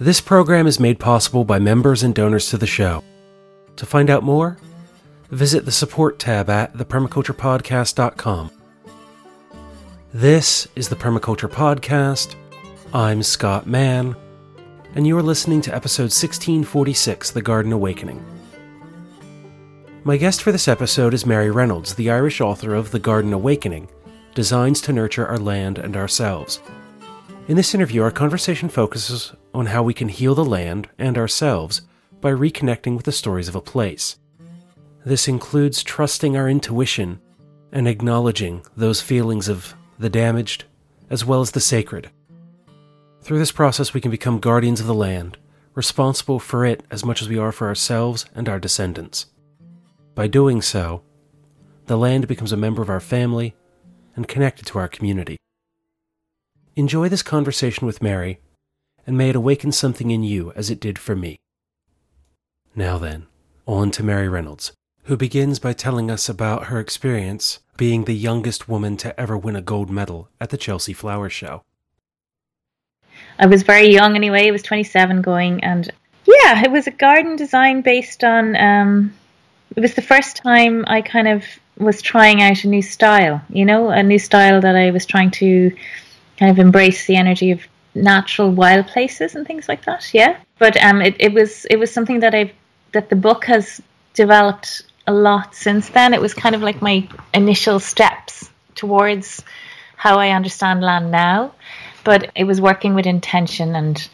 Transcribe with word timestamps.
This 0.00 0.20
program 0.20 0.68
is 0.68 0.78
made 0.78 1.00
possible 1.00 1.44
by 1.44 1.58
members 1.58 2.04
and 2.04 2.14
donors 2.14 2.50
to 2.50 2.56
the 2.56 2.68
show. 2.68 3.02
To 3.74 3.84
find 3.84 4.10
out 4.10 4.22
more, 4.22 4.56
visit 5.32 5.64
the 5.64 5.72
support 5.72 6.20
tab 6.20 6.48
at 6.48 6.72
thepermaculturepodcast.com. 6.74 8.52
This 10.14 10.68
is 10.76 10.88
the 10.88 10.94
Permaculture 10.94 11.50
Podcast. 11.50 12.36
I'm 12.94 13.24
Scott 13.24 13.66
Mann, 13.66 14.14
and 14.94 15.04
you're 15.04 15.20
listening 15.20 15.62
to 15.62 15.74
episode 15.74 16.12
1646 16.12 17.32
The 17.32 17.42
Garden 17.42 17.72
Awakening. 17.72 18.24
My 20.04 20.16
guest 20.16 20.44
for 20.44 20.52
this 20.52 20.68
episode 20.68 21.12
is 21.12 21.26
Mary 21.26 21.50
Reynolds, 21.50 21.96
the 21.96 22.08
Irish 22.08 22.40
author 22.40 22.72
of 22.72 22.92
The 22.92 23.00
Garden 23.00 23.32
Awakening 23.32 23.90
Designs 24.36 24.80
to 24.82 24.92
Nurture 24.92 25.26
Our 25.26 25.38
Land 25.38 25.76
and 25.76 25.96
Ourselves. 25.96 26.60
In 27.48 27.56
this 27.56 27.74
interview, 27.74 28.02
our 28.02 28.12
conversation 28.12 28.68
focuses 28.68 29.32
on 29.58 29.66
how 29.66 29.82
we 29.82 29.92
can 29.92 30.08
heal 30.08 30.36
the 30.36 30.44
land 30.44 30.88
and 30.98 31.18
ourselves 31.18 31.82
by 32.20 32.30
reconnecting 32.30 32.96
with 32.96 33.04
the 33.04 33.12
stories 33.12 33.48
of 33.48 33.56
a 33.56 33.60
place. 33.60 34.16
This 35.04 35.26
includes 35.26 35.82
trusting 35.82 36.36
our 36.36 36.48
intuition 36.48 37.20
and 37.72 37.88
acknowledging 37.88 38.64
those 38.76 39.00
feelings 39.00 39.48
of 39.48 39.74
the 39.98 40.08
damaged 40.08 40.64
as 41.10 41.24
well 41.24 41.40
as 41.40 41.50
the 41.50 41.60
sacred. 41.60 42.10
Through 43.22 43.40
this 43.40 43.52
process, 43.52 43.92
we 43.92 44.00
can 44.00 44.10
become 44.10 44.38
guardians 44.38 44.80
of 44.80 44.86
the 44.86 44.94
land, 44.94 45.38
responsible 45.74 46.38
for 46.38 46.64
it 46.64 46.84
as 46.90 47.04
much 47.04 47.20
as 47.20 47.28
we 47.28 47.36
are 47.36 47.52
for 47.52 47.66
ourselves 47.66 48.26
and 48.34 48.48
our 48.48 48.60
descendants. 48.60 49.26
By 50.14 50.28
doing 50.28 50.62
so, 50.62 51.02
the 51.86 51.98
land 51.98 52.28
becomes 52.28 52.52
a 52.52 52.56
member 52.56 52.80
of 52.82 52.90
our 52.90 53.00
family 53.00 53.56
and 54.14 54.28
connected 54.28 54.66
to 54.66 54.78
our 54.78 54.88
community. 54.88 55.36
Enjoy 56.76 57.08
this 57.08 57.22
conversation 57.22 57.86
with 57.86 58.02
Mary, 58.02 58.40
and 59.08 59.16
may 59.16 59.30
it 59.30 59.36
awaken 59.36 59.72
something 59.72 60.10
in 60.10 60.22
you 60.22 60.52
as 60.54 60.68
it 60.68 60.78
did 60.78 60.98
for 60.98 61.16
me. 61.16 61.40
Now 62.76 62.98
then, 62.98 63.26
on 63.66 63.90
to 63.92 64.02
Mary 64.02 64.28
Reynolds, 64.28 64.72
who 65.04 65.16
begins 65.16 65.58
by 65.58 65.72
telling 65.72 66.10
us 66.10 66.28
about 66.28 66.66
her 66.66 66.78
experience 66.78 67.58
being 67.78 68.04
the 68.04 68.14
youngest 68.14 68.68
woman 68.68 68.98
to 68.98 69.18
ever 69.18 69.34
win 69.38 69.56
a 69.56 69.62
gold 69.62 69.88
medal 69.88 70.28
at 70.42 70.50
the 70.50 70.58
Chelsea 70.58 70.92
Flower 70.92 71.30
Show. 71.30 71.62
I 73.38 73.46
was 73.46 73.62
very 73.62 73.88
young 73.88 74.14
anyway, 74.14 74.48
I 74.48 74.50
was 74.50 74.62
27 74.62 75.22
going, 75.22 75.64
and 75.64 75.90
yeah, 76.26 76.62
it 76.62 76.70
was 76.70 76.86
a 76.86 76.90
garden 76.90 77.36
design 77.36 77.80
based 77.80 78.22
on 78.22 78.56
um, 78.56 79.14
it 79.74 79.80
was 79.80 79.94
the 79.94 80.02
first 80.02 80.36
time 80.36 80.84
I 80.86 81.00
kind 81.00 81.28
of 81.28 81.44
was 81.78 82.02
trying 82.02 82.42
out 82.42 82.64
a 82.64 82.68
new 82.68 82.82
style, 82.82 83.40
you 83.48 83.64
know, 83.64 83.88
a 83.88 84.02
new 84.02 84.18
style 84.18 84.60
that 84.60 84.76
I 84.76 84.90
was 84.90 85.06
trying 85.06 85.30
to 85.30 85.74
kind 86.36 86.50
of 86.50 86.58
embrace 86.58 87.06
the 87.06 87.16
energy 87.16 87.52
of 87.52 87.62
natural 88.02 88.50
wild 88.50 88.86
places 88.86 89.34
and 89.34 89.46
things 89.46 89.68
like 89.68 89.84
that. 89.84 90.08
Yeah, 90.12 90.38
but 90.58 90.76
um, 90.82 91.02
it, 91.02 91.16
it 91.18 91.32
was 91.32 91.64
it 91.66 91.78
was 91.78 91.92
something 91.92 92.20
that 92.20 92.34
I 92.34 92.52
that 92.92 93.10
the 93.10 93.16
book 93.16 93.44
has 93.44 93.80
developed 94.14 94.82
a 95.06 95.12
lot 95.12 95.54
since 95.54 95.88
then. 95.90 96.14
It 96.14 96.20
was 96.20 96.34
kind 96.34 96.54
of 96.54 96.62
like 96.62 96.82
my 96.82 97.08
initial 97.34 97.80
steps 97.80 98.50
towards 98.74 99.42
how 99.96 100.18
I 100.18 100.30
understand 100.30 100.82
land 100.82 101.10
now, 101.10 101.54
but 102.04 102.30
it 102.34 102.44
was 102.44 102.60
working 102.60 102.94
with 102.94 103.06
intention 103.06 103.74
and 103.74 104.08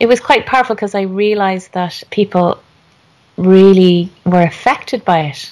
it 0.00 0.06
was 0.06 0.20
quite 0.20 0.46
powerful 0.46 0.74
because 0.74 0.94
I 0.94 1.02
realized 1.02 1.72
that 1.72 2.02
people 2.10 2.62
really 3.36 4.10
were 4.24 4.42
affected 4.42 5.04
by 5.04 5.20
it, 5.26 5.50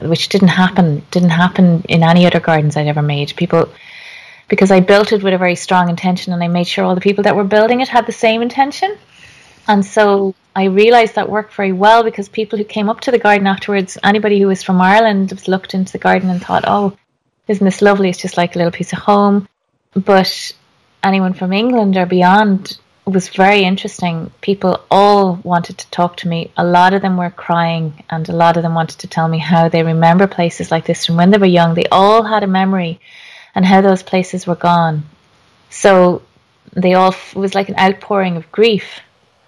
which 0.00 0.28
didn't 0.28 0.48
happen 0.48 1.02
didn't 1.10 1.30
happen 1.30 1.84
in 1.88 2.02
any 2.02 2.26
other 2.26 2.40
gardens 2.40 2.76
I'd 2.76 2.88
ever 2.88 3.02
made. 3.02 3.34
People 3.36 3.68
because 4.50 4.72
I 4.72 4.80
built 4.80 5.12
it 5.12 5.22
with 5.22 5.32
a 5.32 5.38
very 5.38 5.54
strong 5.54 5.88
intention 5.88 6.32
and 6.32 6.42
I 6.42 6.48
made 6.48 6.66
sure 6.66 6.84
all 6.84 6.96
the 6.96 7.00
people 7.00 7.24
that 7.24 7.36
were 7.36 7.44
building 7.44 7.80
it 7.80 7.88
had 7.88 8.04
the 8.04 8.12
same 8.12 8.42
intention. 8.42 8.98
And 9.68 9.86
so 9.86 10.34
I 10.56 10.64
realized 10.64 11.14
that 11.14 11.30
worked 11.30 11.54
very 11.54 11.72
well 11.72 12.02
because 12.02 12.28
people 12.28 12.58
who 12.58 12.64
came 12.64 12.88
up 12.88 13.00
to 13.02 13.12
the 13.12 13.18
garden 13.18 13.46
afterwards, 13.46 13.96
anybody 14.02 14.40
who 14.40 14.48
was 14.48 14.64
from 14.64 14.80
Ireland 14.80 15.46
looked 15.46 15.72
into 15.72 15.92
the 15.92 15.98
garden 15.98 16.28
and 16.28 16.42
thought, 16.42 16.64
oh, 16.66 16.96
isn't 17.46 17.64
this 17.64 17.80
lovely? 17.80 18.10
It's 18.10 18.20
just 18.20 18.36
like 18.36 18.56
a 18.56 18.58
little 18.58 18.72
piece 18.72 18.92
of 18.92 18.98
home. 18.98 19.48
But 19.94 20.52
anyone 21.04 21.34
from 21.34 21.52
England 21.52 21.96
or 21.96 22.06
beyond 22.06 22.76
was 23.06 23.28
very 23.28 23.62
interesting. 23.62 24.32
People 24.40 24.82
all 24.90 25.34
wanted 25.44 25.78
to 25.78 25.90
talk 25.90 26.16
to 26.18 26.28
me. 26.28 26.50
A 26.56 26.64
lot 26.64 26.92
of 26.92 27.02
them 27.02 27.16
were 27.16 27.30
crying, 27.30 28.04
and 28.10 28.28
a 28.28 28.36
lot 28.36 28.56
of 28.56 28.62
them 28.62 28.74
wanted 28.74 28.98
to 28.98 29.08
tell 29.08 29.28
me 29.28 29.38
how 29.38 29.68
they 29.68 29.82
remember 29.82 30.26
places 30.26 30.70
like 30.70 30.86
this 30.86 31.06
from 31.06 31.16
when 31.16 31.30
they 31.30 31.38
were 31.38 31.46
young. 31.46 31.74
They 31.74 31.86
all 31.90 32.24
had 32.24 32.42
a 32.42 32.48
memory 32.48 33.00
and 33.54 33.64
how 33.64 33.80
those 33.80 34.02
places 34.02 34.46
were 34.46 34.56
gone. 34.56 35.04
So 35.70 36.22
they 36.72 36.94
all 36.94 37.14
was 37.34 37.54
like 37.54 37.68
an 37.68 37.78
outpouring 37.78 38.36
of 38.36 38.50
grief, 38.52 39.00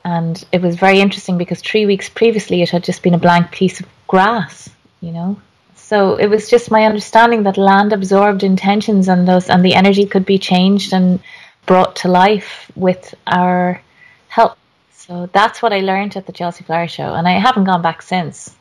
and 0.04 0.42
it 0.52 0.62
was 0.62 0.76
very 0.76 1.00
interesting 1.00 1.38
because 1.38 1.60
three 1.60 1.86
weeks 1.86 2.08
previously 2.08 2.62
it 2.62 2.70
had 2.70 2.84
just 2.84 3.02
been 3.02 3.14
a 3.14 3.18
blank 3.18 3.50
piece 3.52 3.80
of 3.80 3.86
grass, 4.06 4.68
you 5.00 5.12
know. 5.12 5.40
So 5.76 6.16
it 6.16 6.28
was 6.28 6.48
just 6.48 6.70
my 6.70 6.84
understanding 6.84 7.42
that 7.42 7.58
land 7.58 7.92
absorbed 7.92 8.42
intentions 8.42 9.08
and 9.08 9.28
those 9.28 9.50
and 9.50 9.64
the 9.64 9.74
energy 9.74 10.06
could 10.06 10.24
be 10.24 10.38
changed 10.38 10.92
and 10.92 11.20
brought 11.66 11.96
to 11.96 12.08
life 12.08 12.70
with 12.74 13.14
our 13.26 13.80
help. 14.28 14.56
So 14.92 15.28
that's 15.32 15.60
what 15.60 15.72
I 15.72 15.80
learned 15.80 16.16
at 16.16 16.26
the 16.26 16.32
Chelsea 16.32 16.64
Flower 16.64 16.88
Show, 16.88 17.14
and 17.14 17.28
I 17.28 17.32
haven't 17.32 17.64
gone 17.64 17.82
back 17.82 18.02
since. 18.02 18.54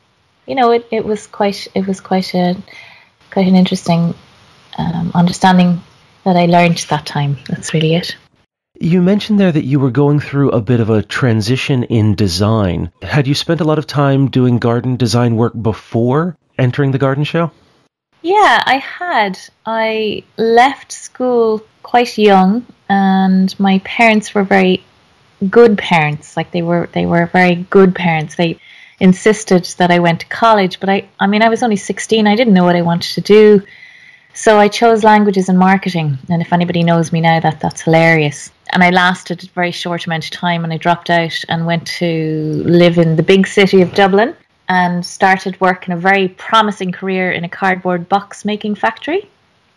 You 0.46 0.56
know, 0.56 0.72
it, 0.72 0.86
it 0.90 1.04
was 1.04 1.26
quite 1.26 1.68
it 1.74 1.86
was 1.86 2.00
quite 2.00 2.34
a 2.34 2.56
quite 3.30 3.46
an 3.46 3.56
interesting 3.56 4.14
um, 4.78 5.10
understanding 5.14 5.82
that 6.24 6.36
I 6.36 6.46
learned 6.46 6.78
that 6.88 7.06
time. 7.06 7.38
That's 7.48 7.74
really 7.74 7.94
it. 7.94 8.16
You 8.80 9.02
mentioned 9.02 9.38
there 9.38 9.52
that 9.52 9.64
you 9.64 9.78
were 9.78 9.90
going 9.90 10.18
through 10.18 10.50
a 10.50 10.60
bit 10.60 10.80
of 10.80 10.90
a 10.90 11.02
transition 11.02 11.84
in 11.84 12.14
design. 12.14 12.90
Had 13.02 13.26
you 13.26 13.34
spent 13.34 13.60
a 13.60 13.64
lot 13.64 13.78
of 13.78 13.86
time 13.86 14.30
doing 14.30 14.58
garden 14.58 14.96
design 14.96 15.36
work 15.36 15.52
before 15.60 16.36
entering 16.58 16.90
the 16.90 16.98
garden 16.98 17.24
show? 17.24 17.50
Yeah, 18.22 18.62
I 18.64 18.78
had. 18.78 19.38
I 19.66 20.24
left 20.36 20.92
school 20.92 21.62
quite 21.82 22.16
young 22.18 22.66
and 22.88 23.58
my 23.60 23.80
parents 23.84 24.34
were 24.34 24.44
very 24.44 24.84
good 25.50 25.76
parents. 25.76 26.36
Like 26.36 26.50
they 26.50 26.62
were, 26.62 26.88
they 26.92 27.06
were 27.06 27.26
very 27.26 27.56
good 27.70 27.94
parents. 27.94 28.36
They 28.36 28.58
insisted 29.00 29.64
that 29.78 29.90
I 29.90 29.98
went 29.98 30.20
to 30.20 30.26
college, 30.26 30.78
but 30.78 30.88
I, 30.88 31.08
I 31.18 31.26
mean, 31.26 31.42
I 31.42 31.48
was 31.48 31.62
only 31.62 31.76
sixteen. 31.76 32.28
I 32.28 32.36
didn't 32.36 32.54
know 32.54 32.64
what 32.64 32.76
I 32.76 32.82
wanted 32.82 33.14
to 33.14 33.20
do, 33.20 33.62
so 34.34 34.58
I 34.58 34.68
chose 34.68 35.04
languages 35.04 35.48
and 35.48 35.58
marketing. 35.58 36.18
And 36.28 36.40
if 36.40 36.52
anybody 36.52 36.82
knows 36.82 37.12
me 37.12 37.20
now, 37.20 37.40
that 37.40 37.60
that's 37.60 37.82
hilarious. 37.82 38.50
And 38.72 38.82
I 38.82 38.90
lasted 38.90 39.44
a 39.44 39.46
very 39.48 39.70
short 39.70 40.06
amount 40.06 40.24
of 40.24 40.30
time, 40.30 40.64
and 40.64 40.72
I 40.72 40.78
dropped 40.78 41.10
out 41.10 41.44
and 41.48 41.66
went 41.66 41.86
to 41.98 42.62
live 42.64 42.98
in 42.98 43.16
the 43.16 43.22
big 43.22 43.46
city 43.46 43.82
of 43.82 43.94
Dublin 43.94 44.34
and 44.68 45.04
started 45.04 45.60
work 45.60 45.86
in 45.86 45.92
a 45.92 45.96
very 45.96 46.28
promising 46.28 46.92
career 46.92 47.30
in 47.30 47.44
a 47.44 47.48
cardboard 47.48 48.08
box 48.08 48.44
making 48.44 48.76
factory. 48.76 49.28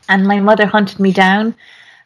And 0.08 0.26
my 0.26 0.40
mother 0.40 0.66
hunted 0.66 1.00
me 1.00 1.12
down 1.12 1.56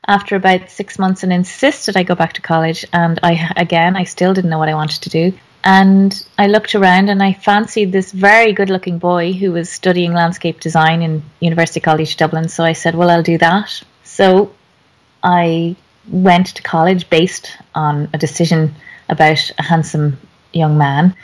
after 0.08 0.36
about 0.36 0.70
six 0.70 0.98
months 0.98 1.24
and 1.24 1.32
insisted 1.32 1.96
I 1.96 2.04
go 2.04 2.16
back 2.16 2.34
to 2.34 2.42
college. 2.42 2.86
And 2.94 3.20
I, 3.22 3.52
again, 3.58 3.96
I 3.96 4.06
still 4.06 4.34
didn't 4.34 4.50
know 4.50 4.58
what 4.58 4.70
I 4.70 4.74
wanted 4.74 5.02
to 5.04 5.10
do. 5.10 5.34
And 5.64 6.26
I 6.38 6.48
looked 6.48 6.74
around 6.74 7.10
and 7.10 7.22
I 7.22 7.34
fancied 7.34 7.92
this 7.92 8.12
very 8.12 8.54
good 8.54 8.70
looking 8.70 8.98
boy 8.98 9.34
who 9.34 9.52
was 9.52 9.70
studying 9.70 10.14
landscape 10.14 10.60
design 10.60 11.02
in 11.02 11.22
University 11.42 11.80
College 11.80 12.16
Dublin. 12.16 12.48
So 12.48 12.64
I 12.64 12.74
said, 12.74 12.96
well, 12.96 13.10
I'll 13.10 13.24
do 13.24 13.38
that. 13.40 13.82
So 14.04 14.54
I 15.22 15.76
went 16.08 16.48
to 16.56 16.64
college 16.64 17.10
based 17.10 17.58
on 17.76 18.10
a 18.14 18.18
decision 18.18 18.74
about 19.10 19.52
a 19.58 19.64
handsome 19.64 20.18
young 20.54 20.78
man 20.78 21.16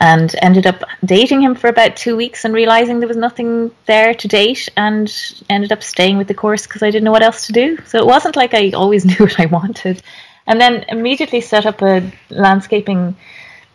and 0.00 0.34
ended 0.42 0.66
up 0.66 0.82
dating 1.04 1.42
him 1.42 1.54
for 1.54 1.68
about 1.68 1.96
two 1.96 2.16
weeks 2.16 2.44
and 2.44 2.52
realizing 2.52 2.98
there 2.98 3.08
was 3.08 3.16
nothing 3.16 3.70
there 3.86 4.12
to 4.12 4.26
date 4.26 4.68
and 4.76 5.14
ended 5.48 5.70
up 5.70 5.82
staying 5.82 6.18
with 6.18 6.26
the 6.26 6.34
course 6.34 6.66
because 6.66 6.82
I 6.82 6.90
didn't 6.90 7.04
know 7.04 7.12
what 7.12 7.22
else 7.22 7.46
to 7.46 7.52
do. 7.52 7.78
So 7.86 7.98
it 7.98 8.06
wasn't 8.06 8.34
like 8.34 8.52
I 8.52 8.70
always 8.70 9.04
knew 9.06 9.16
what 9.18 9.38
I 9.38 9.46
wanted. 9.46 10.02
And 10.46 10.60
then 10.60 10.84
immediately 10.88 11.40
set 11.40 11.66
up 11.66 11.82
a 11.82 12.10
landscaping, 12.30 13.14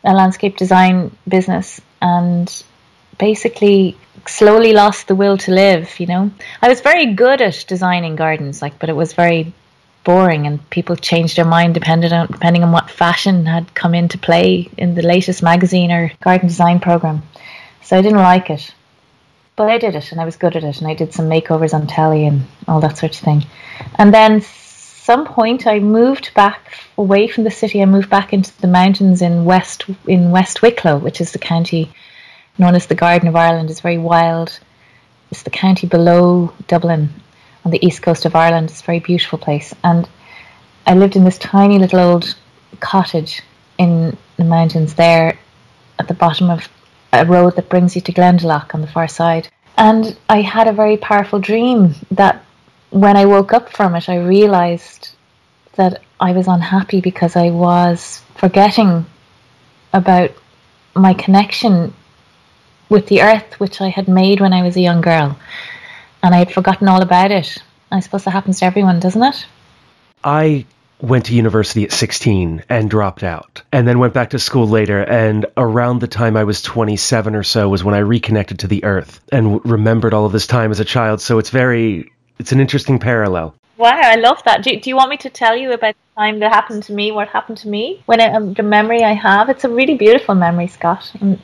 a 0.07 0.13
landscape 0.13 0.57
design 0.57 1.15
business 1.27 1.81
and 2.01 2.63
basically 3.19 3.97
slowly 4.25 4.73
lost 4.73 5.07
the 5.07 5.15
will 5.15 5.37
to 5.37 5.51
live, 5.51 5.99
you 5.99 6.07
know. 6.07 6.31
I 6.61 6.69
was 6.69 6.81
very 6.81 7.13
good 7.13 7.41
at 7.41 7.65
designing 7.67 8.15
gardens, 8.15 8.61
like, 8.61 8.79
but 8.79 8.89
it 8.89 8.95
was 8.95 9.13
very 9.13 9.53
boring 10.03 10.47
and 10.47 10.67
people 10.69 10.95
changed 10.95 11.35
their 11.35 11.45
mind 11.45 11.73
depending 11.73 12.13
on 12.13 12.27
depending 12.27 12.63
on 12.63 12.71
what 12.71 12.89
fashion 12.89 13.45
had 13.45 13.73
come 13.73 13.93
into 13.93 14.17
play 14.17 14.69
in 14.77 14.95
the 14.95 15.01
latest 15.01 15.43
magazine 15.43 15.91
or 15.91 16.11
garden 16.21 16.47
design 16.47 16.79
program. 16.79 17.21
So 17.83 17.97
I 17.97 18.01
didn't 18.01 18.19
like 18.19 18.49
it. 18.49 18.73
But 19.57 19.69
I 19.69 19.77
did 19.77 19.95
it 19.95 20.11
and 20.11 20.21
I 20.21 20.25
was 20.25 20.37
good 20.37 20.55
at 20.55 20.63
it 20.63 20.79
and 20.79 20.87
I 20.87 20.93
did 20.93 21.13
some 21.13 21.29
makeovers 21.29 21.73
on 21.73 21.87
telly 21.87 22.25
and 22.25 22.43
all 22.67 22.79
that 22.79 22.97
sort 22.97 23.15
of 23.17 23.19
thing. 23.19 23.45
And 23.95 24.13
then 24.13 24.41
some 25.07 25.23
point 25.23 25.65
I 25.65 25.79
moved 25.79 26.33
back 26.33 26.77
away 26.97 27.29
from 27.29 27.45
the 27.45 27.57
city. 27.61 27.81
I 27.81 27.85
moved 27.85 28.09
back 28.09 28.33
into 28.33 28.51
the 28.59 28.67
mountains 28.67 29.21
in 29.21 29.45
West 29.45 29.85
in 30.05 30.31
West 30.31 30.61
Wicklow, 30.61 30.97
which 30.97 31.21
is 31.21 31.31
the 31.31 31.39
county 31.39 31.93
known 32.57 32.75
as 32.75 32.87
the 32.87 33.01
Garden 33.03 33.29
of 33.29 33.35
Ireland. 33.37 33.69
It's 33.69 33.79
very 33.79 33.97
wild. 33.97 34.59
It's 35.31 35.43
the 35.43 35.49
county 35.49 35.87
below 35.87 36.51
Dublin 36.67 37.07
on 37.63 37.71
the 37.71 37.85
east 37.87 38.01
coast 38.01 38.25
of 38.25 38.35
Ireland. 38.35 38.69
It's 38.69 38.81
a 38.81 38.83
very 38.91 38.99
beautiful 38.99 39.39
place. 39.39 39.73
And 39.81 40.09
I 40.85 40.93
lived 40.93 41.15
in 41.15 41.23
this 41.23 41.37
tiny 41.37 41.79
little 41.79 42.01
old 42.01 42.35
cottage 42.81 43.41
in 43.77 44.17
the 44.35 44.43
mountains 44.43 44.95
there 44.95 45.39
at 45.99 46.09
the 46.09 46.19
bottom 46.25 46.49
of 46.49 46.67
a 47.13 47.25
road 47.25 47.55
that 47.55 47.69
brings 47.69 47.95
you 47.95 48.01
to 48.01 48.11
Glendalough 48.11 48.73
on 48.73 48.81
the 48.81 48.93
far 48.95 49.07
side. 49.07 49.47
And 49.77 50.17
I 50.27 50.41
had 50.41 50.67
a 50.67 50.73
very 50.73 50.97
powerful 50.97 51.39
dream 51.39 51.95
that 52.11 52.43
when 53.01 53.17
I 53.17 53.25
woke 53.25 53.53
up 53.53 53.69
from 53.69 53.95
it, 53.95 54.09
I 54.09 54.17
realized 54.17 55.09
that 55.75 56.01
I 56.19 56.31
was 56.31 56.47
unhappy 56.47 57.01
because 57.01 57.35
I 57.35 57.49
was 57.49 58.21
forgetting 58.35 59.05
about 59.93 60.31
my 60.95 61.13
connection 61.13 61.93
with 62.89 63.07
the 63.07 63.21
earth, 63.21 63.59
which 63.59 63.81
I 63.81 63.89
had 63.89 64.07
made 64.07 64.39
when 64.41 64.53
I 64.53 64.63
was 64.63 64.75
a 64.75 64.81
young 64.81 65.01
girl. 65.01 65.37
And 66.23 66.33
I 66.33 66.39
had 66.39 66.51
forgotten 66.51 66.87
all 66.87 67.01
about 67.01 67.31
it. 67.31 67.57
I 67.91 67.99
suppose 67.99 68.23
that 68.23 68.31
happens 68.31 68.59
to 68.59 68.65
everyone, 68.65 68.99
doesn't 68.99 69.21
it? 69.23 69.45
I 70.23 70.65
went 70.99 71.25
to 71.25 71.35
university 71.35 71.83
at 71.83 71.91
16 71.91 72.63
and 72.69 72.89
dropped 72.89 73.21
out 73.21 73.61
and 73.71 73.87
then 73.87 73.99
went 73.99 74.15
back 74.15 74.31
to 74.31 74.39
school 74.39 74.67
later 74.67 75.03
and 75.03 75.45
around 75.55 75.99
the 75.99 76.07
time 76.07 76.35
I 76.35 76.43
was 76.43 76.63
27 76.63 77.35
or 77.35 77.43
so 77.43 77.69
was 77.69 77.83
when 77.83 77.93
I 77.93 77.99
reconnected 77.99 78.59
to 78.59 78.67
the 78.67 78.83
earth 78.83 79.21
and 79.31 79.63
remembered 79.63 80.15
all 80.15 80.25
of 80.25 80.31
this 80.31 80.47
time 80.47 80.71
as 80.71 80.79
a 80.79 80.85
child 80.85 81.21
so 81.21 81.37
it's 81.37 81.51
very 81.51 82.11
it's 82.39 82.51
an 82.51 82.59
interesting 82.59 82.99
parallel. 82.99 83.55
Wow 83.77 83.99
I 84.01 84.15
love 84.15 84.41
that. 84.45 84.63
Do, 84.63 84.79
do 84.79 84.89
you 84.89 84.95
want 84.95 85.09
me 85.09 85.17
to 85.17 85.29
tell 85.29 85.55
you 85.55 85.71
about 85.71 85.95
the 85.95 86.21
time 86.21 86.39
that 86.39 86.51
happened 86.51 86.83
to 86.83 86.93
me 86.93 87.11
what 87.11 87.27
happened 87.27 87.59
to 87.59 87.67
me? 87.67 88.01
When 88.05 88.19
I, 88.19 88.29
um, 88.33 88.53
the 88.53 88.63
memory 88.63 89.03
I 89.03 89.13
have. 89.13 89.49
It's 89.49 89.63
a 89.63 89.69
really 89.69 89.95
beautiful 89.95 90.35
memory 90.35 90.67
Scott. 90.67 91.11
And 91.21 91.39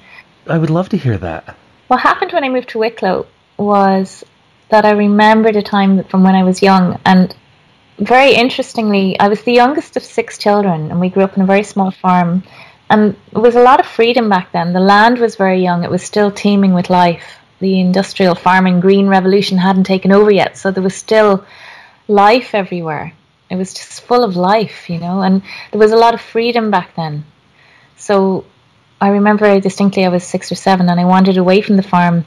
I 0.48 0.58
would 0.58 0.70
love 0.70 0.90
to 0.90 0.98
hear 0.98 1.18
that. 1.18 1.56
what 1.88 2.00
happened 2.00 2.32
when 2.32 2.44
I 2.44 2.50
moved 2.50 2.70
to 2.70 2.80
Wicklow 2.80 3.28
was 3.58 4.24
that 4.70 4.86
I 4.86 4.92
remembered 4.92 5.56
a 5.56 5.62
time 5.62 6.04
from 6.06 6.24
when 6.24 6.36
I 6.36 6.44
was 6.44 6.62
young. 6.62 7.00
And 7.06 7.36
very 8.00 8.34
interestingly, 8.34 9.20
I 9.20 9.28
was 9.28 9.44
the 9.44 9.54
youngest 9.54 9.96
of 9.96 10.04
six 10.04 10.38
children, 10.38 10.90
and 10.90 11.00
we 11.00 11.10
grew 11.10 11.24
up 11.24 11.38
in 11.38 11.44
a 11.44 11.46
very 11.46 11.64
small 11.64 11.92
farm. 11.92 12.44
And 12.90 13.16
it 13.32 13.38
was 13.38 13.56
a 13.56 13.62
lot 13.62 13.80
of 13.80 13.86
freedom 13.86 14.30
back 14.30 14.52
then. 14.52 14.74
The 14.74 14.80
land 14.80 15.20
was 15.20 15.36
very 15.36 15.62
young, 15.62 15.84
it 15.84 15.92
was 15.92 16.04
still 16.04 16.32
teeming 16.32 16.74
with 16.74 16.90
life. 16.90 17.38
The 17.64 17.80
industrial 17.80 18.36
farming 18.36 18.82
green 18.82 19.08
revolution 19.08 19.58
hadn't 19.58 19.86
taken 19.86 20.12
over 20.12 20.30
yet, 20.30 20.58
so 20.58 20.70
there 20.70 20.84
was 20.84 20.96
still 20.96 21.46
life 22.10 22.54
everywhere. 22.54 23.14
It 23.50 23.56
was 23.56 23.74
just 23.74 24.02
full 24.02 24.26
of 24.26 24.36
life, 24.36 24.90
you 24.90 25.00
know, 25.00 25.22
and 25.22 25.42
there 25.72 25.80
was 25.80 25.94
a 25.94 26.04
lot 26.06 26.14
of 26.14 26.20
freedom 26.20 26.72
back 26.72 26.94
then. 26.98 27.24
So 27.96 28.44
I 29.00 29.08
remember 29.12 29.62
distinctly 29.62 30.04
I 30.04 30.10
was 30.10 30.26
six 30.26 30.52
or 30.52 30.56
seven, 30.56 30.90
and 30.90 31.00
I 31.00 31.06
wandered 31.06 31.38
away 31.38 31.62
from 31.62 31.78
the 31.78 31.84
farm 31.84 32.26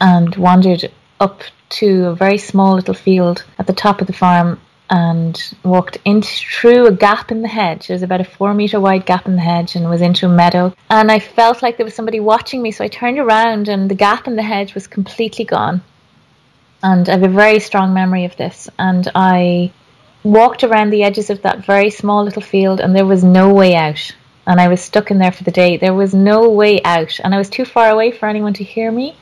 and 0.00 0.34
wandered 0.36 0.90
up 1.20 1.42
to 1.80 2.06
a 2.06 2.14
very 2.14 2.38
small 2.38 2.76
little 2.76 2.94
field 2.94 3.44
at 3.58 3.66
the 3.66 3.74
top 3.74 4.00
of 4.00 4.06
the 4.06 4.14
farm 4.14 4.58
and 4.90 5.54
walked 5.62 5.98
into 6.04 6.28
through 6.28 6.86
a 6.86 6.92
gap 6.92 7.30
in 7.30 7.42
the 7.42 7.48
hedge. 7.48 7.86
There 7.86 7.94
was 7.94 8.02
about 8.02 8.20
a 8.20 8.24
four 8.24 8.52
meter 8.52 8.80
wide 8.80 9.06
gap 9.06 9.26
in 9.26 9.36
the 9.36 9.40
hedge 9.40 9.76
and 9.76 9.88
was 9.88 10.02
into 10.02 10.26
a 10.26 10.28
meadow. 10.28 10.74
And 10.90 11.10
I 11.10 11.20
felt 11.20 11.62
like 11.62 11.76
there 11.76 11.86
was 11.86 11.94
somebody 11.94 12.18
watching 12.18 12.60
me, 12.60 12.72
so 12.72 12.84
I 12.84 12.88
turned 12.88 13.18
around 13.18 13.68
and 13.68 13.88
the 13.88 13.94
gap 13.94 14.26
in 14.26 14.34
the 14.34 14.42
hedge 14.42 14.74
was 14.74 14.88
completely 14.88 15.44
gone. 15.44 15.82
And 16.82 17.08
I 17.08 17.12
have 17.12 17.22
a 17.22 17.28
very 17.28 17.60
strong 17.60 17.94
memory 17.94 18.24
of 18.24 18.36
this. 18.36 18.68
And 18.78 19.08
I 19.14 19.72
walked 20.24 20.64
around 20.64 20.90
the 20.90 21.04
edges 21.04 21.30
of 21.30 21.42
that 21.42 21.64
very 21.64 21.90
small 21.90 22.24
little 22.24 22.42
field 22.42 22.80
and 22.80 22.94
there 22.94 23.06
was 23.06 23.22
no 23.22 23.54
way 23.54 23.76
out. 23.76 24.14
And 24.46 24.60
I 24.60 24.68
was 24.68 24.80
stuck 24.80 25.12
in 25.12 25.18
there 25.18 25.32
for 25.32 25.44
the 25.44 25.52
day. 25.52 25.76
There 25.76 25.94
was 25.94 26.14
no 26.14 26.50
way 26.50 26.82
out. 26.82 27.20
And 27.22 27.32
I 27.32 27.38
was 27.38 27.48
too 27.48 27.64
far 27.64 27.90
away 27.90 28.10
for 28.10 28.28
anyone 28.28 28.54
to 28.54 28.64
hear 28.64 28.90
me 28.90 29.16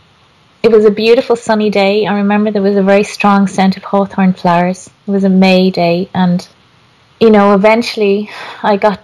it 0.62 0.70
was 0.70 0.84
a 0.84 0.90
beautiful 0.90 1.37
sunny 1.37 1.70
day. 1.70 2.06
I 2.06 2.14
remember 2.14 2.50
there 2.50 2.62
was 2.62 2.76
a 2.76 2.82
very 2.82 3.05
strong 3.05 3.46
scent 3.46 3.76
of 3.76 3.84
hawthorn 3.84 4.32
flowers. 4.32 4.90
It 5.06 5.10
was 5.10 5.25
a 5.25 5.28
May 5.28 5.70
day, 5.70 6.08
and 6.14 6.46
you 7.20 7.31
know, 7.31 7.55
eventually 7.55 8.31
I 8.62 8.76
got 8.76 9.00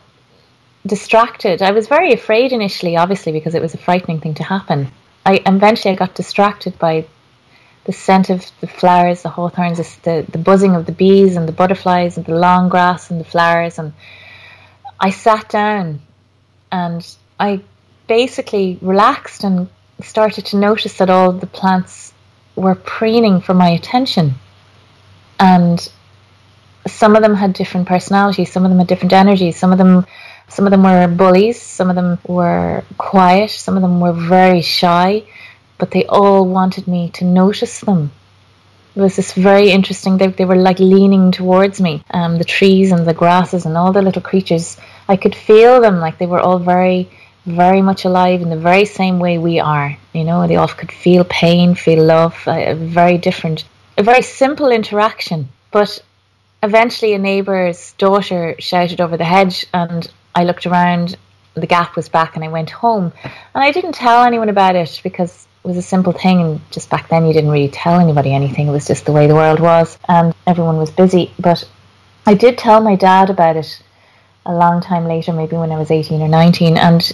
distracted. 0.86 1.62
I 1.62 1.70
was 1.70 1.88
very 1.88 2.12
afraid 2.12 2.52
initially, 2.52 2.96
obviously, 2.96 3.32
because 3.32 3.54
it 3.54 3.62
was 3.62 3.74
a 3.74 3.78
frightening 3.78 4.20
thing 4.20 4.34
to 4.34 4.44
happen. 4.44 4.90
I 5.24 5.42
eventually 5.46 5.92
I 5.92 5.96
got 5.96 6.14
distracted 6.14 6.78
by 6.78 7.06
the 7.84 7.92
scent 7.92 8.30
of 8.30 8.50
the 8.60 8.66
flowers, 8.66 9.22
the 9.22 9.28
hawthorns, 9.28 9.78
the, 9.98 10.24
the 10.28 10.38
buzzing 10.38 10.74
of 10.74 10.86
the 10.86 10.92
bees 10.92 11.36
and 11.36 11.46
the 11.46 11.52
butterflies 11.52 12.16
and 12.16 12.26
the 12.26 12.34
long 12.34 12.68
grass 12.68 13.10
and 13.10 13.20
the 13.20 13.24
flowers. 13.24 13.78
And 13.78 13.92
I 14.98 15.10
sat 15.10 15.48
down 15.50 16.00
and 16.72 17.06
I 17.38 17.60
basically 18.06 18.78
relaxed 18.80 19.44
and 19.44 19.68
started 20.02 20.46
to 20.46 20.56
notice 20.56 20.98
that 20.98 21.10
all 21.10 21.32
the 21.32 21.46
plants 21.46 22.12
were 22.56 22.74
preening 22.74 23.40
for 23.40 23.54
my 23.54 23.70
attention. 23.70 24.34
And 25.38 25.86
some 26.86 27.16
of 27.16 27.22
them 27.22 27.34
had 27.34 27.52
different 27.52 27.88
personalities, 27.88 28.52
some 28.52 28.64
of 28.64 28.70
them 28.70 28.78
had 28.78 28.88
different 28.88 29.12
energies, 29.12 29.56
some 29.56 29.72
of 29.72 29.78
them 29.78 30.06
some 30.48 30.66
of 30.66 30.70
them 30.70 30.82
were 30.82 31.08
bullies, 31.08 31.60
some 31.60 31.88
of 31.88 31.96
them 31.96 32.18
were 32.26 32.84
quiet, 32.98 33.50
some 33.50 33.76
of 33.76 33.82
them 33.82 33.98
were 33.98 34.12
very 34.12 34.60
shy, 34.60 35.24
but 35.78 35.90
they 35.90 36.04
all 36.04 36.46
wanted 36.46 36.86
me 36.86 37.10
to 37.14 37.24
notice 37.24 37.80
them. 37.80 38.12
It 38.94 39.00
was 39.00 39.16
this 39.16 39.32
very 39.32 39.70
interesting, 39.70 40.18
they, 40.18 40.28
they 40.28 40.44
were 40.44 40.56
like 40.56 40.78
leaning 40.78 41.32
towards 41.32 41.80
me. 41.80 42.04
Um, 42.10 42.38
the 42.38 42.44
trees 42.44 42.92
and 42.92 43.06
the 43.06 43.14
grasses 43.14 43.66
and 43.66 43.76
all 43.76 43.92
the 43.92 44.02
little 44.02 44.22
creatures, 44.22 44.76
I 45.08 45.16
could 45.16 45.34
feel 45.34 45.80
them 45.80 45.98
like 45.98 46.18
they 46.18 46.26
were 46.26 46.40
all 46.40 46.58
very 46.58 47.10
very 47.46 47.82
much 47.82 48.04
alive 48.04 48.40
in 48.40 48.50
the 48.50 48.56
very 48.56 48.84
same 48.84 49.18
way 49.18 49.38
we 49.38 49.60
are. 49.60 49.96
You 50.12 50.24
know, 50.24 50.46
they 50.46 50.56
all 50.56 50.68
could 50.68 50.92
feel 50.92 51.24
pain, 51.24 51.74
feel 51.74 52.04
love, 52.04 52.36
a 52.46 52.74
very 52.74 53.18
different, 53.18 53.64
a 53.98 54.02
very 54.02 54.22
simple 54.22 54.70
interaction. 54.70 55.48
But 55.70 56.02
eventually, 56.62 57.14
a 57.14 57.18
neighbour's 57.18 57.92
daughter 57.98 58.54
shouted 58.58 59.00
over 59.00 59.16
the 59.16 59.24
hedge, 59.24 59.66
and 59.74 60.10
I 60.34 60.44
looked 60.44 60.66
around. 60.66 61.16
The 61.54 61.66
gap 61.66 61.94
was 61.94 62.08
back, 62.08 62.34
and 62.34 62.44
I 62.44 62.48
went 62.48 62.70
home. 62.70 63.12
And 63.22 63.62
I 63.62 63.70
didn't 63.70 63.92
tell 63.92 64.24
anyone 64.24 64.48
about 64.48 64.74
it 64.74 65.00
because 65.04 65.46
it 65.62 65.68
was 65.68 65.76
a 65.76 65.82
simple 65.82 66.12
thing. 66.12 66.40
And 66.40 66.60
just 66.70 66.90
back 66.90 67.08
then, 67.08 67.26
you 67.26 67.32
didn't 67.32 67.50
really 67.50 67.68
tell 67.68 68.00
anybody 68.00 68.32
anything. 68.32 68.66
It 68.68 68.72
was 68.72 68.86
just 68.86 69.04
the 69.04 69.12
way 69.12 69.26
the 69.26 69.34
world 69.34 69.60
was, 69.60 69.98
and 70.08 70.34
everyone 70.46 70.78
was 70.78 70.90
busy. 70.90 71.32
But 71.38 71.68
I 72.26 72.34
did 72.34 72.56
tell 72.56 72.80
my 72.80 72.96
dad 72.96 73.30
about 73.30 73.56
it 73.56 73.82
a 74.46 74.54
long 74.54 74.80
time 74.80 75.06
later, 75.06 75.32
maybe 75.32 75.56
when 75.56 75.72
I 75.72 75.78
was 75.78 75.90
18 75.90 76.22
or 76.22 76.28
19. 76.28 76.76
And 76.76 77.12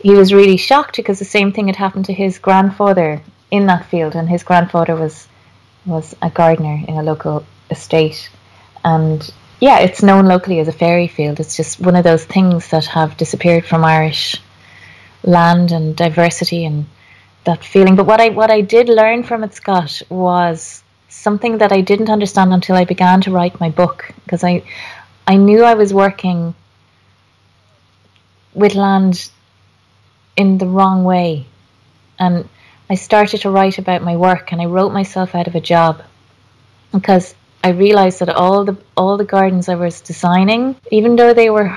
he 0.00 0.14
was 0.14 0.32
really 0.32 0.56
shocked 0.56 0.96
because 0.96 1.18
the 1.18 1.24
same 1.24 1.52
thing 1.52 1.66
had 1.66 1.76
happened 1.76 2.06
to 2.06 2.12
his 2.12 2.38
grandfather 2.38 3.20
in 3.50 3.66
that 3.66 3.86
field, 3.86 4.14
and 4.14 4.28
his 4.28 4.42
grandfather 4.42 4.94
was 4.94 5.26
was 5.86 6.14
a 6.20 6.30
gardener 6.30 6.84
in 6.86 6.96
a 6.96 7.02
local 7.02 7.44
estate, 7.70 8.30
and 8.84 9.32
yeah, 9.60 9.80
it's 9.80 10.02
known 10.02 10.26
locally 10.26 10.60
as 10.60 10.68
a 10.68 10.72
fairy 10.72 11.08
field. 11.08 11.40
It's 11.40 11.56
just 11.56 11.80
one 11.80 11.96
of 11.96 12.04
those 12.04 12.24
things 12.24 12.68
that 12.70 12.86
have 12.86 13.16
disappeared 13.16 13.64
from 13.64 13.84
Irish 13.84 14.40
land 15.24 15.72
and 15.72 15.96
diversity 15.96 16.64
and 16.64 16.86
that 17.44 17.64
feeling. 17.64 17.96
But 17.96 18.06
what 18.06 18.20
I 18.20 18.28
what 18.28 18.50
I 18.50 18.60
did 18.60 18.88
learn 18.88 19.22
from 19.24 19.42
it, 19.44 19.54
Scott, 19.54 20.02
was 20.08 20.82
something 21.08 21.58
that 21.58 21.72
I 21.72 21.80
didn't 21.80 22.10
understand 22.10 22.52
until 22.52 22.76
I 22.76 22.84
began 22.84 23.20
to 23.22 23.32
write 23.32 23.58
my 23.60 23.70
book 23.70 24.12
because 24.24 24.44
I 24.44 24.62
I 25.26 25.36
knew 25.36 25.64
I 25.64 25.74
was 25.74 25.92
working 25.92 26.54
with 28.54 28.74
land 28.74 29.30
in 30.38 30.56
the 30.56 30.66
wrong 30.66 31.04
way. 31.04 31.44
And 32.18 32.48
I 32.88 32.94
started 32.94 33.42
to 33.42 33.50
write 33.50 33.78
about 33.78 34.02
my 34.02 34.16
work 34.16 34.52
and 34.52 34.62
I 34.62 34.66
wrote 34.66 34.92
myself 34.92 35.34
out 35.34 35.48
of 35.48 35.56
a 35.56 35.60
job 35.60 36.02
because 36.92 37.34
I 37.62 37.70
realized 37.70 38.20
that 38.20 38.30
all 38.30 38.64
the 38.64 38.76
all 38.96 39.16
the 39.16 39.32
gardens 39.36 39.68
I 39.68 39.74
was 39.74 40.00
designing, 40.00 40.76
even 40.90 41.16
though 41.16 41.34
they 41.34 41.50
were 41.50 41.76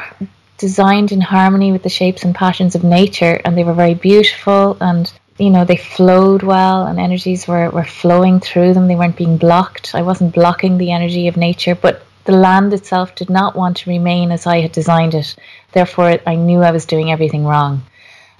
designed 0.59 1.11
in 1.11 1.21
harmony 1.21 1.71
with 1.71 1.81
the 1.81 1.89
shapes 1.89 2.23
and 2.23 2.35
patterns 2.35 2.75
of 2.75 2.83
nature 2.83 3.41
and 3.43 3.57
they 3.57 3.63
were 3.63 3.73
very 3.73 3.95
beautiful 3.95 4.77
and 4.79 5.11
you 5.39 5.49
know 5.49 5.65
they 5.65 5.75
flowed 5.75 6.43
well 6.43 6.85
and 6.85 6.99
energies 6.99 7.47
were, 7.47 7.71
were 7.71 7.83
flowing 8.01 8.39
through 8.39 8.75
them 8.75 8.87
they 8.87 8.95
weren't 8.95 9.23
being 9.23 9.37
blocked. 9.37 9.95
I 9.95 10.03
wasn't 10.03 10.35
blocking 10.35 10.77
the 10.77 10.91
energy 10.91 11.27
of 11.27 11.35
nature 11.35 11.73
but 11.73 12.03
the 12.25 12.37
land 12.47 12.71
itself 12.73 13.15
did 13.15 13.31
not 13.31 13.55
want 13.55 13.77
to 13.77 13.89
remain 13.89 14.31
as 14.31 14.45
i 14.45 14.61
had 14.61 14.71
designed 14.71 15.15
it. 15.15 15.35
Therefore 15.71 16.19
i 16.27 16.35
knew 16.35 16.61
i 16.61 16.71
was 16.71 16.85
doing 16.85 17.11
everything 17.11 17.43
wrong 17.43 17.81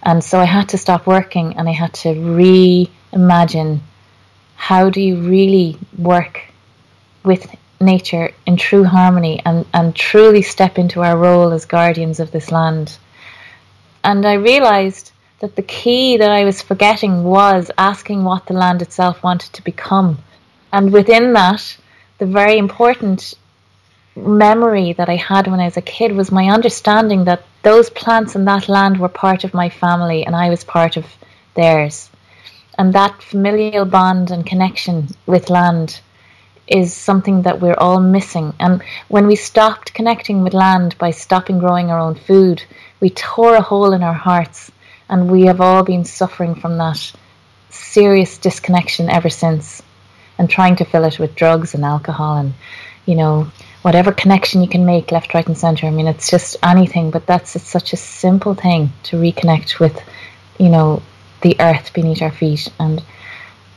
and 0.04 0.24
so 0.24 0.40
I 0.40 0.46
had 0.46 0.70
to 0.70 0.78
stop 0.78 1.06
working 1.06 1.58
and 1.58 1.68
I 1.70 1.74
had 1.74 1.94
to 1.96 2.10
reimagine 2.10 3.80
how 4.56 4.90
do 4.90 5.02
you 5.02 5.18
really 5.22 5.78
work 5.98 6.42
with 7.24 7.56
nature 7.80 8.32
in 8.46 8.58
true 8.58 8.84
harmony 8.84 9.42
and, 9.46 9.66
and 9.74 9.96
truly 9.96 10.42
step 10.42 10.78
into 10.78 11.02
our 11.02 11.18
role 11.18 11.52
as 11.52 11.66
guardians 11.66 12.20
of 12.20 12.32
this 12.32 12.52
land. 12.52 12.98
And 14.04 14.26
I 14.26 14.34
realized 14.34 15.12
that 15.40 15.56
the 15.56 15.64
key 15.64 16.18
that 16.18 16.30
I 16.30 16.46
was 16.46 16.62
forgetting 16.62 17.24
was 17.24 17.72
asking 17.78 18.24
what 18.24 18.46
the 18.46 18.54
land 18.54 18.82
itself 18.82 19.24
wanted 19.24 19.54
to 19.54 19.64
become. 19.64 20.20
And 20.72 20.94
within 20.94 21.34
that, 21.34 21.78
the 22.20 22.26
very 22.28 22.58
important 22.58 23.34
memory 24.16 24.94
that 24.94 25.10
I 25.10 25.16
had 25.16 25.48
when 25.48 25.60
I 25.60 25.66
was 25.66 25.78
a 25.78 25.82
kid 25.82 26.12
was 26.12 26.32
my 26.32 26.50
understanding 26.50 27.26
that 27.26 27.44
those 27.64 27.90
plants 27.90 28.36
and 28.36 28.48
that 28.48 28.68
land 28.68 29.00
were 29.00 29.10
part 29.10 29.44
of 29.44 29.54
my 29.54 29.70
family 29.70 30.26
and 30.26 30.36
I 30.36 30.50
was 30.50 30.64
part 30.64 30.98
of 30.98 31.06
theirs. 31.56 32.10
And 32.78 32.94
that 32.94 33.22
familial 33.22 33.86
bond 33.86 34.32
and 34.32 34.46
connection 34.46 35.10
with 35.26 35.50
land 35.50 36.00
is 36.68 36.94
something 36.94 37.42
that 37.44 37.60
we're 37.60 37.78
all 37.78 38.00
missing. 38.00 38.54
And 38.60 38.82
when 39.08 39.28
we 39.28 39.36
stopped 39.36 39.94
connecting 39.94 40.42
with 40.42 40.54
land 40.54 40.98
by 40.98 41.12
stopping 41.12 41.60
growing 41.60 41.92
our 41.92 42.00
own 42.00 42.16
food, 42.16 42.64
we 43.00 43.10
tore 43.10 43.56
a 43.56 43.62
hole 43.62 43.94
in 43.94 44.04
our 44.04 44.14
hearts. 44.14 44.72
And 45.10 45.30
we 45.30 45.44
have 45.44 45.60
all 45.60 45.84
been 45.84 46.06
suffering 46.06 46.56
from 46.56 46.78
that 46.78 47.12
serious 47.70 48.38
disconnection 48.38 49.10
ever 49.10 49.30
since 49.30 49.82
and 50.38 50.50
trying 50.50 50.78
to 50.78 50.86
fill 50.86 51.04
it 51.04 51.20
with 51.20 51.36
drugs 51.36 51.74
and 51.76 51.84
alcohol 51.84 52.38
and, 52.38 52.54
you 53.06 53.16
know, 53.16 53.52
whatever 53.82 54.12
connection 54.12 54.62
you 54.62 54.68
can 54.68 54.86
make 54.86 55.12
left, 55.12 55.34
right, 55.34 55.46
and 55.48 55.58
center. 55.58 55.88
I 55.88 55.92
mean, 55.92 56.08
it's 56.08 56.30
just 56.30 56.58
anything, 56.64 57.12
but 57.12 57.26
that's 57.26 57.56
it's 57.56 57.68
such 57.68 57.94
a 57.94 57.98
simple 57.98 58.54
thing 58.54 58.92
to 59.04 59.18
reconnect 59.18 59.80
with, 59.80 60.00
you 60.60 60.70
know, 60.70 61.02
the 61.42 61.56
earth 61.60 61.94
beneath 61.94 62.22
our 62.22 62.32
feet 62.32 62.72
and 62.80 63.04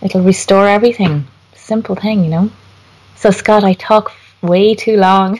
it'll 0.03 0.23
restore 0.23 0.69
everything. 0.69 1.27
Simple 1.55 1.95
thing, 1.95 2.25
you 2.25 2.31
know. 2.31 2.51
So, 3.17 3.31
Scott, 3.31 3.65
I 3.65 3.73
talk 3.73 4.13
way 4.43 4.75
too 4.75 4.99
long. 4.99 5.39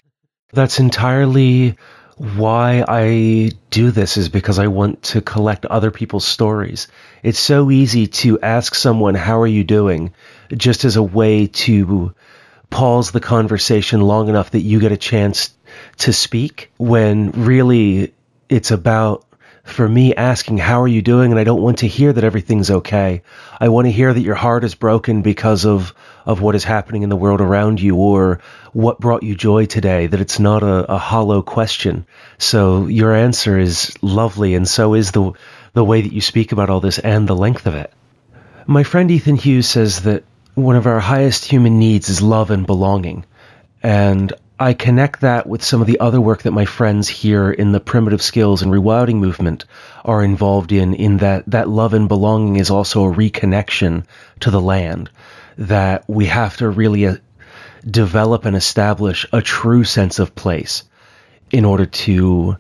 That's 0.53 0.79
entirely 0.81 1.77
why 2.17 2.85
I 2.87 3.51
do 3.71 3.91
this 3.91 4.17
is 4.17 4.29
because 4.29 4.59
I 4.59 4.69
want 4.69 5.03
to 5.03 5.21
collect 5.21 5.67
other 5.67 5.91
people's 5.91 6.27
stories. 6.27 6.87
It's 7.23 7.41
so 7.41 7.71
easy 7.71 8.07
to 8.07 8.41
ask 8.41 8.75
someone, 8.75 9.17
How 9.17 9.41
are 9.41 9.47
you 9.47 9.65
doing? 9.65 10.15
just 10.57 10.85
as 10.85 10.97
a 10.97 11.03
way 11.03 11.47
to 11.47 12.15
pause 12.75 13.13
the 13.13 13.21
conversation 13.21 14.01
long 14.01 14.29
enough 14.29 14.51
that 14.51 14.61
you 14.61 14.81
get 14.81 14.91
a 14.91 14.97
chance 14.97 15.55
to 15.99 16.13
speak 16.13 16.73
when 16.77 17.31
really 17.31 18.13
it's 18.49 18.73
about 18.73 19.25
for 19.63 19.89
me 19.89 20.13
asking, 20.17 20.59
How 20.59 20.83
are 20.83 20.89
you 20.89 21.01
doing? 21.01 21.31
And 21.31 21.39
I 21.39 21.45
don't 21.45 21.63
want 21.63 21.79
to 21.79 21.87
hear 21.87 22.13
that 22.13 22.25
everything's 22.25 22.73
okay. 22.73 23.23
I 23.61 23.69
want 23.69 23.87
to 23.87 23.93
hear 23.93 24.13
that 24.13 24.21
your 24.21 24.35
heart 24.35 24.65
is 24.65 24.75
broken 24.75 25.23
because 25.23 25.65
of, 25.65 25.95
of 26.27 26.41
what 26.41 26.57
is 26.57 26.65
happening 26.65 27.05
in 27.05 27.11
the 27.11 27.17
world 27.17 27.41
around 27.41 27.81
you 27.81 27.95
or 27.95 28.41
what 28.73 28.99
brought 28.99 29.23
you 29.23 29.37
joy 29.37 29.67
today, 29.67 30.09
that 30.09 30.21
it's 30.21 30.41
not 30.41 30.65
a, 30.65 30.95
a 30.95 30.99
hollow 30.99 31.43
question. 31.43 32.05
So 32.39 32.89
your 32.89 33.15
answer 33.15 33.57
is 33.57 33.97
lovely, 34.03 34.57
and 34.57 34.67
so 34.67 34.95
is 34.95 35.13
the, 35.13 35.31
the 35.75 35.85
way 35.85 36.03
that 36.03 36.13
you 36.13 36.21
speak 36.21 36.51
about 36.51 36.71
all 36.71 36.81
this 36.81 36.99
and 36.99 37.29
the 37.29 37.37
length 37.37 37.69
of 37.69 37.77
it. 37.77 37.93
My 38.67 38.83
friend 38.83 39.13
Ethan 39.13 39.37
Hughes 39.37 39.69
says 39.69 40.03
that 40.03 40.25
one 40.55 40.77
of 40.77 40.87
our 40.87 41.01
highest 41.01 41.45
human 41.45 41.79
needs 41.79 42.09
is 42.09 42.23
love 42.23 42.51
and 42.51 42.67
belonging. 42.67 43.25
And 43.83 44.33
I 44.59 44.73
connect 44.73 45.21
that 45.23 45.49
with 45.49 45.65
some 45.65 45.81
of 45.81 45.89
the 45.89 45.99
other 45.99 46.21
work 46.21 46.43
that 46.43 46.53
my 46.53 46.65
friends 46.65 47.09
here 47.09 47.51
in 47.51 47.73
the 47.73 47.81
primitive 47.81 48.23
skills 48.23 48.63
and 48.63 48.73
rewilding 48.73 49.17
movement 49.17 49.65
are 50.05 50.23
involved 50.23 50.71
in, 50.71 50.95
in 50.95 51.19
that 51.19 51.45
that 51.47 51.69
love 51.69 51.93
and 51.93 52.09
belonging 52.09 52.57
is 52.57 52.71
also 52.71 53.05
a 53.05 53.13
reconnection 53.13 54.05
to 54.41 54.51
the 54.51 54.61
land. 54.61 55.11
That 55.59 56.05
we 56.09 56.27
have 56.27 56.57
to 56.59 56.69
really 56.69 57.07
uh, 57.07 57.17
develop 57.85 58.45
and 58.45 58.57
establish 58.57 59.27
a 59.33 59.43
true 59.43 59.85
sense 59.85 60.19
of 60.21 60.35
place 60.35 60.85
in 61.51 61.65
order 61.65 61.87
to 61.87 62.57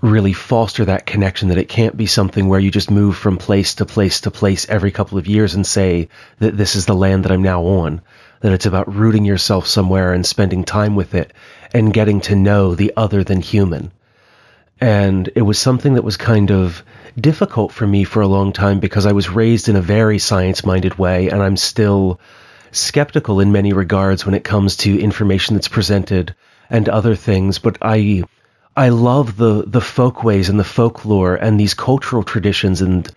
really 0.00 0.32
foster 0.32 0.84
that 0.84 1.06
connection 1.06 1.48
that 1.48 1.58
it 1.58 1.68
can't 1.68 1.96
be 1.96 2.06
something 2.06 2.48
where 2.48 2.60
you 2.60 2.70
just 2.70 2.90
move 2.90 3.16
from 3.16 3.36
place 3.36 3.74
to 3.74 3.84
place 3.84 4.20
to 4.20 4.30
place 4.30 4.68
every 4.68 4.90
couple 4.90 5.18
of 5.18 5.26
years 5.26 5.54
and 5.54 5.66
say 5.66 6.08
that 6.38 6.56
this 6.56 6.76
is 6.76 6.86
the 6.86 6.94
land 6.94 7.24
that 7.24 7.32
I'm 7.32 7.42
now 7.42 7.62
on 7.64 8.00
that 8.40 8.52
it's 8.52 8.66
about 8.66 8.94
rooting 8.94 9.24
yourself 9.24 9.66
somewhere 9.66 10.12
and 10.12 10.24
spending 10.24 10.64
time 10.64 10.94
with 10.94 11.14
it 11.14 11.32
and 11.74 11.92
getting 11.92 12.20
to 12.22 12.36
know 12.36 12.74
the 12.74 12.92
other 12.96 13.24
than 13.24 13.40
human. 13.40 13.90
And 14.80 15.28
it 15.34 15.42
was 15.42 15.58
something 15.58 15.94
that 15.94 16.04
was 16.04 16.16
kind 16.16 16.52
of 16.52 16.84
difficult 17.18 17.72
for 17.72 17.86
me 17.86 18.04
for 18.04 18.22
a 18.22 18.28
long 18.28 18.52
time 18.52 18.78
because 18.78 19.06
I 19.06 19.12
was 19.12 19.28
raised 19.28 19.68
in 19.68 19.74
a 19.74 19.82
very 19.82 20.20
science 20.20 20.64
minded 20.64 20.98
way 20.98 21.30
and 21.30 21.42
I'm 21.42 21.56
still 21.56 22.20
skeptical 22.70 23.40
in 23.40 23.50
many 23.50 23.72
regards 23.72 24.24
when 24.24 24.34
it 24.34 24.44
comes 24.44 24.76
to 24.76 25.00
information 25.00 25.54
that's 25.54 25.68
presented 25.68 26.34
and 26.70 26.88
other 26.88 27.16
things. 27.16 27.58
But 27.58 27.78
I, 27.82 28.22
I 28.78 28.90
love 28.90 29.36
the, 29.36 29.64
the 29.66 29.80
folkways 29.80 30.48
and 30.48 30.60
the 30.60 30.62
folklore 30.62 31.34
and 31.34 31.58
these 31.58 31.74
cultural 31.74 32.22
traditions 32.22 32.80
and 32.80 33.10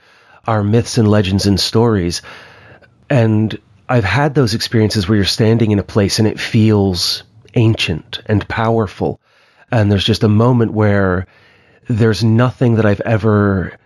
our 0.48 0.64
myths 0.64 0.98
and 0.98 1.08
legends 1.08 1.46
and 1.46 1.60
stories. 1.60 2.24
And 3.12 3.60
I've 3.88 4.04
had 4.04 4.34
those 4.34 4.56
experiences 4.56 5.08
where 5.08 5.18
you're 5.18 5.26
standing 5.26 5.70
in 5.70 5.78
a 5.78 5.84
place 5.84 6.18
and 6.18 6.28
it 6.28 6.40
feels 6.40 7.22
ancient 7.54 8.24
and 8.26 8.48
powerful. 8.48 9.22
And 9.72 9.92
there's 9.92 10.04
just 10.04 10.24
a 10.24 10.28
moment 10.28 10.74
where 10.74 11.28
there's 11.88 12.24
nothing 12.24 12.78
that 12.78 12.88
I've 12.88 13.02
ever 13.02 13.78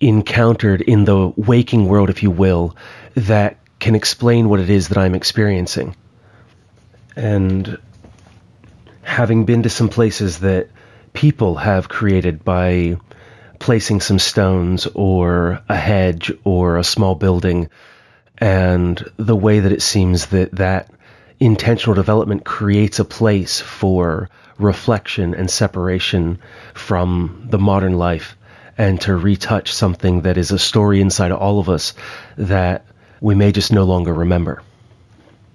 encountered 0.00 0.82
in 0.82 1.06
the 1.06 1.32
waking 1.36 1.86
world, 1.86 2.10
if 2.10 2.22
you 2.22 2.30
will, 2.30 2.76
that 3.14 3.56
can 3.78 3.94
explain 3.94 4.50
what 4.50 4.60
it 4.60 4.68
is 4.68 4.88
that 4.88 4.98
I'm 4.98 5.14
experiencing. 5.14 5.96
And 7.16 7.78
having 9.00 9.46
been 9.46 9.62
to 9.62 9.70
some 9.70 9.88
places 9.88 10.40
that 10.40 10.68
people 11.14 11.54
have 11.54 11.88
created 11.88 12.44
by 12.44 12.98
placing 13.58 14.00
some 14.00 14.18
stones 14.18 14.86
or 14.94 15.62
a 15.68 15.76
hedge 15.76 16.30
or 16.44 16.76
a 16.76 16.84
small 16.84 17.14
building 17.14 17.70
and 18.38 19.02
the 19.16 19.36
way 19.36 19.60
that 19.60 19.72
it 19.72 19.80
seems 19.80 20.26
that 20.26 20.52
that 20.52 20.90
intentional 21.40 21.94
development 21.94 22.44
creates 22.44 22.98
a 22.98 23.04
place 23.04 23.60
for 23.60 24.28
reflection 24.58 25.34
and 25.34 25.50
separation 25.50 26.38
from 26.74 27.46
the 27.48 27.58
modern 27.58 27.96
life 27.96 28.36
and 28.76 29.00
to 29.00 29.14
retouch 29.14 29.72
something 29.72 30.22
that 30.22 30.36
is 30.36 30.50
a 30.50 30.58
story 30.58 31.00
inside 31.00 31.32
all 31.32 31.60
of 31.60 31.68
us 31.68 31.94
that 32.36 32.84
we 33.20 33.34
may 33.34 33.52
just 33.52 33.72
no 33.72 33.84
longer 33.84 34.12
remember. 34.12 34.62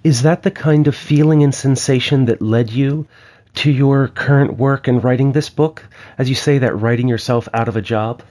Is 0.02 0.22
that 0.22 0.42
the 0.42 0.50
kind 0.50 0.86
of 0.86 0.96
feeling 0.96 1.42
and 1.42 1.54
sensation 1.54 2.24
that 2.26 2.40
led 2.40 2.70
you 2.70 3.06
to 3.54 3.70
your 3.70 4.08
current 4.08 4.56
work 4.56 4.88
and 4.88 5.02
writing 5.02 5.32
this 5.32 5.50
book? 5.50 5.84
As 6.18 6.28
you 6.28 6.34
say, 6.34 6.58
that 6.58 6.74
writing 6.76 7.08
yourself 7.08 7.48
out 7.52 7.68
of 7.68 7.76
a 7.76 7.82
job? 7.82 8.22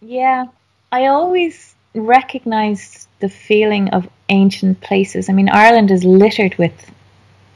Yeah, 0.00 0.46
I 0.92 1.06
always 1.06 1.74
recognize 1.94 3.08
the 3.20 3.28
feeling 3.28 3.90
of 3.90 4.08
ancient 4.28 4.80
places. 4.80 5.28
I 5.28 5.32
mean, 5.32 5.48
Ireland 5.48 5.90
is 5.90 6.04
littered 6.04 6.56
with, 6.58 6.72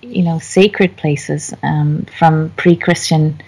you 0.03 0.23
know, 0.23 0.39
sacred 0.39 0.97
places 0.97 1.53
um, 1.63 2.07
from 2.19 2.51
pre-Christian 2.57 3.41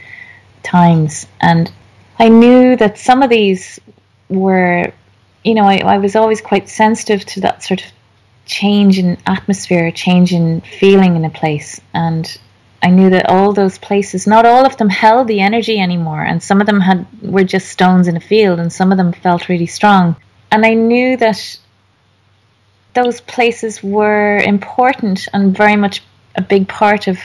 times, 0.62 1.26
and 1.40 1.70
I 2.18 2.28
knew 2.28 2.76
that 2.76 2.98
some 2.98 3.22
of 3.22 3.30
these 3.30 3.80
were, 4.28 4.92
you 5.44 5.54
know, 5.54 5.64
I, 5.64 5.78
I 5.78 5.98
was 5.98 6.16
always 6.16 6.40
quite 6.40 6.68
sensitive 6.68 7.24
to 7.26 7.40
that 7.40 7.62
sort 7.62 7.80
of 7.80 7.90
change 8.44 8.98
in 8.98 9.16
atmosphere, 9.26 9.90
change 9.90 10.32
in 10.32 10.60
feeling 10.60 11.16
in 11.16 11.24
a 11.24 11.30
place, 11.30 11.80
and 11.94 12.38
I 12.82 12.90
knew 12.90 13.10
that 13.10 13.28
all 13.28 13.52
those 13.52 13.78
places, 13.78 14.26
not 14.26 14.46
all 14.46 14.64
of 14.64 14.76
them 14.78 14.88
held 14.88 15.28
the 15.28 15.40
energy 15.40 15.78
anymore, 15.78 16.22
and 16.22 16.42
some 16.42 16.60
of 16.60 16.66
them 16.66 16.80
had 16.80 17.06
were 17.22 17.44
just 17.44 17.68
stones 17.68 18.08
in 18.08 18.16
a 18.16 18.20
field, 18.20 18.58
and 18.58 18.72
some 18.72 18.90
of 18.90 18.98
them 18.98 19.12
felt 19.12 19.48
really 19.48 19.66
strong. 19.66 20.16
And 20.50 20.64
I 20.64 20.74
knew 20.74 21.16
that 21.18 21.58
those 22.94 23.20
places 23.20 23.82
were 23.82 24.38
important 24.38 25.28
and 25.32 25.56
very 25.56 25.76
much 25.76 26.02
a 26.34 26.42
big 26.42 26.68
part 26.68 27.06
of 27.06 27.18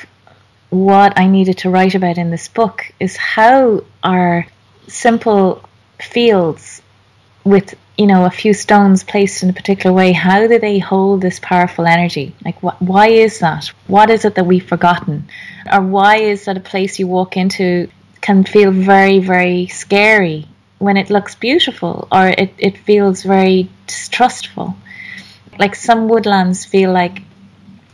what 0.69 1.17
I 1.17 1.27
needed 1.27 1.59
to 1.59 1.69
write 1.69 1.95
about 1.95 2.17
in 2.17 2.31
this 2.31 2.47
book 2.47 2.91
is 2.99 3.15
how 3.15 3.83
our 4.03 4.45
simple 4.87 5.63
fields 5.99 6.81
with 7.43 7.75
you 7.97 8.07
know 8.07 8.25
a 8.25 8.29
few 8.29 8.53
stones 8.53 9.03
placed 9.03 9.43
in 9.43 9.49
a 9.49 9.53
particular 9.53 9.95
way 9.95 10.11
how 10.11 10.45
do 10.47 10.59
they 10.59 10.79
hold 10.79 11.21
this 11.21 11.39
powerful 11.39 11.85
energy? 11.85 12.35
Like 12.43 12.59
wh- 12.59 12.81
why 12.81 13.07
is 13.07 13.39
that? 13.39 13.67
What 13.87 14.09
is 14.09 14.25
it 14.25 14.35
that 14.35 14.45
we've 14.45 14.67
forgotten? 14.67 15.27
Or 15.71 15.81
why 15.81 16.17
is 16.17 16.45
that 16.45 16.57
a 16.57 16.61
place 16.71 16.99
you 16.99 17.07
walk 17.07 17.37
into 17.37 17.89
can 18.21 18.43
feel 18.43 18.71
very 18.71 19.19
very 19.19 19.67
scary 19.67 20.47
when 20.79 20.97
it 20.97 21.09
looks 21.09 21.35
beautiful 21.35 22.07
or 22.11 22.27
it, 22.27 22.53
it 22.57 22.77
feels 22.77 23.23
very 23.23 23.69
distrustful? 23.87 24.75
Like 25.57 25.75
some 25.75 26.09
woodlands 26.09 26.65
feel 26.65 26.91
like 26.91 27.21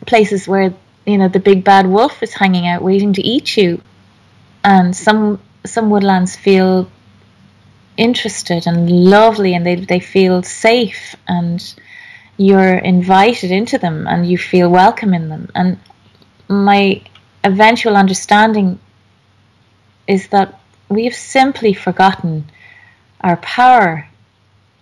places 0.07 0.47
where 0.47 0.73
you 1.05 1.17
know 1.17 1.27
the 1.27 1.39
big 1.39 1.63
bad 1.63 1.85
wolf 1.85 2.23
is 2.23 2.33
hanging 2.33 2.67
out 2.67 2.81
waiting 2.81 3.13
to 3.13 3.21
eat 3.21 3.55
you. 3.55 3.81
And 4.63 4.95
some 4.95 5.39
some 5.63 5.91
woodlands 5.91 6.35
feel 6.35 6.89
interested 7.97 8.67
and 8.67 8.89
lovely 8.89 9.53
and 9.53 9.65
they 9.65 9.75
they 9.75 9.99
feel 9.99 10.43
safe 10.43 11.15
and 11.27 11.75
you're 12.37 12.77
invited 12.77 13.51
into 13.51 13.77
them 13.77 14.07
and 14.07 14.29
you 14.29 14.37
feel 14.37 14.69
welcome 14.69 15.13
in 15.13 15.29
them 15.29 15.49
and 15.53 15.77
my 16.47 17.01
eventual 17.43 17.95
understanding 17.95 18.79
is 20.07 20.27
that 20.29 20.59
we 20.89 21.05
have 21.05 21.15
simply 21.15 21.73
forgotten 21.73 22.45
our 23.21 23.37
power 23.37 24.07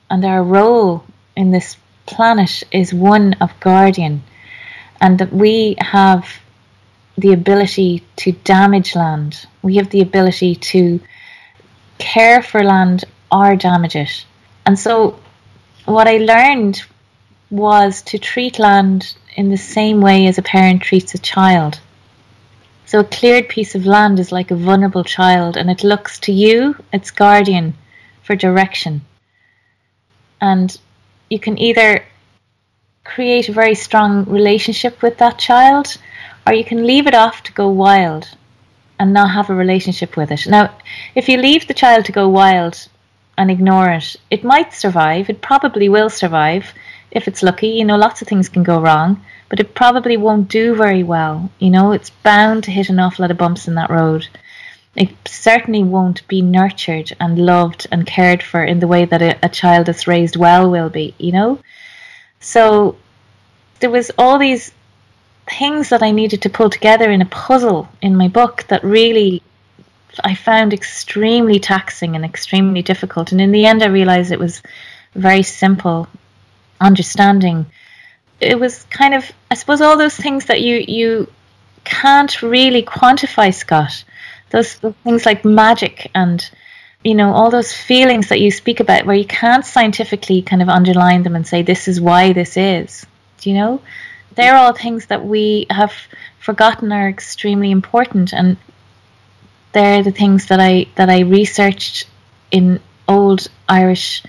and 0.10 0.26
our 0.26 0.44
role 0.44 1.04
in 1.36 1.52
this 1.52 1.78
planet 2.06 2.64
is 2.72 2.94
one 2.94 3.34
of 3.40 3.60
guardian, 3.60 4.24
and 5.00 5.20
that 5.20 5.32
we 5.32 5.76
have 5.78 6.26
the 7.18 7.34
ability 7.34 8.04
to 8.16 8.32
damage 8.32 8.96
land. 8.96 9.46
We 9.62 9.76
have 9.76 9.90
the 9.90 10.02
ability 10.02 10.56
to 10.56 11.00
care 12.00 12.42
for 12.42 12.64
land 12.64 13.06
or 13.32 13.56
damage 13.56 13.96
it. 13.96 14.26
And 14.66 14.80
so, 14.80 15.20
what 15.86 16.08
I 16.08 16.18
learned 16.18 16.82
was 17.52 18.02
to 18.04 18.18
treat 18.18 18.60
land 18.60 19.16
in 19.36 19.50
the 19.50 19.58
same 19.58 20.02
way 20.02 20.28
as 20.28 20.38
a 20.38 20.42
parent 20.42 20.82
treats 20.82 21.14
a 21.14 21.20
child. 21.20 21.80
So 22.86 23.00
a 23.00 23.04
cleared 23.04 23.50
piece 23.50 23.76
of 23.76 23.86
land 23.86 24.20
is 24.20 24.32
like 24.32 24.52
a 24.52 24.56
vulnerable 24.56 25.04
child 25.04 25.58
and 25.58 25.70
it 25.70 25.84
looks 25.84 26.20
to 26.22 26.32
you, 26.32 26.76
its 26.92 27.12
guardian, 27.12 27.76
for 28.24 28.36
direction. 28.36 29.02
And 30.42 30.76
you 31.30 31.40
can 31.40 31.58
either 31.60 32.04
create 33.04 33.50
a 33.50 33.54
very 33.54 33.76
strong 33.76 34.26
relationship 34.26 35.02
with 35.02 35.18
that 35.20 35.38
child 35.38 35.98
or 36.46 36.54
you 36.54 36.64
can 36.64 36.86
leave 36.86 37.08
it 37.08 37.14
off 37.14 37.44
to 37.44 37.54
go 37.54 37.70
wild 37.70 38.28
and 39.00 39.14
not 39.14 39.32
have 39.32 39.50
a 39.50 39.56
relationship 39.56 40.18
with 40.18 40.32
it. 40.32 40.46
Now, 40.48 40.76
if 41.16 41.30
you 41.30 41.38
leave 41.38 41.68
the 41.68 41.74
child 41.74 42.06
to 42.06 42.12
go 42.12 42.28
wild 42.28 42.88
and 43.38 43.50
ignore 43.50 43.90
it, 43.90 44.16
it 44.30 44.44
might 44.44 44.74
survive. 44.74 45.30
It 45.30 45.42
probably 45.42 45.88
will 45.88 46.10
survive 46.10 46.74
if 47.12 47.28
it's 47.28 47.42
lucky. 47.42 47.70
You 47.70 47.86
know, 47.86 47.98
lots 47.98 48.22
of 48.22 48.28
things 48.28 48.50
can 48.50 48.64
go 48.64 48.82
wrong, 48.82 49.24
but 49.48 49.60
it 49.60 49.74
probably 49.74 50.18
won't 50.18 50.50
do 50.50 50.76
very 50.76 51.04
well. 51.04 51.50
You 51.60 51.70
know, 51.70 51.94
it's 51.94 52.10
bound 52.10 52.66
to 52.66 52.72
hit 52.72 52.90
an 52.90 53.00
awful 53.00 53.24
lot 53.24 53.32
of 53.32 53.38
bumps 53.38 53.68
in 53.68 53.76
that 53.76 53.90
road. 53.90 54.28
It 54.96 55.16
certainly 55.26 55.84
won't 55.84 56.28
be 56.28 56.42
nurtured 56.42 57.16
and 57.20 57.46
loved 57.46 57.88
and 57.92 58.06
cared 58.06 58.44
for 58.44 58.64
in 58.64 58.80
the 58.80 58.88
way 58.88 59.06
that 59.06 59.22
a, 59.22 59.38
a 59.44 59.50
child 59.50 59.86
that's 59.86 60.08
raised 60.08 60.36
well 60.36 60.70
will 60.70 60.90
be, 60.90 61.16
you 61.18 61.32
know? 61.32 61.60
So 62.42 62.98
there 63.80 63.90
was 63.90 64.12
all 64.18 64.38
these 64.38 64.74
things 65.50 65.90
that 65.90 66.04
I 66.04 66.12
needed 66.12 66.44
to 66.44 66.50
pull 66.50 66.70
together 66.70 67.10
in 67.12 67.22
a 67.22 67.26
puzzle 67.26 67.90
in 68.02 68.16
my 68.16 68.28
book 68.28 68.66
that 68.68 68.84
really 68.84 69.42
I 70.24 70.36
found 70.36 70.74
extremely 70.74 71.60
taxing 71.60 72.16
and 72.16 72.26
extremely 72.26 72.82
difficult. 72.82 73.32
And 73.32 73.42
in 73.42 73.52
the 73.52 73.66
end, 73.66 73.84
I 73.84 73.88
realized 73.88 74.32
it 74.32 74.40
was 74.40 74.62
very 75.14 75.44
simple 75.44 76.08
understanding. 76.80 77.66
It 78.40 78.60
was 78.60 78.84
kind 78.86 79.14
of, 79.14 79.30
I 79.52 79.56
suppose, 79.56 79.82
all 79.82 79.98
those 79.98 80.16
things 80.16 80.46
that 80.46 80.62
you 80.62 80.84
you 80.88 81.32
can't 81.84 82.42
really 82.42 82.84
quantify, 82.84 83.54
Scott. 83.54 84.04
Those, 84.52 84.78
those 84.80 84.96
things 85.04 85.26
like 85.26 85.46
magic 85.46 86.10
and 86.16 86.50
you 87.04 87.16
know 87.16 87.34
all 87.34 87.52
those 87.52 87.74
feelings 87.74 88.30
that 88.30 88.42
you 88.42 88.52
speak 88.52 88.80
about, 88.80 89.06
where 89.06 89.16
you 89.16 89.26
can't 89.26 89.66
scientifically 89.66 90.42
kind 90.42 90.62
of 90.62 90.70
underline 90.70 91.24
them 91.24 91.36
and 91.36 91.46
say 91.46 91.62
this 91.62 91.88
is 91.88 92.02
why 92.02 92.34
this 92.34 92.58
is. 92.58 93.06
Do 93.40 93.50
you 93.50 93.56
know? 93.56 93.82
They're 94.36 94.56
all 94.56 94.74
things 94.74 95.08
that 95.08 95.26
we 95.26 95.66
have 95.70 95.94
forgotten 96.40 96.92
are 96.92 97.10
extremely 97.10 97.72
important 97.72 98.34
and 98.34 98.58
they're 99.72 100.04
the 100.04 100.12
things 100.12 100.48
that 100.48 100.60
I 100.60 100.88
that 100.96 101.10
I 101.10 101.20
researched 101.20 102.08
in 102.52 102.80
old 103.08 103.48
Irish 103.68 104.24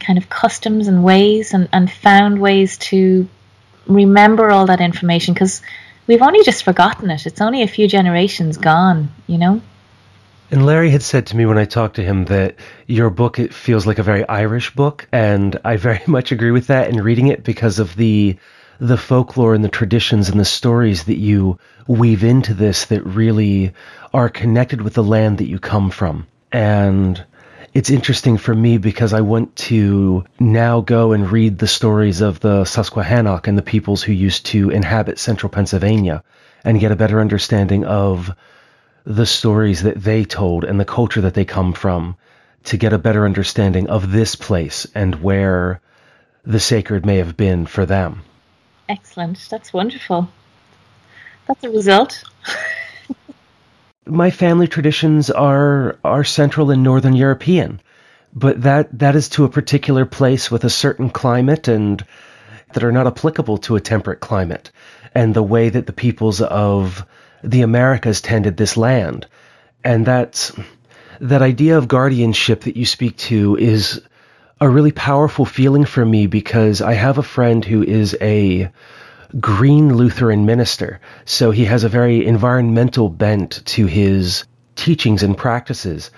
kind 0.00 0.18
of 0.18 0.28
customs 0.28 0.88
and 0.88 1.04
ways 1.04 1.54
and, 1.54 1.68
and 1.72 1.90
found 1.90 2.40
ways 2.40 2.76
to 2.78 3.28
remember 3.86 4.50
all 4.50 4.66
that 4.66 4.80
information 4.80 5.34
because 5.34 5.62
we've 6.06 6.22
only 6.22 6.42
just 6.42 6.64
forgotten 6.64 7.10
it. 7.10 7.26
It's 7.26 7.40
only 7.40 7.62
a 7.62 7.68
few 7.68 7.88
generations 7.88 8.56
gone, 8.56 9.10
you 9.26 9.38
know? 9.38 9.60
And 10.50 10.66
Larry 10.66 10.90
had 10.90 11.02
said 11.02 11.26
to 11.28 11.36
me 11.36 11.46
when 11.46 11.58
I 11.58 11.64
talked 11.64 11.96
to 11.96 12.04
him 12.04 12.26
that 12.26 12.56
your 12.86 13.10
book 13.10 13.38
it 13.38 13.52
feels 13.52 13.86
like 13.86 13.98
a 13.98 14.02
very 14.02 14.28
Irish 14.28 14.74
book, 14.74 15.08
and 15.10 15.58
I 15.64 15.76
very 15.76 16.00
much 16.06 16.32
agree 16.32 16.50
with 16.50 16.66
that 16.68 16.90
in 16.90 17.02
reading 17.02 17.28
it 17.28 17.44
because 17.44 17.78
of 17.78 17.96
the 17.96 18.36
the 18.78 18.96
folklore 18.96 19.54
and 19.54 19.64
the 19.64 19.68
traditions 19.68 20.28
and 20.28 20.38
the 20.38 20.44
stories 20.44 21.04
that 21.04 21.18
you 21.18 21.58
weave 21.86 22.24
into 22.24 22.54
this 22.54 22.86
that 22.86 23.02
really 23.02 23.72
are 24.12 24.28
connected 24.28 24.80
with 24.80 24.94
the 24.94 25.02
land 25.02 25.38
that 25.38 25.48
you 25.48 25.58
come 25.58 25.90
from. 25.90 26.26
And 26.52 27.24
it's 27.72 27.90
interesting 27.90 28.36
for 28.36 28.54
me 28.54 28.78
because 28.78 29.12
I 29.12 29.20
want 29.20 29.56
to 29.56 30.24
now 30.38 30.80
go 30.80 31.12
and 31.12 31.30
read 31.30 31.58
the 31.58 31.66
stories 31.66 32.20
of 32.20 32.40
the 32.40 32.64
Susquehannock 32.64 33.48
and 33.48 33.58
the 33.58 33.62
peoples 33.62 34.02
who 34.02 34.12
used 34.12 34.46
to 34.46 34.70
inhabit 34.70 35.18
central 35.18 35.50
Pennsylvania 35.50 36.22
and 36.64 36.80
get 36.80 36.92
a 36.92 36.96
better 36.96 37.20
understanding 37.20 37.84
of 37.84 38.34
the 39.04 39.26
stories 39.26 39.82
that 39.82 40.00
they 40.00 40.24
told 40.24 40.64
and 40.64 40.78
the 40.78 40.84
culture 40.84 41.22
that 41.22 41.34
they 41.34 41.44
come 41.44 41.72
from 41.72 42.16
to 42.64 42.76
get 42.76 42.92
a 42.92 42.98
better 42.98 43.24
understanding 43.24 43.88
of 43.88 44.10
this 44.10 44.36
place 44.36 44.86
and 44.94 45.16
where 45.16 45.80
the 46.44 46.60
sacred 46.60 47.04
may 47.04 47.16
have 47.16 47.36
been 47.36 47.66
for 47.66 47.84
them. 47.84 48.22
Excellent. 48.88 49.46
That's 49.50 49.72
wonderful. 49.72 50.28
That's 51.46 51.64
a 51.64 51.70
result. 51.70 52.22
My 54.06 54.30
family 54.30 54.68
traditions 54.68 55.30
are 55.30 55.98
are 56.04 56.24
central 56.24 56.70
and 56.70 56.82
northern 56.82 57.14
European, 57.16 57.80
but 58.34 58.62
that 58.62 58.98
that 58.98 59.16
is 59.16 59.28
to 59.30 59.44
a 59.44 59.48
particular 59.48 60.04
place 60.04 60.50
with 60.50 60.64
a 60.64 60.70
certain 60.70 61.08
climate 61.10 61.68
and 61.68 62.04
that 62.74 62.84
are 62.84 62.92
not 62.92 63.06
applicable 63.06 63.58
to 63.58 63.76
a 63.76 63.80
temperate 63.80 64.20
climate 64.20 64.70
and 65.14 65.32
the 65.32 65.42
way 65.42 65.68
that 65.68 65.86
the 65.86 65.92
peoples 65.92 66.40
of 66.42 67.06
the 67.42 67.62
Americas 67.62 68.20
tended 68.20 68.56
this 68.56 68.76
land. 68.76 69.26
And 69.84 70.04
that's 70.04 70.52
that 71.20 71.42
idea 71.42 71.78
of 71.78 71.88
guardianship 71.88 72.62
that 72.62 72.76
you 72.76 72.84
speak 72.84 73.16
to 73.16 73.56
is 73.56 74.00
a 74.64 74.70
really 74.70 74.92
powerful 74.92 75.44
feeling 75.44 75.84
for 75.84 76.06
me 76.06 76.26
because 76.26 76.80
I 76.80 76.94
have 76.94 77.18
a 77.18 77.22
friend 77.22 77.62
who 77.62 77.82
is 77.82 78.16
a 78.22 78.70
green 79.38 79.94
Lutheran 79.94 80.46
minister. 80.46 81.00
So 81.26 81.50
he 81.50 81.66
has 81.66 81.84
a 81.84 81.90
very 81.90 82.24
environmental 82.24 83.10
bent 83.10 83.62
to 83.66 83.84
his 83.84 84.44
teachings 84.74 85.22
and 85.22 85.36
practices. 85.36 86.10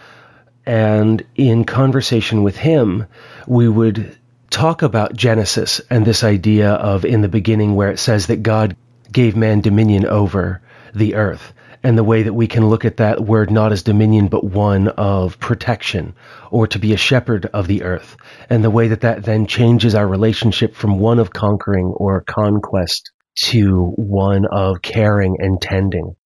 And 0.64 1.24
in 1.34 1.64
conversation 1.64 2.44
with 2.44 2.56
him, 2.56 3.06
we 3.48 3.68
would 3.68 4.16
talk 4.48 4.82
about 4.82 5.16
Genesis 5.16 5.80
and 5.90 6.04
this 6.04 6.22
idea 6.22 6.70
of 6.70 7.04
in 7.04 7.22
the 7.22 7.28
beginning 7.28 7.74
where 7.74 7.90
it 7.90 7.98
says 7.98 8.28
that 8.28 8.44
God 8.44 8.76
gave 9.10 9.34
man 9.34 9.60
dominion 9.60 10.06
over 10.06 10.60
the 10.94 11.16
earth 11.16 11.52
and 11.82 11.96
the 11.96 12.04
way 12.04 12.22
that 12.22 12.32
we 12.32 12.46
can 12.46 12.68
look 12.68 12.84
at 12.84 12.98
that 12.98 13.24
word 13.24 13.50
not 13.50 13.72
as 13.72 13.82
dominion 13.82 14.28
but 14.28 14.44
one 14.44 14.88
of 14.88 15.38
protection 15.38 16.14
or 16.50 16.66
to 16.66 16.78
be 16.78 16.92
a 16.92 16.96
shepherd 16.96 17.46
of 17.46 17.66
the 17.66 17.82
earth. 17.82 18.16
And 18.50 18.62
the 18.62 18.70
way 18.70 18.88
that 18.88 19.02
that 19.02 19.24
then 19.24 19.46
changes 19.46 19.94
our 19.94 20.06
relationship 20.06 20.74
from 20.74 20.98
one 20.98 21.18
of 21.18 21.32
conquering 21.32 21.86
or 21.86 22.22
conquest 22.22 23.10
to 23.44 23.92
one 23.96 24.46
of 24.50 24.82
caring 24.82 25.36
and 25.38 25.60
tending. 25.60 26.16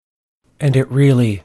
And 0.60 0.76
it 0.76 0.90
really 0.90 1.42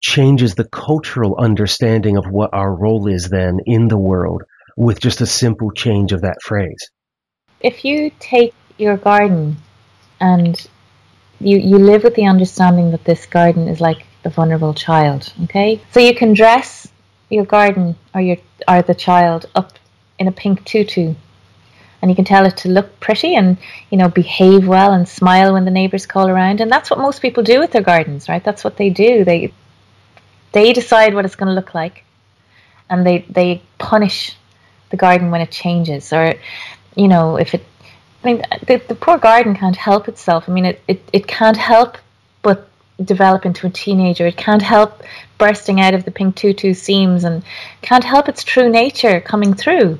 changes 0.00 0.54
the 0.54 0.68
cultural 0.68 1.36
understanding 1.38 2.16
of 2.18 2.26
what 2.26 2.50
our 2.52 2.74
role 2.74 3.08
is 3.08 3.28
then 3.30 3.58
in 3.64 3.88
the 3.88 3.98
world 3.98 4.42
with 4.76 5.00
just 5.00 5.20
a 5.20 5.26
simple 5.26 5.70
change 5.70 6.12
of 6.12 6.22
that 6.22 6.42
phrase. 6.42 6.90
If 7.60 7.84
you 7.84 8.10
take 8.18 8.54
your 8.76 8.96
garden 8.96 9.56
and 10.20 10.66
you, 11.40 11.58
you 11.58 11.78
live 11.78 12.04
with 12.04 12.14
the 12.14 12.26
understanding 12.26 12.90
that 12.92 13.04
this 13.04 13.26
garden 13.26 13.68
is 13.68 13.80
like 13.80 14.06
a 14.24 14.30
vulnerable 14.30 14.74
child. 14.74 15.32
Okay, 15.44 15.80
so 15.92 16.00
you 16.00 16.14
can 16.14 16.34
dress 16.34 16.88
your 17.30 17.44
garden 17.44 17.96
or 18.14 18.20
your 18.20 18.36
or 18.68 18.82
the 18.82 18.94
child 18.94 19.46
up 19.54 19.72
in 20.18 20.28
a 20.28 20.32
pink 20.32 20.64
tutu, 20.64 21.14
and 22.00 22.10
you 22.10 22.14
can 22.14 22.24
tell 22.24 22.46
it 22.46 22.56
to 22.58 22.68
look 22.68 23.00
pretty 23.00 23.34
and 23.34 23.58
you 23.90 23.98
know 23.98 24.08
behave 24.08 24.66
well 24.66 24.92
and 24.92 25.08
smile 25.08 25.52
when 25.52 25.64
the 25.64 25.70
neighbors 25.70 26.06
call 26.06 26.28
around, 26.28 26.60
and 26.60 26.70
that's 26.70 26.90
what 26.90 26.98
most 26.98 27.20
people 27.20 27.42
do 27.42 27.60
with 27.60 27.72
their 27.72 27.82
gardens, 27.82 28.28
right? 28.28 28.44
That's 28.44 28.64
what 28.64 28.76
they 28.76 28.90
do. 28.90 29.24
They 29.24 29.52
they 30.52 30.72
decide 30.72 31.14
what 31.14 31.24
it's 31.24 31.36
going 31.36 31.48
to 31.48 31.54
look 31.54 31.74
like, 31.74 32.04
and 32.88 33.06
they 33.06 33.18
they 33.28 33.62
punish 33.78 34.36
the 34.90 34.96
garden 34.96 35.30
when 35.30 35.40
it 35.40 35.50
changes, 35.50 36.12
or 36.12 36.34
you 36.94 37.08
know 37.08 37.36
if 37.36 37.54
it 37.54 37.64
I 38.24 38.26
mean, 38.26 38.42
the, 38.66 38.80
the 38.88 38.94
poor 38.94 39.18
garden 39.18 39.54
can't 39.54 39.76
help 39.76 40.08
itself. 40.08 40.48
I 40.48 40.52
mean, 40.52 40.64
it, 40.64 40.82
it, 40.88 41.02
it 41.12 41.26
can't 41.26 41.58
help 41.58 41.98
but 42.40 42.68
develop 43.02 43.44
into 43.44 43.66
a 43.66 43.70
teenager. 43.70 44.26
It 44.26 44.38
can't 44.38 44.62
help 44.62 45.02
bursting 45.36 45.80
out 45.80 45.92
of 45.92 46.04
the 46.04 46.10
pink 46.10 46.34
tutu 46.34 46.72
seams 46.72 47.24
and 47.24 47.42
can't 47.82 48.04
help 48.04 48.28
its 48.28 48.42
true 48.42 48.70
nature 48.70 49.20
coming 49.20 49.52
through. 49.52 49.98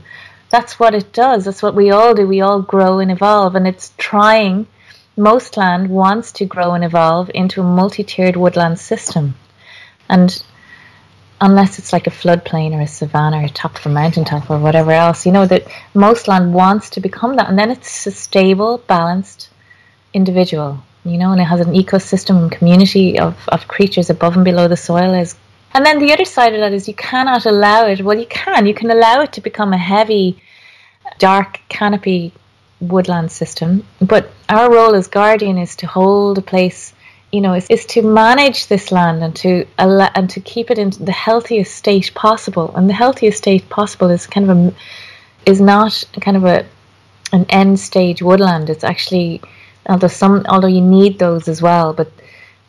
That's 0.48 0.78
what 0.78 0.94
it 0.94 1.12
does. 1.12 1.44
That's 1.44 1.62
what 1.62 1.74
we 1.74 1.90
all 1.90 2.14
do. 2.14 2.26
We 2.26 2.40
all 2.40 2.62
grow 2.62 2.98
and 3.00 3.10
evolve, 3.10 3.56
and 3.56 3.66
it's 3.66 3.92
trying. 3.98 4.68
Most 5.16 5.56
land 5.56 5.90
wants 5.90 6.32
to 6.32 6.46
grow 6.46 6.72
and 6.72 6.84
evolve 6.84 7.30
into 7.34 7.60
a 7.60 7.64
multi 7.64 8.04
tiered 8.04 8.36
woodland 8.36 8.78
system. 8.78 9.34
And 10.08 10.42
unless 11.44 11.78
it's 11.78 11.92
like 11.92 12.06
a 12.06 12.10
floodplain 12.22 12.72
or 12.72 12.80
a 12.80 12.86
savanna 12.86 13.36
or 13.36 13.44
a 13.44 13.50
top 13.50 13.76
of 13.76 13.84
a 13.84 13.90
mountaintop 13.90 14.50
or 14.50 14.58
whatever 14.58 14.92
else, 14.92 15.26
you 15.26 15.32
know 15.32 15.46
that 15.46 15.66
most 15.92 16.26
land 16.26 16.54
wants 16.54 16.88
to 16.90 17.00
become 17.00 17.36
that, 17.36 17.48
and 17.50 17.58
then 17.58 17.70
it's 17.70 18.06
a 18.06 18.10
stable, 18.10 18.78
balanced 18.86 19.50
individual, 20.14 20.78
you 21.04 21.18
know, 21.18 21.32
and 21.32 21.40
it 21.42 21.44
has 21.44 21.60
an 21.60 21.74
ecosystem 21.74 22.42
and 22.42 22.50
community 22.50 23.18
of, 23.18 23.36
of 23.48 23.68
creatures 23.68 24.08
above 24.08 24.36
and 24.36 24.44
below 24.44 24.68
the 24.68 24.76
soil. 24.76 25.12
Is 25.12 25.36
and 25.74 25.84
then 25.84 25.98
the 25.98 26.12
other 26.14 26.24
side 26.24 26.54
of 26.54 26.60
that 26.60 26.72
is 26.72 26.88
you 26.88 26.94
cannot 26.94 27.44
allow 27.44 27.86
it. 27.86 28.00
Well, 28.00 28.18
you 28.18 28.26
can. 28.26 28.66
You 28.66 28.74
can 28.74 28.90
allow 28.90 29.20
it 29.20 29.34
to 29.34 29.42
become 29.42 29.74
a 29.74 29.84
heavy, 29.92 30.40
dark 31.18 31.60
canopy 31.68 32.32
woodland 32.80 33.30
system, 33.30 33.86
but 34.00 34.30
our 34.48 34.72
role 34.72 34.94
as 34.94 35.08
guardian 35.08 35.58
is 35.58 35.76
to 35.76 35.86
hold 35.86 36.38
a 36.38 36.42
place 36.42 36.94
you 37.34 37.40
know, 37.40 37.54
is, 37.54 37.66
is 37.68 37.84
to 37.86 38.00
manage 38.00 38.68
this 38.68 38.92
land 38.92 39.24
and 39.24 39.34
to 39.34 39.66
allow, 39.78 40.08
and 40.14 40.30
to 40.30 40.38
keep 40.38 40.70
it 40.70 40.78
in 40.78 40.90
the 40.90 41.10
healthiest 41.10 41.74
state 41.74 42.12
possible. 42.14 42.72
And 42.76 42.88
the 42.88 42.94
healthiest 42.94 43.38
state 43.38 43.68
possible 43.68 44.08
is 44.08 44.24
kind 44.28 44.48
of 44.48 44.56
a 44.56 44.74
is 45.44 45.60
not 45.60 46.04
kind 46.20 46.36
of 46.36 46.44
a 46.44 46.64
an 47.32 47.44
end 47.48 47.80
stage 47.80 48.22
woodland. 48.22 48.70
It's 48.70 48.84
actually 48.84 49.42
although 49.88 50.14
some 50.22 50.46
although 50.48 50.68
you 50.68 50.80
need 50.80 51.18
those 51.18 51.48
as 51.48 51.60
well, 51.60 51.92
but 51.92 52.08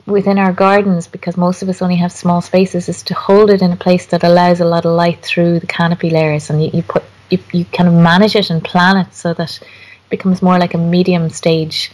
within 0.08 0.40
our 0.40 0.52
gardens 0.52 1.06
because 1.06 1.38
most 1.38 1.62
of 1.62 1.70
us 1.70 1.84
only 1.84 1.98
have 1.98 2.12
small 2.12 2.42
spaces 2.42 2.90
is 2.90 3.04
to 3.04 3.14
hold 3.14 3.52
it 3.52 3.62
in 3.62 3.72
a 3.72 3.84
place 3.86 4.08
that 4.08 4.24
allows 4.24 4.60
a 4.62 4.66
lot 4.66 4.86
of 4.86 4.94
light 4.94 5.22
through 5.22 5.60
the 5.60 5.68
canopy 5.68 6.10
layers 6.10 6.50
and 6.50 6.64
you, 6.64 6.72
you 6.74 6.82
put 6.82 7.04
you, 7.30 7.38
you 7.52 7.66
kind 7.66 7.88
of 7.88 7.94
manage 7.94 8.36
it 8.36 8.50
and 8.50 8.64
plan 8.64 8.98
it 8.98 9.14
so 9.14 9.32
that 9.34 9.60
it 9.62 10.10
becomes 10.10 10.42
more 10.42 10.58
like 10.58 10.74
a 10.74 10.78
medium 10.96 11.30
stage 11.30 11.92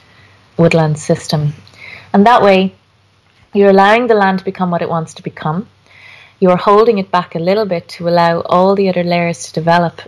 woodland 0.57 0.97
system 0.97 1.53
and 2.13 2.25
that 2.25 2.41
way 2.41 2.73
you're 3.53 3.69
allowing 3.69 4.07
the 4.07 4.13
land 4.13 4.39
to 4.39 4.45
become 4.45 4.71
what 4.71 4.81
it 4.81 4.89
wants 4.89 5.13
to 5.13 5.23
become 5.23 5.67
you're 6.39 6.57
holding 6.57 6.97
it 6.97 7.11
back 7.11 7.35
a 7.35 7.39
little 7.39 7.65
bit 7.65 7.87
to 7.87 8.07
allow 8.07 8.41
all 8.41 8.75
the 8.75 8.89
other 8.89 9.03
layers 9.03 9.45
to 9.45 9.53
develop 9.53 10.01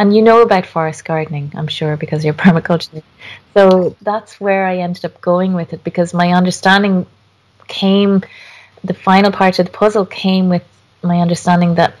and 0.00 0.16
you 0.16 0.22
know 0.22 0.40
about 0.40 0.64
forest 0.64 1.04
gardening, 1.04 1.52
I'm 1.54 1.68
sure, 1.68 1.94
because 1.94 2.24
you're 2.24 2.32
permaculture. 2.46 3.02
So 3.52 3.94
that's 4.00 4.40
where 4.40 4.64
I 4.64 4.78
ended 4.78 5.04
up 5.04 5.20
going 5.20 5.52
with 5.52 5.74
it 5.74 5.84
because 5.84 6.14
my 6.14 6.32
understanding 6.32 7.04
came, 7.68 8.22
the 8.82 8.94
final 8.94 9.30
part 9.30 9.58
of 9.58 9.66
the 9.66 9.72
puzzle 9.72 10.06
came 10.06 10.48
with 10.48 10.64
my 11.02 11.20
understanding 11.20 11.74
that 11.74 11.92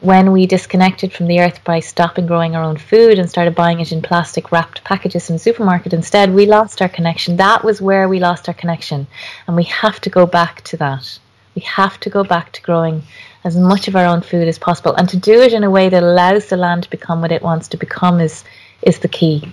when 0.00 0.30
we 0.30 0.46
disconnected 0.46 1.12
from 1.12 1.26
the 1.26 1.40
earth 1.40 1.64
by 1.64 1.80
stopping 1.80 2.26
growing 2.26 2.54
our 2.54 2.62
own 2.62 2.76
food 2.76 3.18
and 3.18 3.28
started 3.28 3.54
buying 3.54 3.80
it 3.80 3.90
in 3.90 4.00
plastic 4.00 4.52
wrapped 4.52 4.84
packages 4.84 5.26
from 5.26 5.34
the 5.34 5.40
supermarket 5.40 5.92
instead, 5.92 6.32
we 6.32 6.46
lost 6.46 6.80
our 6.80 6.88
connection. 6.88 7.36
That 7.36 7.64
was 7.64 7.82
where 7.82 8.08
we 8.08 8.20
lost 8.20 8.48
our 8.48 8.54
connection. 8.54 9.08
And 9.46 9.56
we 9.56 9.64
have 9.64 10.00
to 10.02 10.10
go 10.10 10.24
back 10.24 10.62
to 10.64 10.76
that. 10.76 11.18
We 11.56 11.62
have 11.62 11.98
to 12.00 12.10
go 12.10 12.22
back 12.22 12.52
to 12.52 12.62
growing 12.62 13.02
as 13.42 13.56
much 13.56 13.88
of 13.88 13.96
our 13.96 14.06
own 14.06 14.20
food 14.20 14.46
as 14.46 14.58
possible. 14.58 14.94
And 14.94 15.08
to 15.08 15.16
do 15.16 15.40
it 15.40 15.52
in 15.52 15.64
a 15.64 15.70
way 15.70 15.88
that 15.88 16.02
allows 16.04 16.46
the 16.46 16.56
land 16.56 16.84
to 16.84 16.90
become 16.90 17.20
what 17.20 17.32
it 17.32 17.42
wants 17.42 17.68
to 17.68 17.76
become 17.76 18.20
is 18.20 18.44
is 18.82 19.00
the 19.00 19.08
key. 19.08 19.52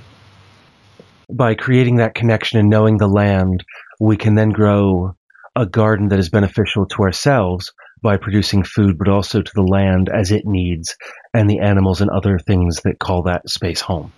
By 1.31 1.55
creating 1.55 1.95
that 1.95 2.13
connection 2.13 2.59
and 2.59 2.69
knowing 2.69 2.97
the 2.97 3.07
land, 3.07 3.63
we 3.99 4.17
can 4.17 4.35
then 4.35 4.49
grow 4.49 5.15
a 5.55 5.65
garden 5.65 6.09
that 6.09 6.19
is 6.19 6.29
beneficial 6.29 6.85
to 6.85 7.01
ourselves 7.01 7.73
by 8.05 8.17
producing 8.17 8.63
food, 8.63 8.97
but 8.99 9.09
also 9.09 9.41
to 9.41 9.51
the 9.55 9.63
land 9.63 10.09
as 10.13 10.31
it 10.31 10.43
needs 10.45 10.95
and 11.33 11.49
the 11.49 11.59
animals 11.59 12.01
and 12.01 12.11
other 12.11 12.37
things 12.37 12.81
that 12.83 12.99
call 12.99 13.23
that 13.23 13.49
space 13.49 13.81
home. 13.81 14.13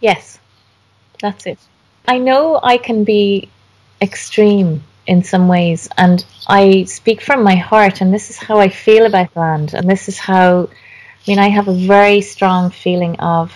Yes, 0.00 0.38
that's 1.22 1.46
it. 1.46 1.58
I 2.06 2.18
know 2.18 2.60
I 2.62 2.76
can 2.76 3.04
be 3.04 3.48
extreme 4.02 4.82
in 5.06 5.24
some 5.24 5.48
ways, 5.48 5.88
and 5.96 6.24
I 6.46 6.84
speak 6.84 7.22
from 7.22 7.42
my 7.42 7.56
heart, 7.56 8.02
and 8.02 8.12
this 8.12 8.28
is 8.28 8.36
how 8.36 8.58
I 8.58 8.68
feel 8.68 9.06
about 9.06 9.34
land, 9.34 9.72
and 9.72 9.88
this 9.88 10.08
is 10.08 10.18
how, 10.18 10.64
I 10.64 11.24
mean, 11.26 11.38
I 11.38 11.48
have 11.48 11.68
a 11.68 11.74
very 11.74 12.20
strong 12.20 12.70
feeling 12.70 13.18
of 13.18 13.50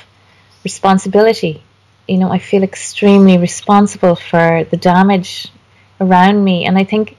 responsibility. 0.64 1.62
You 2.08 2.18
know, 2.18 2.32
I 2.32 2.38
feel 2.38 2.62
extremely 2.62 3.36
responsible 3.36 4.16
for 4.16 4.64
the 4.70 4.78
damage 4.78 5.52
around 6.00 6.42
me, 6.42 6.64
and 6.64 6.78
I 6.78 6.84
think, 6.84 7.18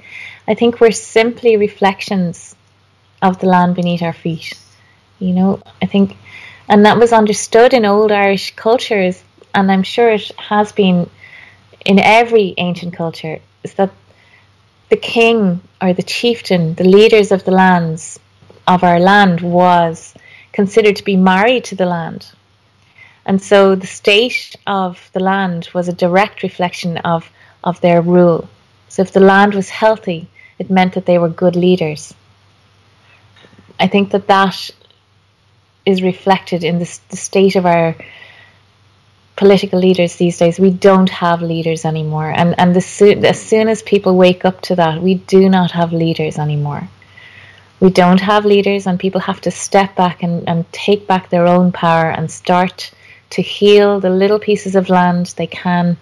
I 0.51 0.53
think 0.53 0.81
we're 0.81 0.91
simply 0.91 1.55
reflections 1.55 2.57
of 3.21 3.39
the 3.39 3.47
land 3.47 3.73
beneath 3.73 4.01
our 4.01 4.11
feet. 4.11 4.51
You 5.17 5.33
know, 5.33 5.63
I 5.81 5.85
think, 5.85 6.17
and 6.67 6.85
that 6.85 6.97
was 6.97 7.13
understood 7.13 7.73
in 7.73 7.85
old 7.85 8.11
Irish 8.11 8.53
cultures, 8.57 9.23
and 9.55 9.71
I'm 9.71 9.83
sure 9.83 10.11
it 10.11 10.29
has 10.37 10.73
been 10.73 11.09
in 11.85 11.99
every 11.99 12.53
ancient 12.57 12.93
culture, 12.93 13.39
is 13.63 13.75
that 13.75 13.91
the 14.89 14.97
king 14.97 15.61
or 15.81 15.93
the 15.93 16.03
chieftain, 16.03 16.73
the 16.73 16.83
leaders 16.83 17.31
of 17.31 17.45
the 17.45 17.51
lands 17.51 18.19
of 18.67 18.83
our 18.83 18.99
land, 18.99 19.39
was 19.39 20.13
considered 20.51 20.97
to 20.97 21.05
be 21.05 21.15
married 21.15 21.63
to 21.63 21.75
the 21.77 21.85
land. 21.85 22.29
And 23.25 23.41
so 23.41 23.73
the 23.75 23.87
state 23.87 24.57
of 24.67 25.09
the 25.13 25.21
land 25.21 25.69
was 25.73 25.87
a 25.87 25.93
direct 25.93 26.43
reflection 26.43 26.97
of, 26.97 27.31
of 27.63 27.79
their 27.79 28.01
rule. 28.01 28.49
So 28.89 29.01
if 29.01 29.13
the 29.13 29.21
land 29.21 29.53
was 29.53 29.69
healthy, 29.69 30.27
it 30.61 30.69
meant 30.69 30.93
that 30.93 31.07
they 31.07 31.17
were 31.17 31.41
good 31.43 31.55
leaders. 31.55 32.13
I 33.79 33.87
think 33.87 34.11
that 34.11 34.27
that 34.27 34.69
is 35.87 36.03
reflected 36.03 36.63
in 36.63 36.77
the, 36.77 36.99
the 37.09 37.17
state 37.17 37.55
of 37.55 37.65
our 37.65 37.95
political 39.35 39.79
leaders 39.79 40.17
these 40.17 40.37
days. 40.37 40.59
We 40.59 40.69
don't 40.69 41.09
have 41.09 41.41
leaders 41.41 41.83
anymore, 41.83 42.29
and 42.29 42.49
and 42.59 42.75
the, 42.75 42.83
as 43.27 43.41
soon 43.41 43.67
as 43.69 43.81
people 43.81 44.15
wake 44.15 44.45
up 44.45 44.61
to 44.67 44.75
that, 44.75 45.01
we 45.01 45.15
do 45.15 45.49
not 45.49 45.71
have 45.71 45.91
leaders 45.93 46.37
anymore. 46.37 46.87
We 47.79 47.89
don't 47.89 48.21
have 48.21 48.45
leaders, 48.45 48.85
and 48.85 48.99
people 48.99 49.21
have 49.21 49.41
to 49.41 49.51
step 49.51 49.95
back 49.95 50.21
and, 50.21 50.47
and 50.47 50.71
take 50.71 51.07
back 51.07 51.29
their 51.29 51.47
own 51.47 51.71
power 51.71 52.11
and 52.11 52.29
start 52.29 52.91
to 53.31 53.41
heal 53.41 53.99
the 53.99 54.11
little 54.11 54.37
pieces 54.37 54.75
of 54.75 54.89
land 54.89 55.33
they 55.37 55.47
can 55.47 55.97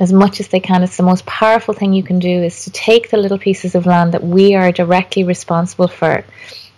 as 0.00 0.12
much 0.12 0.40
as 0.40 0.48
they 0.48 0.60
can. 0.60 0.82
It's 0.82 0.96
the 0.96 1.02
most 1.02 1.26
powerful 1.26 1.74
thing 1.74 1.92
you 1.92 2.02
can 2.02 2.18
do 2.18 2.42
is 2.42 2.64
to 2.64 2.70
take 2.70 3.10
the 3.10 3.18
little 3.18 3.38
pieces 3.38 3.74
of 3.74 3.84
land 3.84 4.14
that 4.14 4.24
we 4.24 4.54
are 4.54 4.72
directly 4.72 5.24
responsible 5.24 5.88
for. 5.88 6.24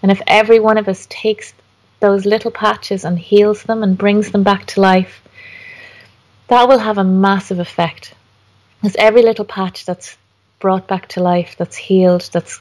And 0.03 0.11
if 0.11 0.21
every 0.27 0.59
one 0.59 0.77
of 0.77 0.89
us 0.89 1.07
takes 1.09 1.55
those 2.01 2.27
little 2.27 2.51
patches 2.51 3.05
and 3.05 3.17
heals 3.17 3.63
them 3.63 3.85
and 3.85 3.97
brings 3.97 4.33
them 4.33 4.43
back 4.43 4.67
to 4.67 4.81
life, 4.81 5.23
that 6.49 6.69
will 6.69 6.81
have 6.81 6.99
a 6.99 7.05
massive 7.05 7.61
effect. 7.61 8.13
Because 8.81 8.97
every 8.97 9.23
little 9.23 9.45
patch 9.45 9.87
that's 9.87 10.19
brought 10.59 10.89
back 10.89 11.07
to 11.11 11.23
life, 11.23 11.55
that's 11.57 11.77
healed, 11.77 12.29
that's, 12.33 12.61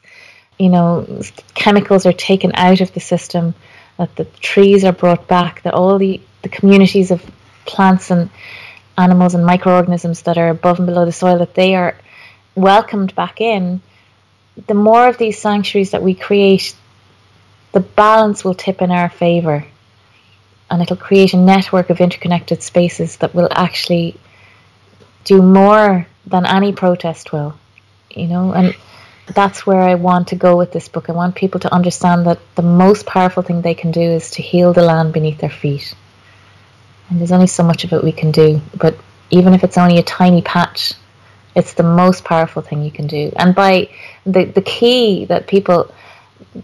you 0.60 0.70
know, 0.70 1.24
chemicals 1.56 2.06
are 2.06 2.14
taken 2.14 2.52
out 2.54 2.82
of 2.82 2.94
the 2.94 3.00
system, 3.00 3.56
that 3.98 4.16
the 4.16 4.26
trees 4.40 4.86
are 4.86 4.92
brought 4.92 5.28
back, 5.28 5.64
that 5.64 5.74
all 5.74 5.98
the, 5.98 6.22
the 6.44 6.50
communities 6.50 7.10
of 7.10 7.26
plants 7.66 8.12
and 8.12 8.30
animals 8.98 9.36
and 9.36 9.46
microorganisms 9.46 10.24
that 10.24 10.38
are 10.38 10.50
above 10.50 10.80
and 10.80 10.86
below 10.86 11.06
the 11.06 11.12
soil, 11.12 11.40
that 11.40 11.56
they 11.56 11.76
are 11.76 11.96
welcomed 12.56 13.16
back 13.16 13.42
in, 13.42 13.82
the 14.68 14.74
more 14.74 15.08
of 15.08 15.18
these 15.18 15.40
sanctuaries 15.40 15.92
that 15.92 16.04
we 16.04 16.14
create, 16.14 16.76
the 17.72 17.80
balance 17.80 18.44
will 18.44 18.54
tip 18.54 18.82
in 18.82 18.92
our 18.92 19.10
favour 19.10 19.66
and 20.70 20.82
it'll 20.82 20.96
create 20.96 21.34
a 21.34 21.38
network 21.38 21.90
of 21.90 22.00
interconnected 22.00 22.64
spaces 22.64 23.18
that 23.18 23.36
will 23.36 23.50
actually 23.52 24.16
do 25.26 25.42
more 25.42 26.08
than 26.26 26.46
any 26.46 26.72
protest 26.72 27.34
will, 27.34 27.58
you 28.10 28.28
know, 28.28 28.54
and 28.54 28.76
that's 29.34 29.66
where 29.66 29.82
I 29.82 29.96
want 29.96 30.30
to 30.30 30.36
go 30.36 30.58
with 30.58 30.72
this 30.72 30.88
book. 30.88 31.10
I 31.10 31.14
want 31.14 31.36
people 31.36 31.60
to 31.62 31.74
understand 31.74 32.26
that 32.26 32.40
the 32.56 32.62
most 32.62 33.06
powerful 33.06 33.44
thing 33.44 33.62
they 33.62 33.74
can 33.74 33.92
do 33.92 34.02
is 34.02 34.32
to 34.32 34.42
heal 34.42 34.74
the 34.74 34.84
land 34.84 35.14
beneath 35.14 35.40
their 35.40 35.50
feet. 35.50 35.94
And 37.12 37.20
there's 37.20 37.34
only 37.34 37.48
so 37.48 37.62
much 37.62 37.84
of 37.84 37.92
it 37.92 38.04
we 38.06 38.14
can 38.14 38.32
do, 38.32 38.62
but 38.74 38.96
even 39.30 39.54
if 39.54 39.66
it's 39.66 39.78
only 39.78 39.98
a 39.98 40.04
tiny 40.04 40.42
patch, 40.42 40.94
it's 41.56 41.74
the 41.74 41.84
most 41.84 42.24
powerful 42.24 42.62
thing 42.62 42.84
you 42.84 42.92
can 42.92 43.06
do. 43.06 43.34
And 43.36 43.54
by 43.54 43.90
the 44.26 44.46
the 44.46 44.62
key 44.62 45.26
that 45.26 45.46
people 45.46 45.94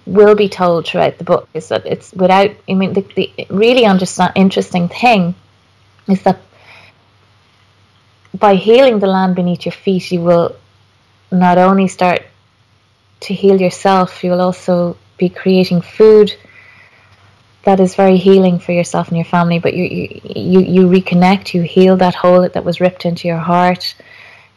will 0.06 0.36
be 0.36 0.48
told 0.48 0.88
throughout 0.88 1.18
the 1.18 1.26
book 1.26 1.50
is 1.54 1.68
that 1.68 1.86
it's 1.86 2.14
without 2.14 2.52
I 2.70 2.74
mean 2.74 2.94
the, 2.94 3.02
the 3.16 3.32
really 3.50 3.86
understand, 3.86 4.32
interesting 4.36 4.88
thing 4.88 5.36
is 6.08 6.24
that 6.24 6.40
by 8.34 8.56
healing 8.56 9.00
the 9.00 9.08
land 9.08 9.36
beneath 9.36 9.66
your 9.66 9.74
feet 9.74 10.12
you 10.12 10.22
will 10.22 10.56
not 11.30 11.58
only 11.58 11.90
start 11.90 12.24
to 13.22 13.34
heal 13.34 13.60
yourself 13.60 14.24
you 14.24 14.32
will 14.32 14.42
also 14.42 14.98
be 15.18 15.30
creating 15.30 15.82
food 15.82 16.34
that 17.68 17.80
is 17.80 17.96
very 17.96 18.18
healing 18.18 18.58
for 18.60 18.72
yourself 18.72 19.10
and 19.10 19.18
your 19.18 19.32
family 19.38 19.60
but 19.60 19.74
you 19.74 19.86
you 20.00 20.08
you, 20.52 20.60
you 20.76 20.82
reconnect 20.98 21.54
you 21.54 21.62
heal 21.62 21.96
that 21.98 22.16
hole 22.16 22.48
that 22.56 22.64
was 22.70 22.82
ripped 22.86 23.06
into 23.06 23.28
your 23.28 23.44
heart 23.54 23.96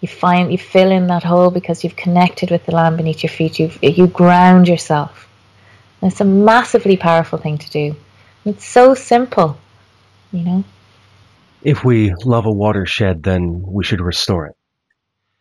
you 0.00 0.08
find 0.08 0.50
you 0.50 0.58
fill 0.58 0.90
in 0.90 1.06
that 1.08 1.22
hole 1.22 1.50
because 1.50 1.84
you've 1.84 1.96
connected 1.96 2.50
with 2.50 2.64
the 2.66 2.72
land 2.72 2.96
beneath 2.96 3.22
your 3.22 3.30
feet. 3.30 3.58
You 3.58 3.70
you 3.82 4.06
ground 4.06 4.66
yourself. 4.68 5.28
And 6.00 6.10
it's 6.10 6.20
a 6.20 6.24
massively 6.24 6.96
powerful 6.96 7.38
thing 7.38 7.58
to 7.58 7.70
do. 7.70 7.96
It's 8.46 8.64
so 8.64 8.94
simple, 8.94 9.58
you 10.32 10.42
know. 10.44 10.64
If 11.62 11.84
we 11.84 12.14
love 12.24 12.46
a 12.46 12.52
watershed, 12.52 13.22
then 13.22 13.62
we 13.66 13.84
should 13.84 14.00
restore 14.00 14.46
it. 14.46 14.56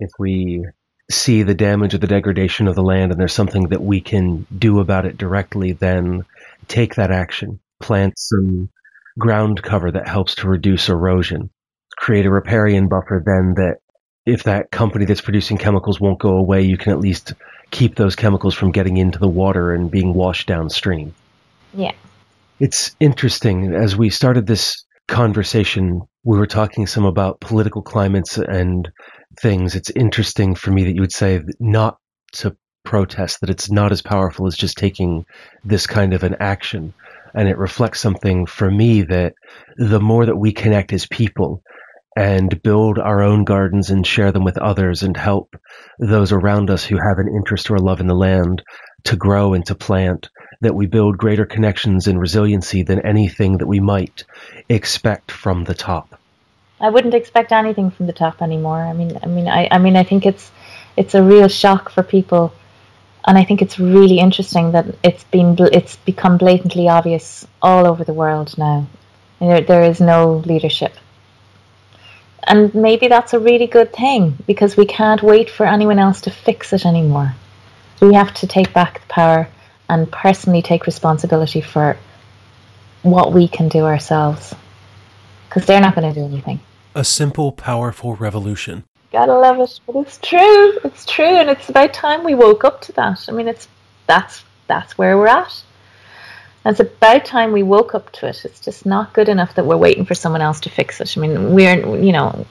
If 0.02 0.10
we 0.20 0.66
see 1.10 1.44
the 1.44 1.56
damage 1.56 1.94
or 1.94 1.98
the 1.98 2.08
degradation 2.08 2.68
of 2.68 2.76
the 2.76 2.84
land 2.84 3.12
and 3.12 3.20
there's 3.20 3.34
something 3.34 3.70
that 3.70 3.82
we 3.82 4.00
can 4.00 4.46
do 4.56 4.80
about 4.80 5.06
it 5.06 5.18
directly, 5.18 5.72
then 5.72 6.24
take 6.68 6.96
that 6.96 7.12
action. 7.12 7.60
Plant 7.80 8.18
some 8.18 8.70
ground 9.18 9.62
cover 9.64 9.92
that 9.92 10.08
helps 10.08 10.36
to 10.36 10.48
reduce 10.48 10.90
erosion. 10.90 11.50
Create 11.98 12.26
a 12.26 12.32
riparian 12.32 12.88
buffer 12.88 13.22
then 13.26 13.56
that 13.56 13.78
if 14.26 14.44
that 14.44 14.72
company 14.72 15.06
that's 15.06 15.22
producing 15.22 15.58
chemicals 15.58 16.00
won't 16.00 16.20
go 16.20 16.38
away, 16.38 16.62
you 16.62 16.78
can 16.78 16.92
at 16.92 17.00
least 17.00 17.34
keep 17.72 17.96
those 17.96 18.16
chemicals 18.16 18.54
from 18.54 18.72
getting 18.72 18.98
into 18.98 19.20
the 19.20 19.28
water 19.28 19.74
and 19.74 19.90
being 19.90 20.14
washed 20.14 20.48
downstream. 20.48 21.14
Yeah. 21.74 21.94
It's 22.60 22.96
interesting. 23.00 23.74
As 23.74 23.96
we 23.96 24.10
started 24.10 24.46
this 24.46 24.84
conversation, 25.10 26.02
we 26.24 26.38
were 26.38 26.48
talking 26.48 26.88
some 26.88 27.06
about 27.06 27.42
political 27.42 27.82
climates 27.82 28.38
and 28.38 28.90
things. 29.40 29.76
It's 29.76 29.90
interesting 29.92 30.56
for 30.56 30.72
me 30.72 30.84
that 30.86 30.96
you 30.96 31.02
would 31.02 31.12
say 31.12 31.42
not 31.60 31.98
to 32.34 32.56
protest, 32.86 33.42
that 33.42 33.50
it's 33.50 33.70
not 33.70 33.92
as 33.92 34.02
powerful 34.02 34.48
as 34.48 34.56
just 34.56 34.78
taking 34.78 35.26
this 35.64 35.86
kind 35.88 36.14
of 36.14 36.24
an 36.24 36.36
action. 36.40 36.94
And 37.34 37.48
it 37.48 37.58
reflects 37.58 38.00
something 38.00 38.46
for 38.46 38.72
me 38.72 39.04
that 39.04 39.34
the 39.78 40.00
more 40.00 40.26
that 40.26 40.38
we 40.38 40.52
connect 40.52 40.94
as 40.94 41.06
people 41.06 41.62
and 42.18 42.62
build 42.64 42.98
our 42.98 43.22
own 43.22 43.44
gardens 43.44 43.90
and 43.90 44.06
share 44.06 44.32
them 44.32 44.44
with 44.44 44.58
others 44.58 45.04
and 45.04 45.16
help 45.16 45.56
those 46.00 46.32
around 46.32 46.70
us 46.70 46.84
who 46.84 46.98
have 46.98 47.20
an 47.20 47.34
interest 47.34 47.70
or 47.70 47.76
a 47.76 47.82
love 47.82 48.00
in 48.00 48.08
the 48.08 48.16
land 48.16 48.64
to 49.04 49.16
grow 49.16 49.54
and 49.54 49.66
to 49.68 49.76
plant, 49.76 50.30
that 50.62 50.76
we 50.76 50.86
build 50.86 51.18
greater 51.18 51.46
connections 51.46 52.08
and 52.08 52.20
resiliency 52.20 52.84
than 52.84 53.00
anything 53.00 53.58
that 53.60 53.68
we 53.68 53.80
might 53.80 54.26
expect 54.68 55.32
from 55.32 55.64
the 55.64 55.74
top. 55.74 56.20
I 56.82 56.90
wouldn't 56.90 57.14
expect 57.14 57.54
anything 57.54 57.92
from 57.92 58.08
the 58.08 58.14
top 58.14 58.42
anymore. 58.42 58.82
I 58.82 58.94
mean, 58.94 59.18
I 59.24 59.26
mean, 59.26 59.48
I, 59.48 59.70
I 59.72 59.78
mean, 59.78 59.96
I 59.96 60.04
think 60.04 60.26
it's 60.26 60.52
it's 60.98 61.16
a 61.16 61.24
real 61.24 61.48
shock 61.48 61.90
for 61.90 62.04
people, 62.04 62.54
and 63.26 63.38
I 63.38 63.46
think 63.46 63.62
it's 63.62 63.80
really 63.80 64.20
interesting 64.20 64.74
that 64.74 64.86
it's 65.02 65.24
been 65.26 65.56
it's 65.72 65.96
become 65.98 66.38
blatantly 66.38 66.90
obvious 66.90 67.48
all 67.62 67.88
over 67.88 68.04
the 68.04 68.14
world 68.14 68.58
now. 68.58 68.88
There, 69.40 69.62
there 69.62 69.84
is 69.84 70.02
no 70.02 70.44
leadership, 70.46 70.94
and 72.44 72.74
maybe 72.76 73.08
that's 73.08 73.34
a 73.34 73.40
really 73.40 73.68
good 73.68 73.94
thing 73.94 74.38
because 74.46 74.76
we 74.76 74.86
can't 74.86 75.24
wait 75.24 75.50
for 75.50 75.66
anyone 75.66 76.00
else 76.00 76.22
to 76.22 76.32
fix 76.32 76.74
it 76.74 76.86
anymore. 76.86 77.34
We 78.02 78.14
have 78.14 78.34
to 78.36 78.48
take 78.48 78.74
back 78.74 79.02
the 79.02 79.08
power 79.08 79.48
and 79.90 80.10
personally 80.12 80.62
take 80.62 80.86
responsibility 80.86 81.62
for 81.62 81.98
what 83.02 83.34
we 83.34 83.48
can 83.48 83.68
do 83.68 83.86
ourselves 83.86 84.54
because 85.48 85.66
they're 85.66 85.82
not 85.82 85.96
going 85.96 86.14
to 86.14 86.20
do 86.20 86.26
anything. 86.26 86.60
A 86.96 87.04
simple, 87.04 87.52
powerful 87.52 88.16
revolution. 88.16 88.84
Gotta 89.12 89.34
love 89.34 89.60
it, 89.60 89.80
but 89.88 89.96
it's 89.96 90.20
true. 90.20 90.78
It's 90.84 91.04
true, 91.04 91.26
and 91.26 91.50
it's 91.50 91.68
about 91.70 91.94
time 91.94 92.24
we 92.24 92.36
woke 92.36 92.64
up 92.64 92.82
to 92.82 92.92
that. 92.94 93.26
I 93.28 93.32
mean, 93.32 93.48
it's 93.48 93.68
that's 94.06 94.44
that's 94.68 94.98
where 95.00 95.18
we're 95.18 95.28
at. 95.28 95.64
And 96.64 96.74
it's 96.74 96.80
about 96.80 97.26
time 97.26 97.52
we 97.52 97.64
woke 97.64 97.96
up 97.96 98.12
to 98.14 98.28
it. 98.28 98.46
It's 98.46 98.60
just 98.60 98.86
not 98.86 99.14
good 99.14 99.28
enough 99.28 99.56
that 99.56 99.66
we're 99.66 99.78
waiting 99.78 100.06
for 100.06 100.14
someone 100.14 100.42
else 100.42 100.60
to 100.62 100.70
fix 100.70 101.02
it. 101.02 101.18
I 101.18 101.22
mean, 101.22 101.56
we're 101.56 101.98
you 101.98 102.12
know, 102.12 102.46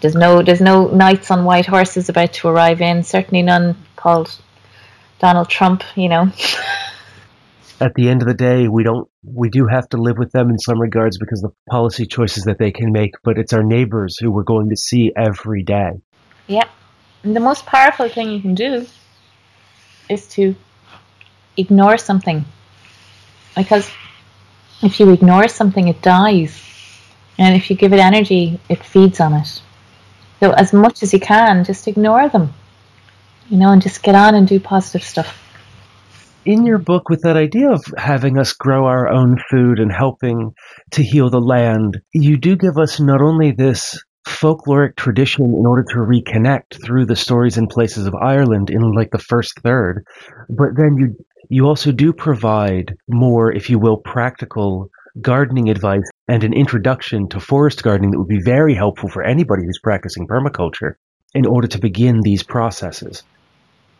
there's 0.00 0.16
no 0.16 0.42
there's 0.42 0.60
no 0.60 0.88
knights 0.88 1.30
on 1.30 1.44
white 1.44 1.66
horses 1.66 2.08
about 2.08 2.32
to 2.34 2.48
arrive 2.48 2.80
in. 2.80 3.04
Certainly 3.04 3.42
none 3.42 3.76
called 3.94 4.36
Donald 5.18 5.48
Trump. 5.48 5.82
You 5.96 6.08
know. 6.08 6.32
at 7.80 7.94
the 7.94 8.08
end 8.08 8.22
of 8.22 8.28
the 8.28 8.34
day, 8.34 8.68
we 8.68 8.82
don't 8.82 9.08
we 9.22 9.48
do 9.48 9.66
have 9.66 9.88
to 9.90 9.96
live 9.96 10.18
with 10.18 10.32
them 10.32 10.50
in 10.50 10.58
some 10.58 10.80
regards 10.80 11.18
because 11.18 11.40
the 11.40 11.50
policy 11.68 12.06
choices 12.06 12.44
that 12.44 12.58
they 12.58 12.70
can 12.70 12.92
make, 12.92 13.12
but 13.22 13.38
it's 13.38 13.52
our 13.52 13.62
neighbors 13.62 14.16
who 14.18 14.30
we're 14.30 14.42
going 14.42 14.70
to 14.70 14.76
see 14.76 15.12
every 15.16 15.62
day. 15.62 15.90
Yeah. 16.46 16.68
And 17.22 17.34
the 17.34 17.40
most 17.40 17.66
powerful 17.66 18.08
thing 18.08 18.30
you 18.30 18.40
can 18.40 18.54
do 18.54 18.86
is 20.08 20.28
to 20.28 20.54
ignore 21.56 21.96
something. 21.96 22.44
Because 23.56 23.90
if 24.82 25.00
you 25.00 25.10
ignore 25.10 25.48
something, 25.48 25.88
it 25.88 26.02
dies. 26.02 26.60
And 27.38 27.56
if 27.56 27.70
you 27.70 27.76
give 27.76 27.92
it 27.92 27.98
energy, 27.98 28.60
it 28.68 28.84
feeds 28.84 29.20
on 29.20 29.32
it. 29.34 29.62
So, 30.40 30.52
as 30.52 30.72
much 30.72 31.02
as 31.02 31.12
you 31.12 31.20
can, 31.20 31.64
just 31.64 31.88
ignore 31.88 32.28
them, 32.28 32.52
you 33.48 33.58
know, 33.58 33.70
and 33.70 33.82
just 33.82 34.02
get 34.02 34.14
on 34.14 34.34
and 34.34 34.46
do 34.48 34.60
positive 34.60 35.02
stuff. 35.02 35.40
In 36.44 36.66
your 36.66 36.78
book 36.78 37.08
with 37.08 37.22
that 37.22 37.36
idea 37.36 37.70
of 37.70 37.82
having 37.96 38.38
us 38.38 38.52
grow 38.52 38.86
our 38.86 39.08
own 39.08 39.38
food 39.50 39.78
and 39.78 39.90
helping 39.90 40.52
to 40.92 41.02
heal 41.02 41.30
the 41.30 41.40
land, 41.40 41.98
you 42.12 42.36
do 42.36 42.54
give 42.56 42.76
us 42.76 43.00
not 43.00 43.22
only 43.22 43.52
this 43.52 43.98
folkloric 44.28 44.96
tradition 44.96 45.44
in 45.44 45.66
order 45.66 45.84
to 45.90 45.96
reconnect 45.96 46.82
through 46.84 47.06
the 47.06 47.16
stories 47.16 47.56
and 47.56 47.68
places 47.68 48.06
of 48.06 48.14
Ireland 48.14 48.70
in 48.70 48.92
like 48.92 49.10
the 49.10 49.18
first 49.18 49.60
third, 49.60 50.04
but 50.48 50.76
then 50.76 50.96
you 50.98 51.16
you 51.50 51.66
also 51.66 51.92
do 51.92 52.12
provide 52.12 52.94
more, 53.06 53.52
if 53.52 53.68
you 53.68 53.78
will, 53.78 53.98
practical 53.98 54.88
gardening 55.20 55.68
advice 55.68 56.08
and 56.26 56.42
an 56.42 56.54
introduction 56.54 57.28
to 57.28 57.38
forest 57.38 57.82
gardening 57.82 58.10
that 58.10 58.18
would 58.18 58.28
be 58.28 58.42
very 58.42 58.74
helpful 58.74 59.10
for 59.10 59.22
anybody 59.22 59.62
who's 59.64 59.78
practicing 59.82 60.26
permaculture 60.26 60.94
in 61.34 61.46
order 61.46 61.66
to 61.68 61.78
begin 61.78 62.20
these 62.20 62.42
processes. 62.42 63.22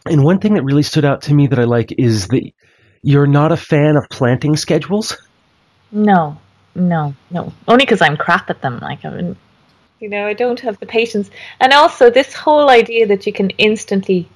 And 0.07 0.23
one 0.23 0.38
thing 0.38 0.55
that 0.55 0.64
really 0.64 0.83
stood 0.83 1.05
out 1.05 1.23
to 1.23 1.35
me 1.35 1.47
that 1.49 1.59
I 1.59 1.64
like 1.64 1.92
is 1.99 2.29
that 2.29 2.51
you're 3.03 3.27
not 3.27 3.53
a 3.53 3.57
fan 3.57 3.97
of 3.97 4.09
planting 4.09 4.57
schedules. 4.57 5.16
No, 5.92 6.38
no, 6.75 7.14
no. 7.31 7.53
Only 7.68 7.85
because 7.85 8.03
I'm 8.03 8.16
crap 8.16 8.51
at 8.51 8.61
them. 8.61 8.79
Like 8.81 9.05
I 9.05 9.11
mean, 9.11 9.37
you 10.01 10.09
know, 10.09 10.27
I 10.27 10.35
don't 10.35 10.61
have 10.61 10.79
the 10.81 10.87
patience. 10.87 11.31
And 11.61 11.73
also, 11.73 12.11
this 12.11 12.35
whole 12.35 12.68
idea 12.68 13.07
that 13.07 13.27
you 13.27 13.33
can 13.33 13.51
instantly 13.51 14.29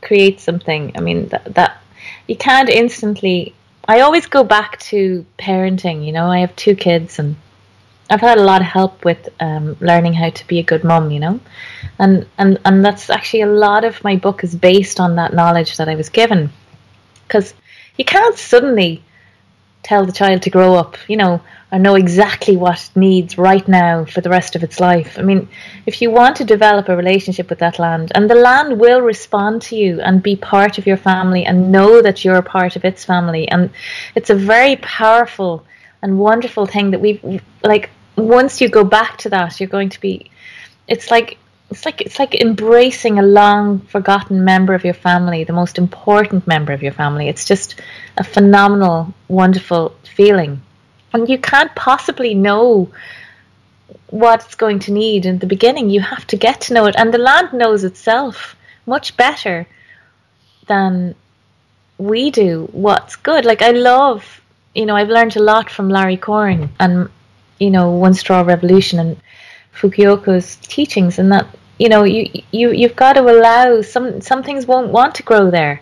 create 0.00 0.40
something. 0.40 0.92
I 0.96 1.00
mean, 1.00 1.28
that, 1.28 1.54
that 1.54 1.82
you 2.26 2.36
can't 2.36 2.68
instantly. 2.68 3.54
I 3.86 4.00
always 4.00 4.26
go 4.26 4.44
back 4.44 4.78
to 4.90 5.24
parenting. 5.38 6.04
You 6.04 6.12
know, 6.12 6.26
I 6.26 6.38
have 6.40 6.54
two 6.56 6.74
kids, 6.74 7.18
and 7.18 7.36
I've 8.10 8.20
had 8.20 8.38
a 8.38 8.42
lot 8.42 8.60
of 8.60 8.66
help 8.66 9.04
with 9.04 9.28
um, 9.40 9.76
learning 9.80 10.14
how 10.14 10.30
to 10.30 10.46
be 10.46 10.58
a 10.58 10.62
good 10.62 10.84
mum, 10.84 11.10
you 11.10 11.20
know, 11.20 11.40
and 11.98 12.26
and 12.36 12.58
and 12.64 12.84
that's 12.84 13.08
actually 13.08 13.42
a 13.42 13.46
lot 13.46 13.84
of 13.84 14.04
my 14.04 14.16
book 14.16 14.44
is 14.44 14.54
based 14.54 15.00
on 15.00 15.16
that 15.16 15.32
knowledge 15.32 15.76
that 15.78 15.88
I 15.88 15.94
was 15.94 16.10
given, 16.10 16.50
because 17.26 17.54
you 17.96 18.04
can't 18.04 18.36
suddenly 18.36 19.02
tell 19.82 20.06
the 20.06 20.12
child 20.12 20.42
to 20.42 20.50
grow 20.50 20.74
up, 20.74 20.96
you 21.08 21.16
know, 21.16 21.40
or 21.72 21.78
know 21.78 21.96
exactly 21.96 22.56
what 22.56 22.78
it 22.78 22.90
needs 22.94 23.36
right 23.36 23.66
now 23.66 24.04
for 24.04 24.20
the 24.20 24.30
rest 24.30 24.54
of 24.54 24.62
its 24.62 24.78
life. 24.78 25.18
I 25.18 25.22
mean, 25.22 25.48
if 25.86 26.00
you 26.00 26.10
want 26.10 26.36
to 26.36 26.44
develop 26.44 26.88
a 26.88 26.96
relationship 26.96 27.50
with 27.50 27.58
that 27.58 27.78
land, 27.78 28.12
and 28.14 28.30
the 28.30 28.34
land 28.34 28.78
will 28.78 29.00
respond 29.00 29.62
to 29.62 29.76
you 29.76 30.00
and 30.00 30.22
be 30.22 30.36
part 30.36 30.78
of 30.78 30.86
your 30.86 30.98
family 30.98 31.44
and 31.44 31.72
know 31.72 32.02
that 32.02 32.24
you're 32.24 32.42
part 32.42 32.76
of 32.76 32.84
its 32.84 33.04
family, 33.04 33.48
and 33.48 33.70
it's 34.14 34.30
a 34.30 34.34
very 34.34 34.76
powerful 34.76 35.64
and 36.02 36.18
wonderful 36.18 36.66
thing 36.66 36.90
that 36.90 37.00
we've 37.00 37.42
like 37.62 37.90
once 38.16 38.60
you 38.60 38.68
go 38.68 38.84
back 38.84 39.18
to 39.18 39.30
that, 39.30 39.60
you're 39.60 39.68
going 39.68 39.90
to 39.90 40.00
be. 40.00 40.30
It's 40.88 41.10
like 41.10 41.38
it's 41.70 41.86
like 41.86 42.02
it's 42.02 42.18
like 42.18 42.34
embracing 42.34 43.18
a 43.18 43.22
long 43.22 43.80
forgotten 43.80 44.44
member 44.44 44.74
of 44.74 44.84
your 44.84 44.94
family, 44.94 45.44
the 45.44 45.52
most 45.52 45.78
important 45.78 46.46
member 46.46 46.72
of 46.72 46.82
your 46.82 46.92
family. 46.92 47.28
It's 47.28 47.46
just 47.46 47.80
a 48.18 48.24
phenomenal, 48.24 49.14
wonderful 49.28 49.94
feeling, 50.02 50.60
and 51.14 51.28
you 51.28 51.38
can't 51.38 51.74
possibly 51.74 52.34
know 52.34 52.90
what 54.08 54.44
it's 54.44 54.54
going 54.54 54.80
to 54.80 54.92
need 54.92 55.24
in 55.24 55.38
the 55.38 55.46
beginning. 55.46 55.88
You 55.88 56.02
have 56.02 56.26
to 56.26 56.36
get 56.36 56.60
to 56.62 56.74
know 56.74 56.86
it, 56.86 56.96
and 56.98 57.14
the 57.14 57.18
land 57.18 57.54
knows 57.54 57.84
itself 57.84 58.54
much 58.84 59.16
better 59.16 59.66
than 60.66 61.14
we 61.96 62.30
do. 62.30 62.68
What's 62.72 63.16
good? 63.16 63.46
Like 63.46 63.62
I 63.62 63.70
love, 63.70 64.41
you 64.74 64.86
know, 64.86 64.96
I've 64.96 65.08
learned 65.08 65.36
a 65.36 65.42
lot 65.42 65.70
from 65.70 65.88
Larry 65.88 66.16
Korn 66.16 66.70
and 66.78 67.08
you 67.58 67.70
know 67.70 67.90
One 67.90 68.14
Straw 68.14 68.42
Revolution 68.42 68.98
and 68.98 69.16
Fukuoka's 69.74 70.56
teachings, 70.56 71.18
and 71.18 71.32
that 71.32 71.46
you 71.78 71.88
know 71.88 72.04
you 72.04 72.30
you 72.50 72.72
you've 72.72 72.96
got 72.96 73.14
to 73.14 73.22
allow 73.22 73.82
some 73.82 74.20
some 74.20 74.42
things 74.42 74.66
won't 74.66 74.92
want 74.92 75.14
to 75.16 75.22
grow 75.22 75.50
there. 75.50 75.80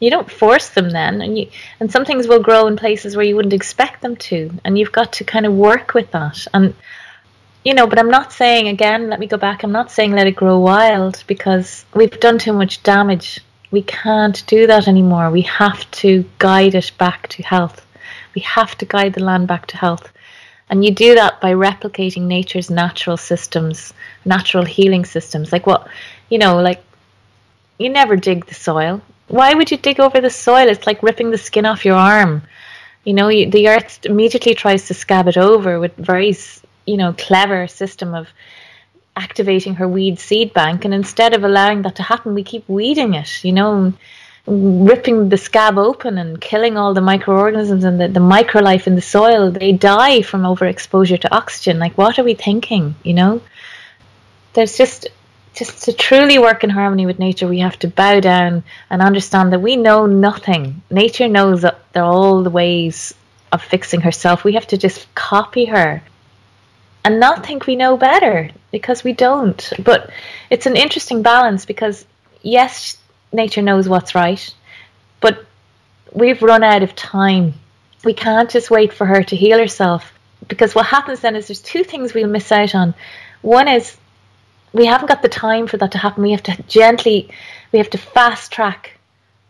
You 0.00 0.10
don't 0.10 0.30
force 0.30 0.68
them 0.68 0.90
then, 0.90 1.20
and 1.20 1.38
you 1.38 1.50
and 1.80 1.90
some 1.90 2.04
things 2.04 2.28
will 2.28 2.42
grow 2.42 2.66
in 2.66 2.76
places 2.76 3.16
where 3.16 3.24
you 3.24 3.34
wouldn't 3.36 3.54
expect 3.54 4.02
them 4.02 4.16
to, 4.16 4.50
and 4.64 4.78
you've 4.78 4.92
got 4.92 5.12
to 5.14 5.24
kind 5.24 5.46
of 5.46 5.52
work 5.52 5.94
with 5.94 6.10
that 6.12 6.46
and 6.54 6.74
you 7.64 7.74
know, 7.74 7.86
but 7.86 7.98
I'm 7.98 8.10
not 8.10 8.32
saying 8.32 8.68
again, 8.68 9.10
let 9.10 9.20
me 9.20 9.26
go 9.26 9.36
back, 9.36 9.62
I'm 9.62 9.72
not 9.72 9.90
saying 9.90 10.12
let 10.12 10.26
it 10.26 10.36
grow 10.36 10.58
wild 10.58 11.22
because 11.26 11.84
we've 11.92 12.18
done 12.18 12.38
too 12.38 12.52
much 12.52 12.82
damage. 12.82 13.40
We 13.70 13.82
can't 13.82 14.42
do 14.46 14.66
that 14.66 14.88
anymore. 14.88 15.30
We 15.30 15.42
have 15.42 15.90
to 16.02 16.24
guide 16.38 16.74
it 16.74 16.92
back 16.96 17.28
to 17.28 17.42
health. 17.42 17.84
We 18.38 18.42
have 18.42 18.78
to 18.78 18.86
guide 18.86 19.14
the 19.14 19.24
land 19.24 19.48
back 19.48 19.66
to 19.66 19.76
health. 19.76 20.12
And 20.70 20.84
you 20.84 20.92
do 20.92 21.16
that 21.16 21.40
by 21.40 21.54
replicating 21.54 22.22
nature's 22.22 22.70
natural 22.70 23.16
systems, 23.16 23.92
natural 24.24 24.64
healing 24.64 25.04
systems. 25.04 25.50
Like 25.50 25.66
what, 25.66 25.88
you 26.30 26.38
know, 26.38 26.62
like 26.62 26.80
you 27.78 27.88
never 27.88 28.14
dig 28.14 28.46
the 28.46 28.54
soil. 28.54 29.02
Why 29.26 29.54
would 29.54 29.72
you 29.72 29.76
dig 29.76 29.98
over 29.98 30.20
the 30.20 30.30
soil? 30.30 30.68
It's 30.68 30.86
like 30.86 31.02
ripping 31.02 31.32
the 31.32 31.44
skin 31.48 31.66
off 31.66 31.84
your 31.84 31.96
arm. 31.96 32.42
You 33.02 33.14
know, 33.14 33.28
you, 33.28 33.50
the 33.50 33.70
earth 33.70 34.06
immediately 34.06 34.54
tries 34.54 34.86
to 34.86 34.94
scab 34.94 35.26
it 35.26 35.36
over 35.36 35.80
with 35.80 35.96
very, 35.96 36.36
you 36.86 36.96
know, 36.96 37.16
clever 37.18 37.66
system 37.66 38.14
of 38.14 38.28
activating 39.16 39.74
her 39.74 39.88
weed 39.88 40.20
seed 40.20 40.54
bank. 40.54 40.84
And 40.84 40.94
instead 40.94 41.34
of 41.34 41.42
allowing 41.42 41.82
that 41.82 41.96
to 41.96 42.04
happen, 42.04 42.34
we 42.34 42.44
keep 42.44 42.68
weeding 42.68 43.14
it, 43.14 43.42
you 43.42 43.52
know 43.52 43.92
ripping 44.48 45.28
the 45.28 45.36
scab 45.36 45.78
open 45.78 46.18
and 46.18 46.40
killing 46.40 46.76
all 46.76 46.94
the 46.94 47.00
microorganisms 47.00 47.84
and 47.84 48.00
the, 48.00 48.08
the 48.08 48.20
microlife 48.20 48.86
in 48.86 48.94
the 48.94 49.02
soil, 49.02 49.50
they 49.50 49.72
die 49.72 50.22
from 50.22 50.42
overexposure 50.42 51.20
to 51.20 51.34
oxygen. 51.34 51.78
Like, 51.78 51.96
what 51.98 52.18
are 52.18 52.24
we 52.24 52.34
thinking? 52.34 52.94
You 53.02 53.14
know, 53.14 53.42
there's 54.54 54.76
just 54.76 55.08
just 55.54 55.84
to 55.84 55.92
truly 55.92 56.38
work 56.38 56.62
in 56.62 56.70
harmony 56.70 57.04
with 57.04 57.18
nature, 57.18 57.48
we 57.48 57.58
have 57.58 57.78
to 57.80 57.88
bow 57.88 58.20
down 58.20 58.62
and 58.90 59.02
understand 59.02 59.52
that 59.52 59.60
we 59.60 59.74
know 59.74 60.06
nothing. 60.06 60.82
Nature 60.88 61.26
knows 61.26 61.62
that 61.62 61.80
there 61.92 62.04
are 62.04 62.12
all 62.12 62.44
the 62.44 62.50
ways 62.50 63.12
of 63.50 63.60
fixing 63.60 64.00
herself. 64.00 64.44
We 64.44 64.52
have 64.52 64.68
to 64.68 64.78
just 64.78 65.12
copy 65.16 65.64
her 65.64 66.00
and 67.04 67.18
not 67.18 67.44
think 67.44 67.66
we 67.66 67.74
know 67.74 67.96
better 67.96 68.50
because 68.70 69.02
we 69.02 69.12
don't. 69.12 69.72
But 69.82 70.10
it's 70.48 70.66
an 70.66 70.76
interesting 70.76 71.22
balance 71.22 71.64
because 71.64 72.04
yes, 72.42 72.98
nature 73.32 73.62
knows 73.62 73.88
what's 73.88 74.14
right, 74.14 74.54
but 75.20 75.44
we've 76.12 76.42
run 76.42 76.62
out 76.62 76.82
of 76.82 76.94
time 76.94 77.54
We 78.04 78.14
can't 78.14 78.48
just 78.48 78.70
wait 78.70 78.92
for 78.92 79.06
her 79.06 79.22
to 79.24 79.36
heal 79.36 79.58
herself 79.58 80.12
because 80.46 80.74
what 80.74 80.86
happens 80.86 81.20
then 81.20 81.36
is 81.36 81.48
there's 81.48 81.60
two 81.60 81.82
things 81.84 82.14
we'll 82.14 82.28
miss 82.28 82.52
out 82.52 82.74
on. 82.74 82.94
One 83.42 83.68
is 83.68 83.96
we 84.72 84.86
haven't 84.86 85.08
got 85.08 85.22
the 85.22 85.28
time 85.28 85.66
for 85.66 85.76
that 85.78 85.92
to 85.92 85.98
happen. 85.98 86.22
We 86.22 86.30
have 86.32 86.42
to 86.44 86.62
gently, 86.64 87.30
we 87.72 87.78
have 87.78 87.90
to 87.90 87.98
fast 87.98 88.52
track 88.52 88.98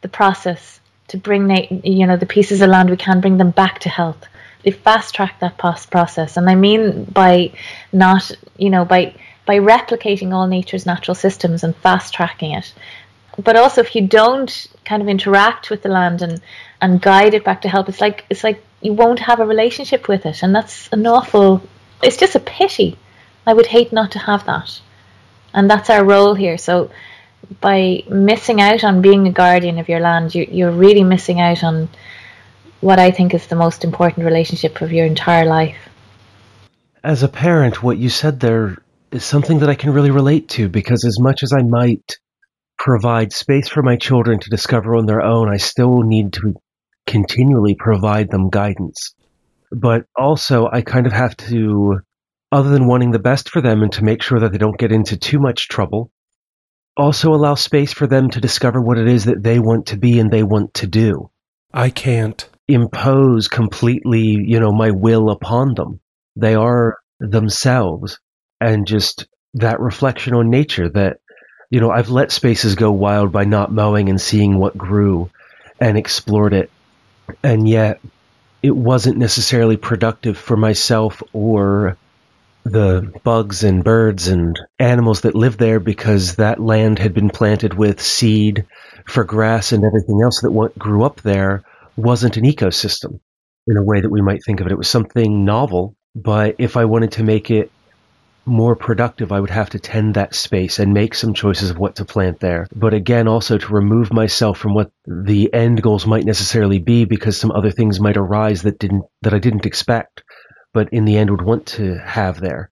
the 0.00 0.08
process 0.08 0.80
to 1.08 1.16
bring 1.16 1.50
you 1.84 2.06
know 2.06 2.16
the 2.16 2.26
pieces 2.26 2.60
of 2.60 2.70
land 2.70 2.90
we 2.90 2.96
can 2.96 3.20
bring 3.20 3.38
them 3.38 3.50
back 3.50 3.80
to 3.80 3.88
health. 3.88 4.24
We 4.64 4.72
fast 4.72 5.14
track 5.14 5.40
that 5.40 5.58
process, 5.58 6.36
and 6.36 6.48
I 6.48 6.54
mean 6.54 7.04
by 7.04 7.52
not 7.92 8.30
you 8.56 8.70
know 8.70 8.84
by 8.84 9.14
by 9.46 9.58
replicating 9.58 10.32
all 10.32 10.46
nature's 10.46 10.86
natural 10.86 11.14
systems 11.14 11.64
and 11.64 11.74
fast 11.76 12.14
tracking 12.14 12.52
it. 12.52 12.72
But 13.42 13.57
also, 13.57 13.81
if 13.83 13.94
you 13.94 14.07
don't 14.07 14.66
kind 14.85 15.01
of 15.01 15.09
interact 15.09 15.70
with 15.70 15.83
the 15.83 15.88
land 15.88 16.22
and 16.22 16.40
and 16.81 17.01
guide 17.01 17.35
it 17.35 17.44
back 17.44 17.62
to 17.62 17.68
health, 17.68 17.88
it's 17.88 18.01
like 18.01 18.24
it's 18.31 18.42
like 18.42 18.64
you 18.81 18.92
won't 18.92 19.20
have 19.20 19.38
a 19.38 19.46
relationship 19.46 20.09
with 20.09 20.27
it, 20.27 20.42
and 20.42 20.55
that's 20.55 20.88
an 20.88 21.07
awful. 21.07 21.62
It's 22.03 22.16
just 22.16 22.35
a 22.35 22.40
pity. 22.40 22.98
I 23.46 23.55
would 23.55 23.66
hate 23.66 23.92
not 23.92 24.12
to 24.12 24.18
have 24.18 24.44
that, 24.46 24.81
and 25.55 25.70
that's 25.70 25.88
our 25.88 26.05
role 26.05 26.35
here. 26.35 26.59
So, 26.59 26.90
by 27.61 28.03
missing 28.09 28.61
out 28.61 28.83
on 28.83 29.03
being 29.03 29.29
a 29.29 29.33
guardian 29.33 29.79
of 29.79 29.88
your 29.88 30.01
land, 30.01 30.35
you, 30.35 30.46
you're 30.51 30.72
really 30.72 31.05
missing 31.05 31.40
out 31.40 31.62
on 31.62 31.88
what 32.81 32.98
I 32.98 33.12
think 33.12 33.35
is 33.35 33.46
the 33.46 33.57
most 33.57 33.85
important 33.85 34.24
relationship 34.24 34.81
of 34.81 34.92
your 34.92 35.07
entire 35.07 35.44
life. 35.44 35.88
As 37.05 37.22
a 37.22 37.29
parent, 37.29 37.83
what 37.83 37.98
you 37.98 38.09
said 38.09 38.40
there 38.40 38.79
is 39.12 39.24
something 39.24 39.61
that 39.61 39.70
I 39.70 39.74
can 39.77 39.92
really 39.92 40.11
relate 40.11 40.48
to 40.51 40.68
because 40.68 41.05
as 41.05 41.18
much 41.20 41.42
as 41.42 41.53
I 41.53 41.62
might 41.62 42.18
provide 42.78 43.32
space 43.32 43.68
for 43.68 43.82
my 43.82 43.96
children 43.96 44.38
to 44.40 44.50
discover 44.50 44.96
on 44.96 45.06
their 45.06 45.20
own, 45.20 45.52
I 45.52 45.56
still 45.56 46.02
need 46.02 46.32
to 46.34 46.54
continually 47.06 47.74
provide 47.74 48.30
them 48.30 48.50
guidance. 48.50 49.14
But 49.70 50.06
also, 50.16 50.68
I 50.70 50.82
kind 50.82 51.06
of 51.06 51.12
have 51.12 51.36
to, 51.48 52.00
other 52.52 52.70
than 52.70 52.86
wanting 52.86 53.10
the 53.10 53.18
best 53.18 53.50
for 53.50 53.60
them 53.60 53.82
and 53.82 53.92
to 53.92 54.04
make 54.04 54.22
sure 54.22 54.40
that 54.40 54.52
they 54.52 54.58
don't 54.58 54.78
get 54.78 54.92
into 54.92 55.16
too 55.16 55.38
much 55.38 55.68
trouble, 55.68 56.10
also 56.96 57.32
allow 57.32 57.54
space 57.54 57.92
for 57.92 58.06
them 58.06 58.30
to 58.30 58.40
discover 58.40 58.80
what 58.80 58.98
it 58.98 59.08
is 59.08 59.26
that 59.26 59.42
they 59.42 59.58
want 59.58 59.86
to 59.86 59.96
be 59.96 60.18
and 60.18 60.30
they 60.30 60.42
want 60.42 60.74
to 60.74 60.86
do. 60.86 61.30
I 61.72 61.90
can't 61.90 62.48
impose 62.66 63.48
completely, 63.48 64.38
you 64.46 64.60
know, 64.60 64.72
my 64.72 64.90
will 64.90 65.30
upon 65.30 65.74
them. 65.74 66.00
They 66.36 66.54
are 66.54 66.98
themselves 67.20 68.18
and 68.60 68.86
just 68.86 69.26
that 69.54 69.80
reflection 69.80 70.34
on 70.34 70.50
nature 70.50 70.88
that, 70.90 71.18
you 71.70 71.81
know, 71.81 71.90
I've 71.90 72.09
let 72.09 72.33
spaces 72.33 72.74
go 72.74 72.90
wild 72.90 73.33
by 73.33 73.44
not 73.44 73.72
mowing 73.72 74.09
and 74.09 74.20
seeing 74.20 74.59
what 74.59 74.76
grew 74.76 75.31
and 75.81 75.96
explored 75.96 76.52
it 76.52 76.70
and 77.42 77.68
yet 77.68 78.00
it 78.62 78.74
wasn't 78.74 79.18
necessarily 79.18 79.76
productive 79.76 80.37
for 80.37 80.57
myself 80.57 81.22
or 81.33 81.96
the 82.64 83.12
bugs 83.22 83.64
and 83.64 83.85
birds 83.85 84.28
and 84.28 84.59
animals 84.78 85.22
that 85.22 85.35
lived 85.35 85.59
there 85.59 85.81
because 85.81 86.37
that 86.37 86.61
land 86.61 86.98
had 86.98 87.14
been 87.14 87.31
planted 87.31 87.74
with 87.74 88.00
seed 88.00 88.66
for 89.07 89.24
grass 89.24 89.72
and 89.72 89.85
everything 89.85 90.20
else 90.22 90.40
that 90.40 90.72
grew 90.78 91.04
up 91.04 91.20
there 91.22 91.62
wasn't 91.96 92.37
an 92.37 92.44
ecosystem 92.44 93.20
in 93.66 93.76
a 93.76 93.83
way 93.85 94.00
that 94.00 94.11
we 94.11 94.20
might 94.20 94.40
think 94.44 94.61
of 94.61 94.66
it. 94.66 94.72
It 94.72 94.78
was 94.78 94.88
something 94.88 95.44
novel, 95.44 95.96
but 96.14 96.57
if 96.59 96.76
I 96.76 96.85
wanted 96.85 97.12
to 97.12 97.22
make 97.22 97.50
it 97.50 97.70
more 98.48 98.74
productive, 98.74 99.30
I 99.30 99.40
would 99.40 99.50
have 99.50 99.70
to 99.70 99.78
tend 99.78 100.14
that 100.14 100.34
space 100.34 100.78
and 100.78 100.92
make 100.92 101.14
some 101.14 101.34
choices 101.34 101.70
of 101.70 101.78
what 101.78 101.96
to 101.96 102.04
plant 102.04 102.40
there. 102.40 102.66
But 102.74 102.94
again, 102.94 103.28
also 103.28 103.58
to 103.58 103.72
remove 103.72 104.12
myself 104.12 104.58
from 104.58 104.74
what 104.74 104.90
the 105.06 105.52
end 105.52 105.82
goals 105.82 106.06
might 106.06 106.24
necessarily 106.24 106.78
be 106.78 107.04
because 107.04 107.38
some 107.38 107.52
other 107.52 107.70
things 107.70 108.00
might 108.00 108.16
arise 108.16 108.62
that 108.62 108.78
didn't, 108.78 109.04
that 109.22 109.34
I 109.34 109.38
didn't 109.38 109.66
expect, 109.66 110.24
but 110.72 110.88
in 110.92 111.04
the 111.04 111.16
end 111.16 111.30
would 111.30 111.42
want 111.42 111.66
to 111.66 111.98
have 111.98 112.40
there. 112.40 112.70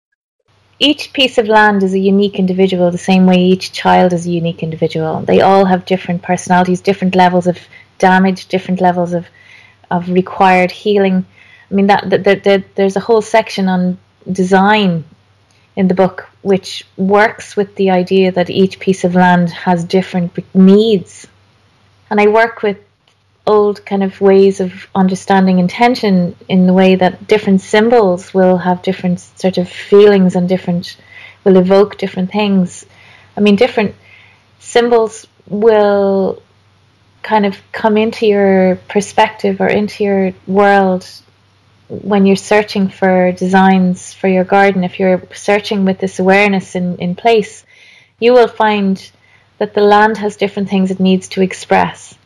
Each 0.78 1.12
piece 1.12 1.38
of 1.38 1.46
land 1.46 1.82
is 1.82 1.94
a 1.94 1.98
unique 1.98 2.38
individual, 2.38 2.90
the 2.90 2.98
same 2.98 3.26
way 3.26 3.36
each 3.36 3.72
child 3.72 4.12
is 4.12 4.26
a 4.26 4.30
unique 4.30 4.62
individual. 4.62 5.22
They 5.22 5.40
all 5.40 5.64
have 5.64 5.86
different 5.86 6.22
personalities, 6.22 6.82
different 6.82 7.14
levels 7.14 7.46
of 7.46 7.58
damage, 7.98 8.48
different 8.48 8.80
levels 8.80 9.14
of, 9.14 9.26
of 9.90 10.10
required 10.10 10.70
healing. 10.70 11.24
I 11.70 11.74
mean, 11.74 11.86
that, 11.86 12.10
that, 12.10 12.24
that, 12.24 12.44
that 12.44 12.74
there's 12.74 12.96
a 12.96 13.00
whole 13.00 13.22
section 13.22 13.68
on 13.68 13.98
design 14.30 15.04
in 15.76 15.88
the 15.88 15.94
book, 15.94 16.28
which 16.42 16.84
works 16.96 17.54
with 17.54 17.74
the 17.76 17.90
idea 17.90 18.32
that 18.32 18.50
each 18.50 18.80
piece 18.80 19.04
of 19.04 19.14
land 19.14 19.50
has 19.50 19.84
different 19.84 20.32
needs. 20.54 21.26
And 22.10 22.20
I 22.20 22.28
work 22.28 22.62
with 22.62 22.78
old 23.46 23.84
kind 23.86 24.02
of 24.02 24.20
ways 24.20 24.60
of 24.60 24.88
understanding 24.94 25.58
intention 25.58 26.34
in 26.48 26.66
the 26.66 26.72
way 26.72 26.96
that 26.96 27.28
different 27.28 27.60
symbols 27.60 28.34
will 28.34 28.56
have 28.56 28.82
different 28.82 29.20
sort 29.20 29.58
of 29.58 29.68
feelings 29.68 30.34
and 30.34 30.48
different 30.48 30.96
will 31.44 31.56
evoke 31.56 31.96
different 31.96 32.32
things. 32.32 32.84
I 33.36 33.40
mean, 33.40 33.54
different 33.54 33.94
symbols 34.58 35.26
will 35.46 36.42
kind 37.22 37.46
of 37.46 37.56
come 37.72 37.96
into 37.96 38.26
your 38.26 38.76
perspective 38.88 39.60
or 39.60 39.68
into 39.68 40.04
your 40.04 40.32
world 40.46 41.06
when 41.88 42.26
you're 42.26 42.36
searching 42.36 42.88
for 42.88 43.32
designs 43.32 44.12
for 44.12 44.28
your 44.28 44.44
garden, 44.44 44.84
if 44.84 44.98
you're 44.98 45.22
searching 45.34 45.84
with 45.84 45.98
this 45.98 46.18
awareness 46.18 46.74
in, 46.74 46.96
in 46.98 47.14
place, 47.14 47.64
you 48.18 48.32
will 48.32 48.48
find 48.48 49.10
that 49.58 49.74
the 49.74 49.80
land 49.80 50.16
has 50.18 50.36
different 50.36 50.68
things 50.68 50.90
it 50.90 51.00
needs 51.00 51.28
to 51.28 51.42
express. 51.42 52.16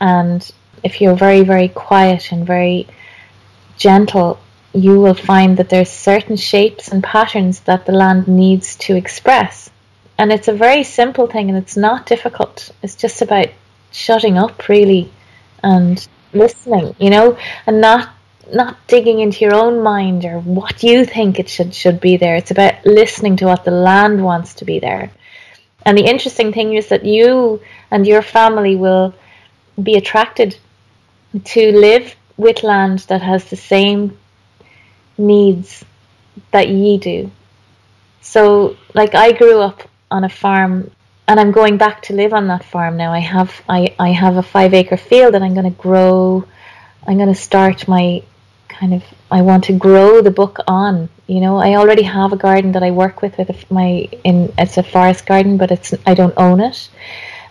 And 0.00 0.48
if 0.82 1.00
you're 1.00 1.16
very, 1.16 1.42
very 1.42 1.68
quiet 1.68 2.32
and 2.32 2.46
very 2.46 2.86
gentle, 3.76 4.38
you 4.72 5.00
will 5.00 5.14
find 5.14 5.56
that 5.56 5.70
there's 5.70 5.90
certain 5.90 6.36
shapes 6.36 6.88
and 6.88 7.02
patterns 7.02 7.60
that 7.60 7.86
the 7.86 7.92
land 7.92 8.28
needs 8.28 8.76
to 8.76 8.94
express. 8.94 9.70
And 10.18 10.32
it's 10.32 10.48
a 10.48 10.52
very 10.52 10.84
simple 10.84 11.26
thing 11.26 11.48
and 11.48 11.58
it's 11.58 11.76
not 11.76 12.06
difficult. 12.06 12.70
It's 12.82 12.94
just 12.96 13.22
about 13.22 13.48
shutting 13.90 14.36
up 14.36 14.68
really 14.68 15.10
and 15.62 16.06
listening, 16.32 16.94
you 16.98 17.10
know, 17.10 17.38
and 17.66 17.80
not 17.80 18.10
not 18.52 18.76
digging 18.86 19.20
into 19.20 19.44
your 19.44 19.54
own 19.54 19.82
mind 19.82 20.24
or 20.24 20.40
what 20.40 20.82
you 20.82 21.04
think 21.04 21.38
it 21.38 21.48
should 21.48 21.74
should 21.74 22.00
be 22.00 22.16
there. 22.16 22.36
It's 22.36 22.50
about 22.50 22.84
listening 22.84 23.36
to 23.36 23.46
what 23.46 23.64
the 23.64 23.70
land 23.70 24.22
wants 24.22 24.54
to 24.54 24.64
be 24.64 24.78
there. 24.78 25.10
And 25.84 25.96
the 25.96 26.04
interesting 26.04 26.52
thing 26.52 26.74
is 26.74 26.88
that 26.88 27.04
you 27.04 27.62
and 27.90 28.06
your 28.06 28.22
family 28.22 28.76
will 28.76 29.14
be 29.82 29.94
attracted 29.94 30.56
to 31.44 31.72
live 31.72 32.14
with 32.36 32.62
land 32.62 33.00
that 33.10 33.22
has 33.22 33.44
the 33.44 33.56
same 33.56 34.18
needs 35.16 35.84
that 36.50 36.68
ye 36.68 36.98
do. 36.98 37.30
So 38.20 38.76
like 38.94 39.14
I 39.14 39.32
grew 39.32 39.60
up 39.60 39.82
on 40.10 40.24
a 40.24 40.28
farm 40.28 40.90
and 41.26 41.38
I'm 41.38 41.52
going 41.52 41.76
back 41.76 42.02
to 42.02 42.14
live 42.14 42.32
on 42.32 42.48
that 42.48 42.64
farm 42.64 42.96
now. 42.96 43.12
I 43.12 43.20
have 43.20 43.62
I, 43.68 43.94
I 43.98 44.10
have 44.10 44.36
a 44.36 44.42
five 44.42 44.74
acre 44.74 44.96
field 44.96 45.34
and 45.34 45.44
I'm 45.44 45.54
gonna 45.54 45.70
grow 45.70 46.46
I'm 47.08 47.16
going 47.16 47.32
to 47.32 47.34
start 47.34 47.88
my 47.88 48.22
kind 48.78 48.94
of 48.94 49.02
I 49.30 49.42
want 49.42 49.64
to 49.64 49.72
grow 49.72 50.22
the 50.22 50.30
book 50.30 50.58
on. 50.66 51.08
You 51.26 51.40
know, 51.40 51.58
I 51.58 51.74
already 51.74 52.04
have 52.04 52.32
a 52.32 52.36
garden 52.36 52.72
that 52.72 52.82
I 52.82 52.90
work 52.90 53.22
with 53.22 53.36
with 53.38 53.70
my 53.70 54.08
in 54.24 54.52
it's 54.56 54.78
a 54.78 54.82
forest 54.82 55.26
garden, 55.26 55.56
but 55.56 55.70
it's 55.70 55.94
I 56.06 56.14
don't 56.14 56.34
own 56.36 56.60
it. 56.60 56.88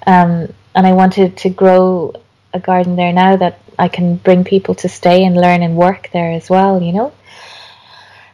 Um, 0.05 0.53
and 0.73 0.87
I 0.87 0.93
wanted 0.93 1.37
to 1.37 1.49
grow 1.49 2.13
a 2.53 2.59
garden 2.59 2.95
there 2.95 3.11
now 3.11 3.35
that 3.35 3.59
I 3.77 3.87
can 3.89 4.15
bring 4.15 4.43
people 4.43 4.75
to 4.75 4.89
stay 4.89 5.25
and 5.25 5.35
learn 5.35 5.61
and 5.63 5.75
work 5.75 6.09
there 6.13 6.31
as 6.31 6.49
well. 6.49 6.81
You 6.81 6.93
know. 6.93 7.13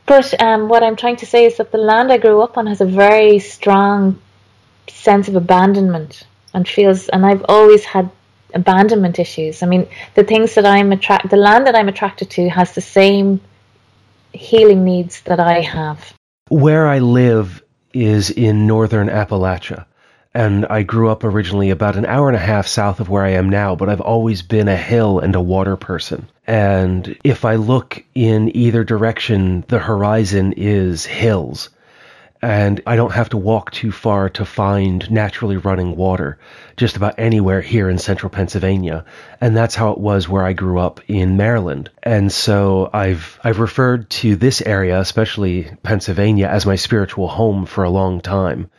But 0.06 0.39
um, 0.41 0.67
what 0.67 0.84
I'm 0.84 0.97
trying 0.97 1.15
to 1.17 1.25
say 1.25 1.45
is 1.45 1.58
that 1.58 1.71
the 1.71 1.77
land 1.77 2.12
I 2.12 2.17
grew 2.17 2.41
up 2.41 2.58
on 2.58 2.67
has 2.67 2.82
a 2.82 2.86
very 2.86 3.39
strong 3.39 4.21
sense 4.89 5.29
of 5.29 5.36
abandonment 5.36 6.23
and 6.53 6.67
feels, 6.67 7.08
and 7.10 7.25
I've 7.25 7.45
always 7.47 7.86
had 7.86 8.12
abandonment 8.54 9.20
issues. 9.20 9.63
I 9.63 9.66
mean, 9.66 9.88
the 10.16 10.24
things 10.24 10.56
that 10.56 10.66
I'm 10.66 10.92
attract, 10.92 11.30
the 11.30 11.38
land 11.38 11.68
that 11.68 11.76
I'm 11.76 11.88
attracted 11.88 12.30
to 12.32 12.50
has 12.50 12.74
the 12.74 12.82
same 12.82 13.42
healing 14.32 14.84
needs 14.84 15.22
that 15.22 15.39
I 15.39 15.62
have. 15.62 16.13
Where 16.50 16.88
I 16.88 17.00
live 17.00 17.63
is 17.94 18.30
in 18.30 18.68
northern 18.68 19.08
Appalachia. 19.08 19.86
And 20.36 20.66
I 20.66 20.82
grew 20.82 21.10
up 21.10 21.24
originally 21.24 21.70
about 21.70 21.95
an 21.95 22.08
hour 22.08 22.28
and 22.28 22.36
a 22.36 22.39
half 22.39 22.66
south 22.66 22.99
of 22.99 23.08
where 23.08 23.24
I 23.24 23.32
am 23.32 23.49
now, 23.49 23.76
but 23.76 23.88
I've 23.88 24.01
always 24.01 24.41
been 24.41 24.68
a 24.68 24.76
hill 24.76 25.20
and 25.20 25.36
a 25.36 25.41
water 25.41 25.76
person. 25.76 26.28
And 26.47 27.16
if 27.24 27.45
I 27.45 27.56
look 27.56 28.04
in 28.16 28.56
either 28.58 28.84
direction, 28.84 29.64
the 29.68 29.78
horizon 29.78 30.54
is 30.58 31.06
hills 31.06 31.70
and 32.44 32.82
I 32.86 32.98
don't 32.98 33.14
have 33.14 33.30
to 33.30 33.38
walk 33.38 33.72
too 33.72 33.94
far 33.94 34.28
to 34.32 34.44
find 34.44 35.10
naturally 35.10 35.56
running 35.56 35.96
water 35.96 36.38
just 36.76 36.98
about 36.98 37.16
anywhere 37.18 37.62
here 37.62 37.89
in 37.89 37.98
central 37.98 38.30
Pennsylvania. 38.30 39.06
And 39.39 39.56
that's 39.56 39.76
how 39.76 39.91
it 39.91 39.98
was 39.98 40.28
where 40.28 40.44
I 40.44 40.52
grew 40.52 40.78
up 40.78 41.00
in 41.08 41.38
Maryland. 41.38 41.89
And 42.04 42.30
so 42.30 42.89
I've 42.91 43.39
I've 43.46 43.60
referred 43.60 44.10
to 44.22 44.36
this 44.36 44.62
area, 44.62 45.00
especially 45.00 45.72
Pennsylvania, 45.84 46.48
as 46.48 46.66
my 46.66 46.76
spiritual 46.76 47.30
home 47.30 47.66
for 47.66 47.86
a 47.86 47.89
long 47.89 48.20
time. 48.20 48.70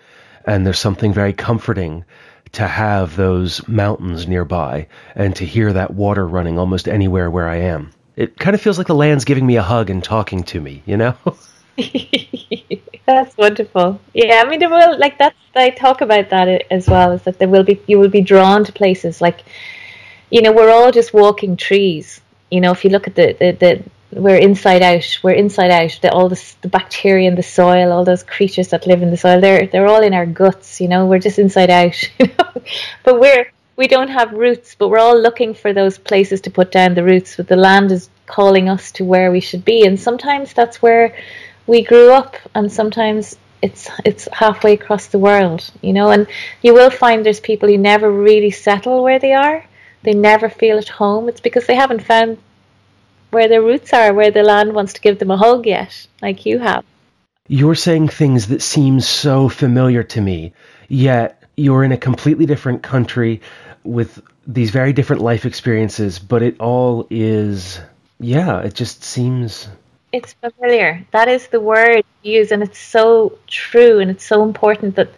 And 0.45 0.67
there's 0.67 0.79
something 0.79 1.15
very 1.15 1.33
comforting 1.33 2.05
to 2.53 2.67
have 2.67 3.17
those 3.17 3.67
mountains 3.67 4.29
nearby 4.29 4.89
and 5.15 5.35
to 5.37 5.47
hear 5.47 5.73
that 5.73 5.95
water 5.95 6.29
running 6.29 6.59
almost 6.59 6.87
anywhere 6.87 7.31
where 7.31 7.49
I 7.49 7.57
am. 7.57 7.93
It 8.15 8.39
kind 8.39 8.53
of 8.53 8.61
feels 8.61 8.77
like 8.77 8.89
the 8.89 8.95
land's 8.95 9.25
giving 9.25 9.47
me 9.47 9.57
a 9.57 9.62
hug 9.62 9.89
and 9.89 10.05
talking 10.05 10.43
to 10.45 10.61
me, 10.61 10.83
you 10.85 10.99
know? 10.99 11.17
that's 13.07 13.37
wonderful. 13.37 14.01
Yeah, 14.12 14.43
I 14.45 14.49
mean, 14.49 14.61
there 14.61 14.70
will 14.70 14.99
like 14.99 15.18
that's 15.18 15.37
I 15.55 15.70
talk 15.70 16.01
about 16.01 16.31
that 16.31 16.49
as 16.70 16.89
well. 16.89 17.12
Is 17.12 17.22
that 17.22 17.39
there 17.39 17.49
will 17.49 17.64
be 17.64 17.81
you 17.87 17.99
will 17.99 18.09
be 18.09 18.20
drawn 18.20 18.64
to 18.64 18.72
places 18.72 19.20
like, 19.20 19.41
you 20.31 20.43
know, 20.43 20.53
we're 20.53 20.70
all 20.70 20.93
just 20.93 21.12
walking 21.14 21.57
trees. 21.57 22.20
You 22.51 22.61
know, 22.61 22.72
if 22.72 22.85
you 22.85 22.91
look 22.91 23.07
at 23.07 23.14
the 23.14 23.37
the, 23.39 23.53
the 23.53 23.85
we're 24.14 24.37
inside 24.37 24.83
out. 24.83 25.18
We're 25.22 25.33
inside 25.33 25.70
out. 25.70 25.99
The, 26.01 26.12
all 26.12 26.29
this, 26.29 26.55
the 26.55 26.68
bacteria 26.68 27.29
in 27.29 27.35
the 27.35 27.43
soil, 27.43 27.93
all 27.93 28.05
those 28.05 28.22
creatures 28.22 28.68
that 28.68 28.87
live 28.87 29.03
in 29.03 29.11
the 29.11 29.16
soil, 29.16 29.41
they're 29.41 29.66
they're 29.66 29.87
all 29.87 30.03
in 30.03 30.14
our 30.14 30.27
guts. 30.27 30.81
You 30.81 30.89
know, 30.89 31.07
we're 31.07 31.18
just 31.18 31.39
inside 31.39 31.70
out. 31.70 31.97
You 32.18 32.27
know? 32.27 32.62
but 33.03 33.20
we're 33.20 33.53
we 33.77 33.89
don't 33.89 34.09
have 34.09 34.33
roots, 34.33 34.77
but 34.77 34.89
we're 34.89 34.99
all 34.99 35.20
looking 35.20 35.55
for 35.55 35.72
those 35.72 35.99
places 35.99 36.41
to 36.43 36.51
put 36.51 36.70
down 36.70 36.95
the 36.95 37.05
roots. 37.05 37.37
But 37.37 37.49
the 37.49 37.57
land 37.57 37.91
is 37.91 38.09
calling 38.27 38.68
us 38.68 38.93
to 38.93 39.05
where 39.05 39.31
we 39.31 39.41
should 39.41 39.64
be, 39.64 39.85
and 39.85 39.99
sometimes 39.99 40.53
that's 40.53 40.81
where 40.81 41.14
we 41.67 41.83
grew 41.83 42.12
up, 42.12 42.37
and 42.55 42.73
sometimes 42.73 43.37
it's 43.62 43.89
it's 44.05 44.29
halfway 44.33 44.75
across 44.75 45.07
the 45.07 45.19
world, 45.19 45.71
you 45.81 45.93
know. 45.93 46.11
And 46.11 46.27
you 46.62 46.75
will 46.75 46.91
find 46.91 47.25
there's 47.25 47.41
people 47.41 47.69
who 47.69 47.79
never 47.79 48.11
really 48.11 48.51
settle 48.51 49.03
where 49.03 49.19
they 49.19 49.33
are. 49.33 49.65
They 50.03 50.12
never 50.12 50.49
feel 50.49 50.79
at 50.79 50.89
home. 50.89 51.29
It's 51.29 51.41
because 51.41 51.67
they 51.67 51.75
haven't 51.75 52.03
found 52.05 52.39
where 53.31 53.49
their 53.49 53.62
roots 53.62 53.93
are, 53.93 54.12
where 54.12 54.31
the 54.31 54.43
land 54.43 54.75
wants 54.75 54.93
to 54.95 55.01
give 55.01 55.19
them 55.19 55.31
a 55.31 55.37
hug 55.37 55.67
yet, 55.67 56.07
like 56.23 56.47
you 56.47 56.59
have. 56.59 56.85
You're 57.49 57.75
saying 57.75 58.09
things 58.09 58.49
that 58.49 58.62
seem 58.62 59.01
so 59.01 59.49
familiar 59.49 60.03
to 60.05 60.21
me, 60.21 60.53
yet 60.89 61.43
you're 61.57 61.85
in 61.85 61.93
a 61.93 61.97
completely 61.97 62.47
different 62.47 62.83
country 62.83 63.41
with 63.83 64.23
these 64.47 64.71
very 64.71 64.93
different 64.93 65.23
life 65.23 65.45
experiences, 65.45 66.19
but 66.19 66.43
it 66.43 66.61
all 66.61 67.07
is, 67.11 67.81
yeah, 68.19 68.61
it 68.61 68.75
just 68.75 69.03
seems 69.05 69.69
it's 70.15 70.35
familiar. 70.35 71.05
That 71.11 71.29
is 71.29 71.49
the 71.49 71.61
word 71.61 72.05
used, 72.23 72.53
and 72.53 72.62
it's 72.62 72.79
so 72.79 73.37
true, 73.49 73.99
and 73.99 74.11
it's 74.11 74.25
so 74.25 74.45
important 74.45 74.95
that 74.95 75.11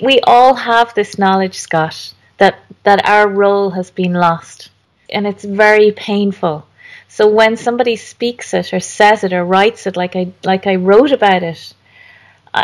we 0.00 0.20
all 0.20 0.54
have 0.54 0.94
this 0.94 1.18
knowledge, 1.18 1.58
Scott, 1.58 2.14
that 2.38 2.60
that 2.84 3.04
our 3.08 3.28
role 3.28 3.70
has 3.70 3.90
been 3.90 4.14
lost, 4.14 4.70
and 5.10 5.26
it's 5.26 5.44
very 5.44 5.90
painful. 5.90 6.64
So 7.08 7.28
when 7.28 7.56
somebody 7.56 7.96
speaks 7.96 8.54
it 8.54 8.72
or 8.72 8.80
says 8.80 9.24
it 9.24 9.32
or 9.32 9.44
writes 9.44 9.86
it, 9.88 9.96
like 9.96 10.14
I 10.14 10.32
like 10.44 10.68
I 10.68 10.76
wrote 10.76 11.10
about 11.12 11.42
it, 11.42 11.74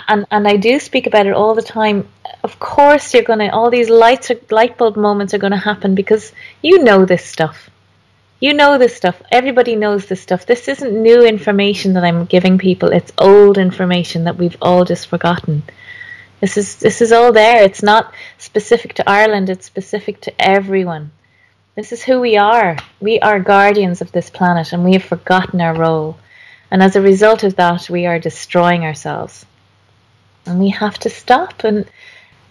and 0.08 0.26
and 0.30 0.46
I 0.46 0.56
do 0.56 0.78
speak 0.78 1.08
about 1.08 1.26
it 1.26 1.34
all 1.34 1.56
the 1.56 1.70
time. 1.78 2.06
Of 2.44 2.60
course, 2.60 3.12
you're 3.12 3.30
gonna 3.30 3.48
all 3.52 3.70
these 3.70 3.90
lights 3.90 4.30
light 4.50 4.78
bulb 4.78 4.96
moments 4.96 5.34
are 5.34 5.44
gonna 5.44 5.64
happen 5.70 5.96
because 5.96 6.32
you 6.62 6.84
know 6.84 7.04
this 7.04 7.24
stuff 7.24 7.70
you 8.40 8.54
know 8.54 8.78
this 8.78 8.96
stuff. 8.96 9.20
Everybody 9.30 9.76
knows 9.76 10.06
this 10.06 10.22
stuff. 10.22 10.46
This 10.46 10.66
isn't 10.66 11.02
new 11.02 11.22
information 11.22 11.92
that 11.92 12.04
I'm 12.04 12.24
giving 12.24 12.56
people. 12.56 12.88
It's 12.90 13.12
old 13.18 13.58
information 13.58 14.24
that 14.24 14.38
we've 14.38 14.56
all 14.62 14.86
just 14.86 15.08
forgotten. 15.08 15.62
This 16.40 16.56
is 16.56 16.76
this 16.76 17.02
is 17.02 17.12
all 17.12 17.32
there. 17.32 17.62
It's 17.62 17.82
not 17.82 18.14
specific 18.38 18.94
to 18.94 19.08
Ireland. 19.08 19.50
It's 19.50 19.66
specific 19.66 20.22
to 20.22 20.32
everyone. 20.40 21.10
This 21.74 21.92
is 21.92 22.02
who 22.02 22.18
we 22.18 22.38
are. 22.38 22.78
We 22.98 23.20
are 23.20 23.40
guardians 23.40 24.00
of 24.00 24.10
this 24.10 24.30
planet, 24.30 24.72
and 24.72 24.84
we 24.84 24.94
have 24.94 25.04
forgotten 25.04 25.60
our 25.60 25.76
role. 25.76 26.18
And 26.70 26.82
as 26.82 26.96
a 26.96 27.02
result 27.02 27.44
of 27.44 27.56
that, 27.56 27.90
we 27.90 28.06
are 28.06 28.18
destroying 28.18 28.84
ourselves. 28.84 29.44
And 30.46 30.58
we 30.58 30.70
have 30.70 30.98
to 31.00 31.10
stop. 31.10 31.62
And 31.64 31.84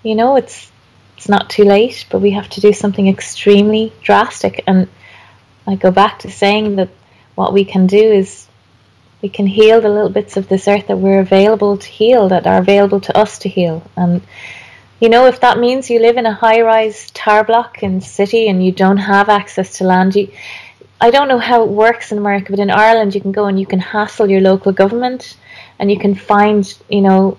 you 0.04 0.14
know, 0.14 0.36
it's 0.36 0.72
it's 1.18 1.28
not 1.28 1.50
too 1.50 1.64
late, 1.64 2.06
but 2.12 2.22
we 2.22 2.32
have 2.32 2.50
to 2.50 2.62
do 2.62 2.74
something 2.74 3.08
extremely 3.08 3.92
drastic. 4.04 4.64
And 4.68 4.88
I 5.68 5.76
go 5.76 5.92
back 5.92 6.20
to 6.20 6.32
saying 6.32 6.78
that 6.78 6.90
what 7.36 7.54
we 7.54 7.66
can 7.66 7.88
do 7.88 7.98
is 7.98 8.48
we 9.22 9.30
can 9.30 9.48
heal 9.48 9.82
the 9.82 9.90
little 9.90 10.10
bits 10.10 10.38
of 10.38 10.48
this 10.48 10.68
earth 10.68 10.88
that 10.88 10.98
we're 10.98 11.20
available 11.20 11.78
to 11.78 11.88
heal, 11.88 12.30
that 12.30 12.48
are 12.48 12.58
available 12.58 13.02
to 13.02 13.18
us 13.18 13.40
to 13.40 13.50
heal. 13.50 13.84
And 13.96 14.22
you 15.00 15.08
know, 15.08 15.28
if 15.28 15.40
that 15.40 15.58
means 15.58 15.90
you 15.90 16.00
live 16.00 16.18
in 16.18 16.26
a 16.26 16.34
high-rise 16.34 17.10
tower 17.12 17.46
block 17.46 17.84
in 17.84 18.02
city 18.02 18.50
and 18.50 18.64
you 18.64 18.74
don't 18.74 18.98
have 18.98 19.30
access 19.30 19.78
to 19.78 19.86
land, 19.86 20.16
you, 20.16 20.30
I 21.00 21.10
don't 21.10 21.30
know 21.30 21.40
how 21.40 21.64
it 21.64 21.70
works 21.70 22.12
in 22.12 22.18
America, 22.18 22.52
but 22.52 22.60
in 22.60 22.70
Ireland 22.70 23.16
you 23.16 23.22
can 23.22 23.32
go 23.32 23.46
and 23.46 23.58
you 23.58 23.66
can 23.66 23.80
hassle 23.80 24.30
your 24.30 24.42
local 24.42 24.74
government 24.74 25.38
and 25.80 25.90
you 25.90 25.98
can 25.98 26.16
find, 26.16 26.74
you 26.90 27.00
know, 27.00 27.38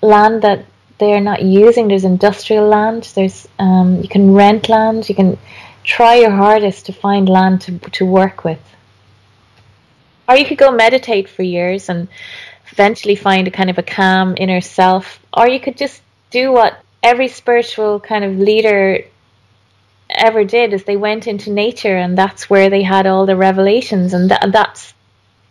land 0.00 0.42
that 0.42 0.64
they 0.98 1.12
are 1.12 1.20
not 1.20 1.42
using. 1.42 1.88
There's 1.88 2.04
industrial 2.04 2.68
land. 2.68 3.10
There's 3.16 3.48
um, 3.58 4.00
you 4.02 4.08
can 4.08 4.34
rent 4.34 4.68
land. 4.68 5.08
You 5.08 5.16
can 5.16 5.38
try 5.84 6.16
your 6.16 6.30
hardest 6.30 6.86
to 6.86 6.92
find 6.92 7.28
land 7.28 7.62
to, 7.62 7.78
to 7.78 8.04
work 8.04 8.44
with. 8.44 8.60
Or 10.28 10.36
you 10.36 10.44
could 10.44 10.58
go 10.58 10.70
meditate 10.70 11.28
for 11.28 11.42
years 11.42 11.88
and 11.88 12.08
eventually 12.70 13.16
find 13.16 13.48
a 13.48 13.50
kind 13.50 13.70
of 13.70 13.78
a 13.78 13.82
calm 13.82 14.34
inner 14.36 14.60
self. 14.60 15.20
Or 15.32 15.48
you 15.48 15.60
could 15.60 15.76
just 15.76 16.00
do 16.30 16.52
what 16.52 16.78
every 17.02 17.28
spiritual 17.28 18.00
kind 18.00 18.24
of 18.24 18.38
leader 18.38 19.04
ever 20.08 20.44
did 20.44 20.72
is 20.72 20.84
they 20.84 20.96
went 20.96 21.26
into 21.26 21.50
nature 21.50 21.96
and 21.96 22.16
that's 22.16 22.48
where 22.48 22.70
they 22.70 22.82
had 22.82 23.06
all 23.06 23.26
the 23.26 23.36
revelations 23.36 24.14
and 24.14 24.30
that, 24.30 24.52
that's 24.52 24.94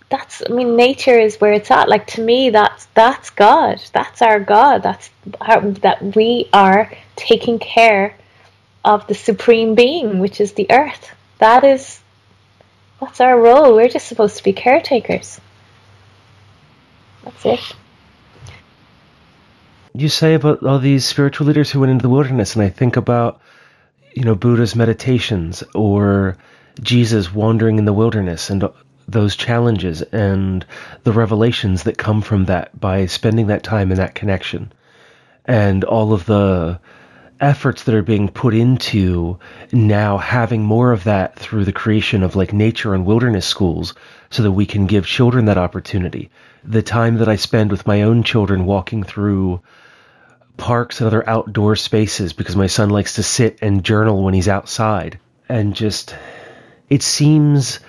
that's 0.09 0.43
I 0.47 0.53
mean 0.53 0.75
nature 0.75 1.17
is 1.17 1.39
where 1.41 1.53
it's 1.53 1.71
at 1.71 1.89
like 1.89 2.05
to 2.07 2.21
me 2.21 2.51
that's 2.51 2.85
that's 2.93 3.31
God 3.31 3.81
that's 3.91 4.21
our 4.21 4.39
God 4.39 4.83
that's 4.83 5.09
how 5.41 5.61
that 5.81 6.15
we 6.15 6.47
are 6.53 6.91
taking 7.15 7.57
care 7.57 8.15
of 8.83 9.07
the 9.07 9.13
supreme 9.13 9.75
being, 9.75 10.19
which 10.19 10.41
is 10.41 10.53
the 10.53 10.67
earth. 10.71 11.11
That 11.39 11.63
is 11.63 11.99
that's 12.99 13.19
our 13.19 13.39
role. 13.39 13.75
We're 13.75 13.89
just 13.89 14.07
supposed 14.07 14.37
to 14.37 14.43
be 14.43 14.53
caretakers. 14.53 15.41
That's 17.23 17.45
it. 17.45 17.75
You 19.93 20.07
say 20.07 20.35
about 20.35 20.63
all 20.63 20.79
these 20.79 21.05
spiritual 21.05 21.47
leaders 21.47 21.71
who 21.71 21.79
went 21.79 21.91
into 21.91 22.03
the 22.03 22.09
wilderness, 22.09 22.55
and 22.55 22.63
I 22.63 22.69
think 22.69 22.97
about, 22.97 23.41
you 24.13 24.23
know, 24.23 24.35
Buddha's 24.35 24.75
meditations 24.75 25.63
or 25.73 26.37
Jesus 26.81 27.33
wandering 27.33 27.77
in 27.77 27.85
the 27.85 27.93
wilderness 27.93 28.49
and 28.49 28.69
those 29.07 29.35
challenges 29.35 30.01
and 30.01 30.65
the 31.03 31.11
revelations 31.11 31.83
that 31.83 31.97
come 31.97 32.21
from 32.21 32.45
that 32.45 32.79
by 32.79 33.07
spending 33.07 33.47
that 33.47 33.63
time 33.63 33.91
in 33.91 33.97
that 33.97 34.15
connection 34.15 34.71
and 35.45 35.83
all 35.83 36.13
of 36.13 36.25
the 36.25 36.79
efforts 37.41 37.83
that 37.83 37.95
are 37.95 38.03
being 38.03 38.29
put 38.29 38.53
into 38.53 39.37
now 39.71 40.17
having 40.17 40.63
more 40.63 40.91
of 40.91 41.03
that 41.03 41.37
through 41.37 41.65
the 41.65 41.73
creation 41.73 42.23
of 42.23 42.35
like 42.35 42.53
nature 42.53 42.93
and 42.93 43.05
wilderness 43.05 43.45
schools 43.45 43.93
so 44.29 44.43
that 44.43 44.51
we 44.51 44.65
can 44.65 44.85
give 44.85 45.05
children 45.05 45.45
that 45.45 45.57
opportunity. 45.57 46.29
The 46.63 46.83
time 46.83 47.17
that 47.17 47.27
I 47.27 47.35
spend 47.35 47.71
with 47.71 47.87
my 47.87 48.03
own 48.03 48.23
children 48.23 48.65
walking 48.65 49.03
through 49.03 49.61
parks 50.57 51.01
and 51.01 51.07
other 51.07 51.27
outdoor 51.27 51.75
spaces 51.75 52.33
because 52.33 52.55
my 52.55 52.67
son 52.67 52.89
likes 52.89 53.15
to 53.15 53.23
sit 53.23 53.57
and 53.61 53.83
journal 53.83 54.23
when 54.23 54.33
he's 54.33 54.47
outside 54.47 55.17
and 55.49 55.75
just 55.75 56.15
it 56.89 57.01
seems 57.01 57.79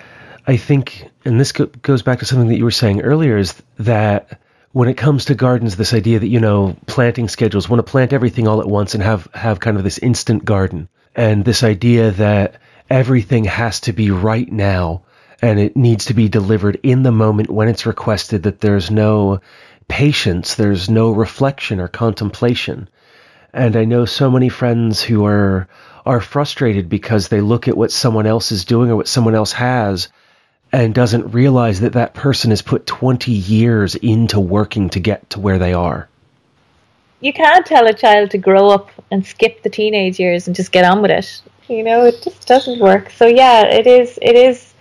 I 0.46 0.56
think 0.56 1.10
and 1.24 1.38
this 1.38 1.52
goes 1.52 2.02
back 2.02 2.20
to 2.20 2.24
something 2.24 2.48
that 2.48 2.56
you 2.56 2.64
were 2.64 2.70
saying 2.70 3.02
earlier 3.02 3.36
is 3.36 3.62
that 3.78 4.40
when 4.72 4.88
it 4.88 4.96
comes 4.96 5.26
to 5.26 5.34
gardens, 5.34 5.76
this 5.76 5.92
idea 5.92 6.18
that 6.18 6.28
you 6.28 6.40
know 6.40 6.76
planting 6.86 7.28
schedules 7.28 7.68
want 7.68 7.78
to 7.78 7.90
plant 7.90 8.12
everything 8.12 8.48
all 8.48 8.60
at 8.60 8.68
once 8.68 8.94
and 8.94 9.02
have 9.02 9.28
have 9.34 9.60
kind 9.60 9.76
of 9.76 9.84
this 9.84 9.98
instant 9.98 10.44
garden, 10.44 10.88
and 11.14 11.44
this 11.44 11.62
idea 11.62 12.10
that 12.12 12.56
everything 12.90 13.44
has 13.44 13.80
to 13.80 13.92
be 13.92 14.10
right 14.10 14.50
now 14.50 15.02
and 15.40 15.58
it 15.58 15.76
needs 15.76 16.06
to 16.06 16.14
be 16.14 16.28
delivered 16.28 16.78
in 16.82 17.02
the 17.02 17.12
moment 17.12 17.50
when 17.50 17.68
it's 17.68 17.86
requested. 17.86 18.44
That 18.44 18.60
there's 18.60 18.90
no 18.90 19.40
patience, 19.88 20.54
there's 20.54 20.88
no 20.88 21.10
reflection 21.10 21.80
or 21.80 21.88
contemplation, 21.88 22.88
and 23.52 23.76
I 23.76 23.84
know 23.84 24.06
so 24.06 24.30
many 24.30 24.48
friends 24.48 25.02
who 25.02 25.26
are 25.26 25.68
are 26.06 26.20
frustrated 26.20 26.88
because 26.88 27.28
they 27.28 27.40
look 27.40 27.68
at 27.68 27.76
what 27.76 27.92
someone 27.92 28.26
else 28.26 28.50
is 28.50 28.64
doing 28.64 28.90
or 28.90 28.96
what 28.96 29.08
someone 29.08 29.34
else 29.34 29.52
has 29.52 30.08
and 30.72 30.94
doesn't 30.94 31.32
realize 31.32 31.80
that 31.80 31.92
that 31.92 32.14
person 32.14 32.50
has 32.50 32.62
put 32.62 32.86
20 32.86 33.30
years 33.30 33.94
into 33.96 34.40
working 34.40 34.88
to 34.90 35.00
get 35.00 35.28
to 35.30 35.40
where 35.40 35.58
they 35.58 35.74
are. 35.74 36.08
You 37.20 37.32
can't 37.32 37.64
tell 37.66 37.86
a 37.86 37.92
child 37.92 38.30
to 38.30 38.38
grow 38.38 38.68
up 38.70 38.90
and 39.10 39.24
skip 39.24 39.62
the 39.62 39.70
teenage 39.70 40.18
years 40.18 40.46
and 40.46 40.56
just 40.56 40.72
get 40.72 40.84
on 40.84 41.02
with 41.02 41.10
it. 41.10 41.42
You 41.68 41.84
know, 41.84 42.06
it 42.06 42.20
just 42.22 42.48
doesn't 42.48 42.80
work. 42.80 43.10
So 43.10 43.26
yeah, 43.26 43.64
it 43.66 43.86
is 43.86 44.18
it 44.20 44.34
is 44.34 44.72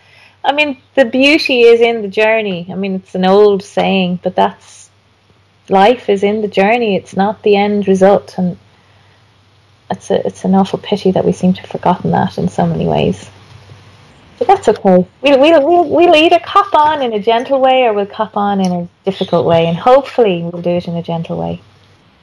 I 0.44 0.54
mean, 0.54 0.82
the 0.96 1.06
beauty 1.06 1.62
is 1.62 1.82
in 1.82 2.02
the 2.02 2.08
journey. 2.08 2.68
I 2.72 2.76
mean, 2.76 2.96
it's 2.96 3.14
an 3.14 3.26
old 3.26 3.62
saying, 3.62 4.22
but 4.24 4.36
that's 4.36 4.90
life 5.70 6.10
is 6.10 6.24
in 6.24 6.42
the 6.42 6.48
journey. 6.48 6.96
It's 6.96 7.16
not 7.16 7.44
the 7.44 7.56
end 7.56 7.88
result 7.88 8.36
and 8.38 8.58
it's 9.92 10.10
a, 10.10 10.26
it's 10.26 10.46
an 10.46 10.56
awful 10.56 10.80
pity 10.80 11.12
that 11.12 11.26
we 11.26 11.34
seem 11.34 11.54
to 11.54 11.62
have 11.62 11.70
forgotten 11.70 12.12
that 12.12 12.38
in 12.38 12.50
so 12.50 12.66
many 12.66 12.88
ways. 12.88 13.30
But 14.42 14.48
that's 14.48 14.68
okay. 14.70 15.08
We'll, 15.22 15.40
we'll, 15.40 15.68
we'll, 15.68 15.88
we'll 15.88 16.16
either 16.16 16.40
cop 16.40 16.74
on 16.74 17.04
in 17.04 17.14
a 17.14 17.20
gentle 17.20 17.62
way 17.62 17.84
or 17.84 17.94
we'll 17.94 18.08
cop 18.08 18.36
on 18.36 18.60
in 18.60 18.72
a 18.72 18.90
difficult 19.06 19.46
way. 19.46 19.68
And 19.68 19.78
hopefully 19.78 20.42
we'll 20.42 20.64
do 20.64 20.72
it 20.72 20.88
in 20.88 20.96
a 20.96 21.04
gentle 21.04 21.38
way. 21.38 21.62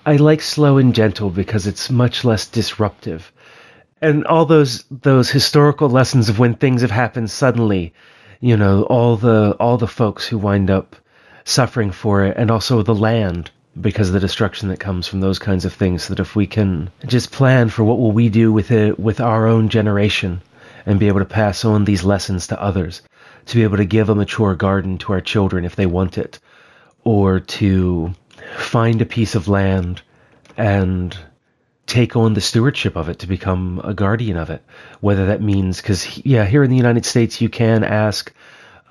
I 0.05 0.17
like 0.17 0.41
slow 0.41 0.79
and 0.79 0.93
gentle 0.93 1.31
because 1.31 1.69
it's 1.69 1.91
much 1.91 2.25
less 2.25 2.45
disruptive. 2.45 3.31
And 4.03 4.27
all 4.27 4.47
those 4.47 4.83
those 4.91 5.31
historical 5.31 5.89
lessons 5.89 6.29
of 6.29 6.41
when 6.41 6.55
things 6.55 6.83
have 6.83 6.91
happened 6.91 7.31
suddenly, 7.31 7.95
you 8.41 8.57
know, 8.57 8.83
all 8.83 9.17
the 9.17 9.53
all 9.61 9.79
the 9.79 9.87
folks 9.87 10.27
who 10.27 10.39
wind 10.39 10.71
up 10.71 10.97
suffering 11.45 11.93
for 11.93 12.25
it, 12.25 12.37
and 12.37 12.51
also 12.51 12.83
the 12.83 12.97
land 12.97 13.53
because 13.81 14.09
of 14.09 14.15
the 14.15 14.19
destruction 14.19 14.71
that 14.71 14.81
comes 14.81 15.07
from 15.07 15.21
those 15.21 15.39
kinds 15.39 15.65
of 15.65 15.73
things. 15.73 16.09
That 16.09 16.19
if 16.19 16.35
we 16.35 16.49
can 16.49 16.91
just 17.07 17.31
plan 17.31 17.69
for 17.69 17.85
what 17.85 18.01
will 18.01 18.11
we 18.11 18.29
do 18.29 18.53
with 18.53 18.73
it 18.73 18.99
with 18.99 19.21
our 19.21 19.47
own 19.47 19.69
generation, 19.69 20.43
and 20.89 20.99
be 20.99 21.09
able 21.09 21.19
to 21.19 21.27
pass 21.27 21.67
on 21.67 21.85
these 21.85 22.03
lessons 22.03 22.47
to 22.47 22.61
others, 22.61 23.03
to 23.45 23.57
be 23.57 23.63
able 23.63 23.77
to 23.77 23.85
give 23.85 24.09
a 24.09 24.15
mature 24.15 24.55
garden 24.55 24.97
to 24.97 25.13
our 25.13 25.21
children 25.21 25.67
if 25.67 25.77
they 25.77 25.85
want 25.85 26.17
it, 26.17 26.39
or 27.05 27.41
to 27.41 28.15
find 28.57 29.03
a 29.03 29.07
piece 29.07 29.35
of 29.35 29.49
land 29.49 30.01
and 30.57 31.15
take 31.85 32.17
on 32.17 32.33
the 32.33 32.41
stewardship 32.41 32.97
of 32.97 33.11
it 33.11 33.19
to 33.19 33.27
become 33.27 33.83
a 33.85 33.93
guardian 33.93 34.39
of 34.39 34.49
it. 34.49 34.65
Whether 35.01 35.27
that 35.27 35.43
means, 35.43 35.77
because, 35.83 36.25
yeah, 36.25 36.47
here 36.47 36.65
in 36.65 36.71
the 36.71 36.77
United 36.77 37.05
States, 37.05 37.39
you 37.39 37.51
can 37.51 37.85
ask 37.85 38.33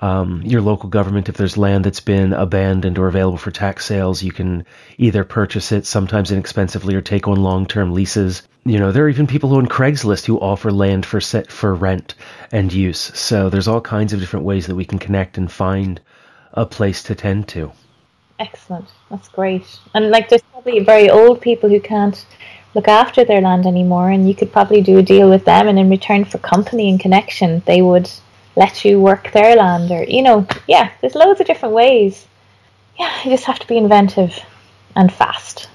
um, 0.00 0.42
your 0.42 0.60
local 0.60 0.88
government 0.88 1.28
if 1.28 1.36
there's 1.36 1.56
land 1.56 1.84
that's 1.84 2.00
been 2.00 2.32
abandoned 2.32 2.98
or 2.98 3.08
available 3.08 3.38
for 3.38 3.50
tax 3.50 3.84
sales. 3.84 4.22
You 4.22 4.32
can 4.32 4.64
either 4.96 5.24
purchase 5.24 5.72
it, 5.72 5.86
sometimes 5.86 6.30
inexpensively, 6.30 6.94
or 6.94 7.00
take 7.00 7.26
on 7.26 7.42
long 7.42 7.66
term 7.66 7.92
leases. 7.92 8.42
You 8.64 8.78
know, 8.78 8.92
there 8.92 9.04
are 9.04 9.08
even 9.08 9.26
people 9.26 9.54
on 9.54 9.66
Craigslist 9.66 10.26
who 10.26 10.38
offer 10.38 10.70
land 10.70 11.06
for 11.06 11.20
set 11.20 11.50
for 11.50 11.74
rent 11.74 12.14
and 12.52 12.72
use. 12.72 12.98
So 12.98 13.48
there's 13.48 13.68
all 13.68 13.80
kinds 13.80 14.12
of 14.12 14.20
different 14.20 14.44
ways 14.46 14.66
that 14.66 14.74
we 14.74 14.84
can 14.84 14.98
connect 14.98 15.38
and 15.38 15.50
find 15.50 16.00
a 16.52 16.66
place 16.66 17.02
to 17.04 17.14
tend 17.14 17.48
to. 17.48 17.72
Excellent. 18.38 18.88
That's 19.10 19.28
great. 19.28 19.66
And 19.94 20.10
like, 20.10 20.28
there's 20.28 20.42
probably 20.52 20.80
very 20.80 21.10
old 21.10 21.40
people 21.40 21.68
who 21.68 21.80
can't 21.80 22.24
look 22.74 22.86
after 22.86 23.24
their 23.24 23.40
land 23.40 23.66
anymore, 23.66 24.10
and 24.10 24.28
you 24.28 24.34
could 24.34 24.52
probably 24.52 24.80
do 24.80 24.98
a 24.98 25.02
deal 25.02 25.28
with 25.28 25.44
them, 25.44 25.66
and 25.66 25.78
in 25.78 25.90
return 25.90 26.24
for 26.24 26.38
company 26.38 26.88
and 26.88 27.00
connection, 27.00 27.62
they 27.66 27.82
would 27.82 28.08
let 28.58 28.84
you 28.84 29.00
work 29.00 29.30
their 29.30 29.54
land, 29.54 29.90
or 29.90 30.02
you 30.02 30.20
know, 30.20 30.46
yeah, 30.66 30.90
there's 31.00 31.14
loads 31.14 31.40
of 31.40 31.46
different 31.46 31.74
ways. 31.74 32.26
Yeah, 32.98 33.12
you 33.24 33.30
just 33.30 33.44
have 33.44 33.60
to 33.60 33.66
be 33.68 33.76
inventive 33.76 34.38
and 34.96 35.12
fast. 35.12 35.68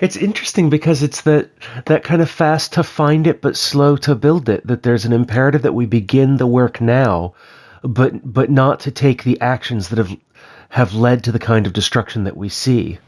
It's 0.00 0.16
interesting 0.16 0.70
because 0.70 1.02
it's 1.02 1.20
that 1.22 1.50
that 1.84 2.04
kind 2.04 2.22
of 2.22 2.30
fast 2.30 2.72
to 2.72 2.82
find 2.82 3.26
it 3.26 3.42
but 3.42 3.56
slow 3.56 3.96
to 3.98 4.14
build 4.14 4.48
it. 4.48 4.66
That 4.66 4.82
there's 4.82 5.04
an 5.04 5.12
imperative 5.12 5.62
that 5.62 5.74
we 5.74 5.84
begin 5.84 6.38
the 6.38 6.46
work 6.46 6.80
now, 6.80 7.34
but 7.82 8.32
but 8.32 8.50
not 8.50 8.80
to 8.80 8.90
take 8.90 9.22
the 9.22 9.38
actions 9.42 9.90
that 9.90 9.98
have 9.98 10.16
have 10.70 10.94
led 10.94 11.22
to 11.24 11.32
the 11.32 11.38
kind 11.38 11.66
of 11.66 11.74
destruction 11.74 12.24
that 12.24 12.36
we 12.36 12.48
see. 12.48 12.98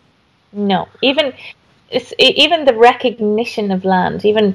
No, 0.52 0.86
even 1.00 1.32
it's 1.90 2.12
even 2.18 2.66
the 2.66 2.74
recognition 2.74 3.70
of 3.70 3.86
land, 3.86 4.26
even 4.26 4.54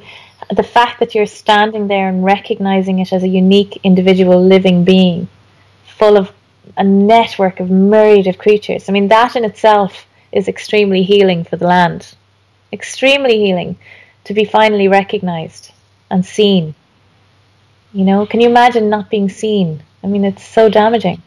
the 0.52 0.64
fact 0.64 1.00
that 1.00 1.16
you're 1.16 1.26
standing 1.26 1.88
there 1.88 2.08
and 2.08 2.24
recognizing 2.24 3.00
it 3.00 3.14
as 3.14 3.24
a 3.24 3.28
unique 3.28 3.80
individual 3.84 4.44
living 4.44 4.84
being, 4.84 5.28
full 5.86 6.18
of 6.18 6.32
a 6.78 6.84
network 6.84 7.60
of 7.60 7.70
myriad 7.70 8.28
of 8.28 8.38
creatures. 8.38 8.90
I 8.90 8.92
mean, 8.92 9.08
that 9.10 9.36
in 9.36 9.46
itself 9.46 10.06
is 10.32 10.48
extremely 10.48 11.04
healing 11.04 11.44
for 11.44 11.58
the 11.58 11.68
land. 11.68 12.16
Extremely 12.72 13.38
healing 13.38 13.78
to 14.26 14.34
be 14.34 14.46
finally 14.46 14.88
recognized 14.88 15.72
and 16.10 16.26
seen. 16.26 16.74
You 17.94 18.06
know, 18.06 18.26
can 18.26 18.42
you 18.42 18.50
imagine 18.50 18.90
not 18.90 19.10
being 19.10 19.30
seen? 19.30 19.84
I 20.04 20.08
mean, 20.08 20.26
it's 20.26 20.44
so 20.44 20.70
damaging. 20.70 21.22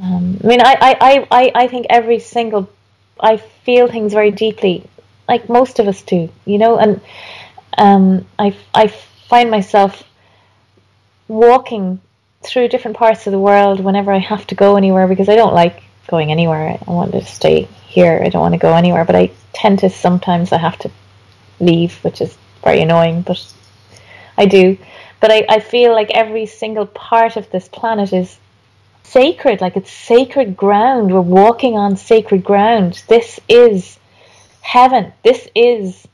Um, 0.00 0.38
I 0.44 0.46
mean, 0.46 0.60
I, 0.60 0.76
I, 0.80 1.26
I, 1.30 1.52
I 1.54 1.68
think 1.68 1.86
every 1.90 2.20
single 2.20 2.70
I 3.20 3.36
feel 3.36 3.88
things 3.88 4.12
very 4.12 4.30
deeply, 4.30 4.88
like 5.28 5.48
most 5.48 5.80
of 5.80 5.88
us 5.88 6.02
do, 6.02 6.30
you 6.44 6.58
know, 6.58 6.78
and 6.78 7.00
um, 7.78 8.26
I, 8.38 8.56
I 8.74 8.88
find 8.88 9.50
myself 9.50 10.02
walking 11.28 12.00
through 12.42 12.68
different 12.68 12.96
parts 12.96 13.26
of 13.26 13.32
the 13.32 13.38
world 13.38 13.80
whenever 13.80 14.12
I 14.12 14.18
have 14.18 14.46
to 14.48 14.54
go 14.54 14.76
anywhere 14.76 15.06
because 15.06 15.28
I 15.28 15.36
don't 15.36 15.54
like 15.54 15.82
going 16.08 16.30
anywhere. 16.30 16.78
I 16.86 16.90
want 16.90 17.12
to 17.12 17.24
stay 17.24 17.68
here. 17.86 18.20
I 18.24 18.28
don't 18.28 18.40
want 18.40 18.54
to 18.54 18.58
go 18.58 18.74
anywhere, 18.74 19.04
but 19.04 19.16
I 19.16 19.30
tend 19.52 19.80
to 19.80 19.90
sometimes 19.90 20.52
I 20.52 20.58
have 20.58 20.78
to 20.80 20.90
leave, 21.60 21.96
which 22.04 22.20
is 22.20 22.36
very 22.62 22.82
annoying, 22.82 23.22
but 23.22 23.40
I 24.36 24.46
do. 24.46 24.78
But 25.20 25.30
I, 25.30 25.46
I 25.48 25.60
feel 25.60 25.92
like 25.92 26.10
every 26.10 26.46
single 26.46 26.86
part 26.86 27.36
of 27.36 27.50
this 27.50 27.68
planet 27.68 28.12
is 28.12 28.38
sacred, 29.02 29.60
like 29.60 29.76
it's 29.76 29.90
sacred 29.90 30.56
ground. 30.56 31.12
We're 31.12 31.20
walking 31.20 31.76
on 31.76 31.96
sacred 31.96 32.44
ground. 32.44 33.02
This 33.08 33.40
is 33.48 33.98
heaven. 34.60 35.12
This 35.24 35.48
is 35.54 36.06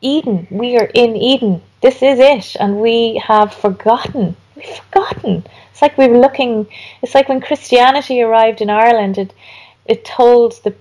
Eden. 0.00 0.46
We 0.50 0.76
are 0.78 0.90
in 0.94 1.16
Eden. 1.16 1.62
This 1.82 2.02
is 2.02 2.18
it. 2.18 2.56
And 2.60 2.80
we 2.80 3.22
have 3.24 3.52
forgotten. 3.52 4.36
We've 4.56 4.66
forgotten. 4.66 5.44
It's 5.70 5.82
like 5.82 5.96
we 5.96 6.08
were 6.08 6.18
looking, 6.18 6.66
it's 7.02 7.14
like 7.14 7.28
when 7.28 7.40
Christianity 7.40 8.22
arrived 8.22 8.60
in 8.60 8.70
Ireland, 8.70 9.18
it, 9.18 9.32
it 9.86 10.04
told 10.04 10.62
the 10.64 10.74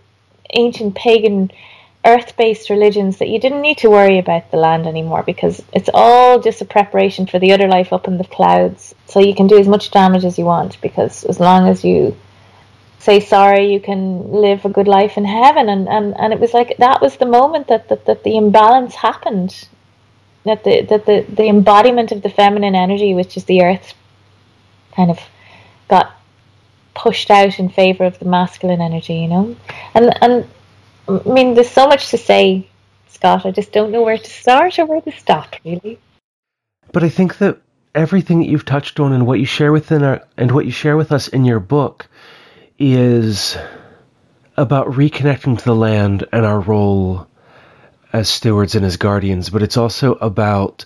ancient 0.53 0.95
pagan 0.95 1.51
earth 2.05 2.37
based 2.37 2.69
religions 2.69 3.17
that 3.17 3.27
you 3.27 3.39
didn't 3.39 3.61
need 3.61 3.77
to 3.79 3.89
worry 3.89 4.17
about 4.17 4.49
the 4.49 4.57
land 4.57 4.87
anymore 4.87 5.23
because 5.23 5.61
it's 5.73 5.89
all 5.93 6.39
just 6.39 6.61
a 6.61 6.65
preparation 6.65 7.27
for 7.27 7.37
the 7.37 7.51
other 7.51 7.67
life 7.67 7.91
up 7.91 8.07
in 8.07 8.17
the 8.17 8.23
clouds. 8.23 8.95
So 9.07 9.19
you 9.19 9.35
can 9.35 9.47
do 9.47 9.59
as 9.59 9.67
much 9.67 9.91
damage 9.91 10.23
as 10.23 10.39
you 10.39 10.45
want 10.45 10.79
because 10.81 11.25
as 11.25 11.39
long 11.39 11.67
as 11.67 11.83
you 11.83 12.15
say 13.07 13.19
sorry, 13.21 13.71
you 13.73 13.79
can 13.79 14.01
live 14.45 14.65
a 14.65 14.75
good 14.77 14.87
life 14.99 15.17
in 15.17 15.25
heaven. 15.25 15.69
And, 15.69 15.87
and, 15.87 16.13
and 16.19 16.33
it 16.33 16.39
was 16.39 16.53
like 16.53 16.77
that 16.77 17.01
was 17.01 17.15
the 17.15 17.25
moment 17.39 17.67
that, 17.67 17.87
that, 17.89 18.05
that 18.05 18.23
the 18.23 18.35
imbalance 18.35 18.95
happened. 18.95 19.51
That 20.43 20.63
the 20.63 20.81
that 20.91 21.05
the, 21.05 21.25
the 21.39 21.47
embodiment 21.55 22.11
of 22.11 22.21
the 22.21 22.29
feminine 22.29 22.75
energy, 22.75 23.13
which 23.13 23.35
is 23.37 23.45
the 23.45 23.61
earth, 23.63 23.93
kind 24.95 25.09
of 25.09 25.19
got 25.89 26.07
pushed 26.93 27.29
out 27.31 27.59
in 27.59 27.69
favor 27.69 28.05
of 28.05 28.17
the 28.19 28.25
masculine 28.25 28.81
energy, 28.81 29.15
you 29.15 29.27
know? 29.27 29.55
And 29.93 30.05
and 30.21 30.33
I 31.09 31.29
mean, 31.37 31.53
there's 31.53 31.69
so 31.81 31.87
much 31.87 32.09
to 32.11 32.17
say, 32.17 32.67
Scott. 33.09 33.45
I 33.45 33.51
just 33.51 33.71
don't 33.71 33.91
know 33.91 34.03
where 34.03 34.17
to 34.17 34.31
start 34.41 34.79
or 34.79 34.85
where 34.85 35.01
to 35.01 35.11
stop, 35.11 35.55
really. 35.65 35.99
But 36.93 37.03
I 37.03 37.09
think 37.09 37.37
that 37.39 37.57
everything 37.95 38.39
that 38.39 38.49
you've 38.49 38.71
touched 38.75 38.99
on 38.99 39.11
and 39.13 39.25
what 39.25 39.39
you 39.39 39.45
share 39.45 39.71
within 39.71 40.03
our 40.03 40.21
and 40.37 40.51
what 40.51 40.65
you 40.65 40.71
share 40.71 40.97
with 40.97 41.11
us 41.11 41.27
in 41.29 41.43
your 41.45 41.59
book 41.59 42.07
is 42.79 43.57
about 44.55 44.87
reconnecting 44.87 45.57
to 45.57 45.65
the 45.65 45.75
land 45.75 46.25
and 46.31 46.45
our 46.45 46.59
role 46.59 47.27
as 48.13 48.29
stewards 48.29 48.75
and 48.75 48.85
as 48.85 48.97
guardians, 48.97 49.49
but 49.49 49.61
it's 49.61 49.77
also 49.77 50.15
about 50.15 50.85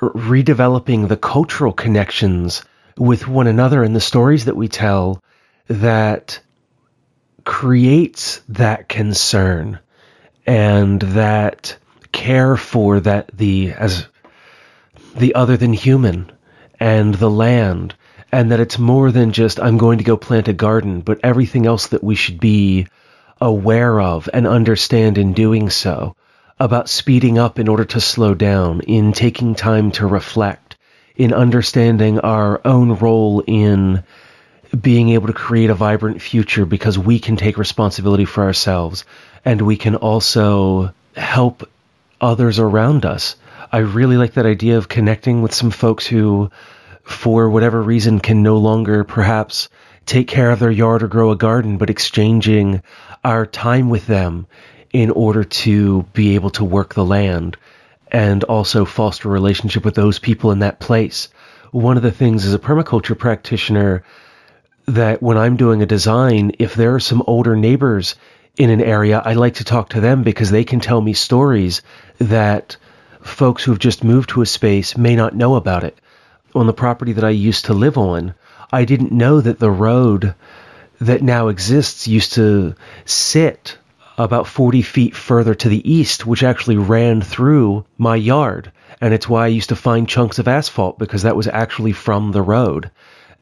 redeveloping 0.00 1.08
the 1.08 1.16
cultural 1.16 1.72
connections 1.72 2.64
with 2.96 3.28
one 3.28 3.46
another 3.46 3.82
and 3.82 3.94
the 3.94 4.00
stories 4.00 4.46
that 4.46 4.56
we 4.56 4.68
tell 4.68 5.22
that 5.68 6.40
creates 7.44 8.40
that 8.48 8.88
concern 8.88 9.78
and 10.46 11.00
that 11.00 11.76
care 12.12 12.56
for 12.56 13.00
that 13.00 13.30
the 13.36 13.72
as 13.72 14.06
the 15.16 15.34
other 15.34 15.56
than 15.56 15.72
human 15.72 16.30
and 16.78 17.14
the 17.14 17.30
land 17.30 17.94
and 18.32 18.50
that 18.50 18.60
it's 18.60 18.78
more 18.78 19.12
than 19.12 19.32
just 19.32 19.60
I'm 19.60 19.78
going 19.78 19.98
to 19.98 20.04
go 20.04 20.16
plant 20.16 20.48
a 20.48 20.52
garden 20.52 21.00
but 21.00 21.20
everything 21.22 21.66
else 21.66 21.88
that 21.88 22.02
we 22.02 22.14
should 22.14 22.40
be 22.40 22.86
aware 23.40 24.00
of 24.00 24.28
and 24.32 24.46
understand 24.46 25.18
in 25.18 25.32
doing 25.32 25.68
so 25.70 26.16
about 26.58 26.88
speeding 26.88 27.38
up 27.38 27.58
in 27.58 27.68
order 27.68 27.84
to 27.84 28.00
slow 28.00 28.34
down 28.34 28.80
in 28.82 29.12
taking 29.12 29.54
time 29.54 29.90
to 29.92 30.06
reflect 30.06 30.76
in 31.16 31.32
understanding 31.32 32.20
our 32.20 32.60
own 32.64 32.94
role 32.96 33.42
in 33.46 34.02
being 34.80 35.10
able 35.10 35.26
to 35.26 35.32
create 35.32 35.70
a 35.70 35.74
vibrant 35.74 36.22
future 36.22 36.64
because 36.64 36.98
we 36.98 37.18
can 37.18 37.36
take 37.36 37.58
responsibility 37.58 38.24
for 38.24 38.44
ourselves 38.44 39.04
and 39.44 39.60
we 39.60 39.76
can 39.76 39.96
also 39.96 40.92
help 41.16 41.68
others 42.20 42.58
around 42.58 43.04
us. 43.04 43.36
I 43.70 43.78
really 43.78 44.16
like 44.16 44.34
that 44.34 44.46
idea 44.46 44.78
of 44.78 44.88
connecting 44.88 45.42
with 45.42 45.54
some 45.54 45.70
folks 45.70 46.06
who, 46.06 46.50
for 47.04 47.50
whatever 47.50 47.82
reason, 47.82 48.20
can 48.20 48.42
no 48.42 48.58
longer 48.58 49.04
perhaps 49.04 49.68
take 50.06 50.28
care 50.28 50.50
of 50.50 50.58
their 50.58 50.70
yard 50.70 51.02
or 51.02 51.08
grow 51.08 51.30
a 51.30 51.36
garden, 51.36 51.78
but 51.78 51.90
exchanging 51.90 52.82
our 53.24 53.46
time 53.46 53.88
with 53.88 54.06
them 54.06 54.46
in 54.92 55.10
order 55.10 55.44
to 55.44 56.02
be 56.12 56.34
able 56.34 56.50
to 56.50 56.64
work 56.64 56.94
the 56.94 57.04
land 57.04 57.56
and 58.10 58.44
also 58.44 58.84
foster 58.84 59.28
a 59.28 59.32
relationship 59.32 59.84
with 59.84 59.94
those 59.94 60.18
people 60.18 60.50
in 60.50 60.58
that 60.58 60.80
place. 60.80 61.28
One 61.70 61.96
of 61.96 62.02
the 62.02 62.10
things 62.10 62.44
as 62.44 62.52
a 62.52 62.58
permaculture 62.58 63.18
practitioner 63.18 64.04
that 64.86 65.22
when 65.22 65.38
I'm 65.38 65.56
doing 65.56 65.80
a 65.80 65.86
design, 65.86 66.52
if 66.58 66.74
there 66.74 66.94
are 66.94 67.00
some 67.00 67.22
older 67.26 67.56
neighbors 67.56 68.16
in 68.58 68.68
an 68.68 68.82
area, 68.82 69.22
I 69.24 69.32
like 69.34 69.54
to 69.54 69.64
talk 69.64 69.90
to 69.90 70.00
them 70.00 70.22
because 70.22 70.50
they 70.50 70.64
can 70.64 70.80
tell 70.80 71.00
me 71.00 71.14
stories 71.14 71.80
that 72.18 72.76
folks 73.22 73.64
who've 73.64 73.78
just 73.78 74.04
moved 74.04 74.30
to 74.30 74.42
a 74.42 74.46
space 74.46 74.96
may 74.96 75.16
not 75.16 75.34
know 75.34 75.54
about 75.54 75.84
it. 75.84 75.98
On 76.54 76.66
the 76.66 76.72
property 76.74 77.12
that 77.14 77.24
I 77.24 77.30
used 77.30 77.64
to 77.66 77.74
live 77.74 77.96
on, 77.96 78.34
I 78.70 78.84
didn't 78.84 79.12
know 79.12 79.40
that 79.40 79.58
the 79.58 79.70
road 79.70 80.34
that 81.00 81.22
now 81.22 81.48
exists 81.48 82.06
used 82.06 82.34
to 82.34 82.74
sit 83.04 83.78
about 84.18 84.46
40 84.46 84.82
feet 84.82 85.16
further 85.16 85.54
to 85.54 85.68
the 85.68 85.90
east, 85.90 86.26
which 86.26 86.42
actually 86.42 86.76
ran 86.76 87.22
through 87.22 87.86
my 87.96 88.16
yard. 88.16 88.70
And 89.00 89.14
it's 89.14 89.28
why 89.28 89.44
I 89.44 89.48
used 89.48 89.70
to 89.70 89.76
find 89.76 90.08
chunks 90.08 90.38
of 90.38 90.46
asphalt 90.46 90.98
because 90.98 91.22
that 91.22 91.36
was 91.36 91.48
actually 91.48 91.92
from 91.92 92.32
the 92.32 92.42
road 92.42 92.90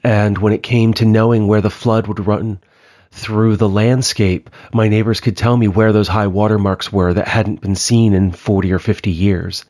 And 0.03 0.39
when 0.39 0.53
it 0.53 0.63
came 0.63 0.95
to 0.95 1.05
knowing 1.05 1.47
where 1.47 1.61
the 1.61 1.71
flood 1.71 2.07
would 2.07 2.27
run 2.27 2.61
through 3.13 3.57
the 3.57 3.69
landscape, 3.69 4.49
my 4.73 4.89
neighbors 4.89 5.21
could 5.21 5.37
tell 5.37 5.57
me 5.57 5.69
where 5.69 5.93
those 5.93 6.09
high 6.09 6.29
water 6.29 6.59
marks 6.59 6.93
were 6.93 7.13
that 7.13 7.29
hadn't 7.29 7.61
been 7.61 7.77
seen 7.77 8.15
in 8.15 8.33
40 8.33 8.73
or 8.73 8.79
50 8.79 9.11
years. 9.11 9.65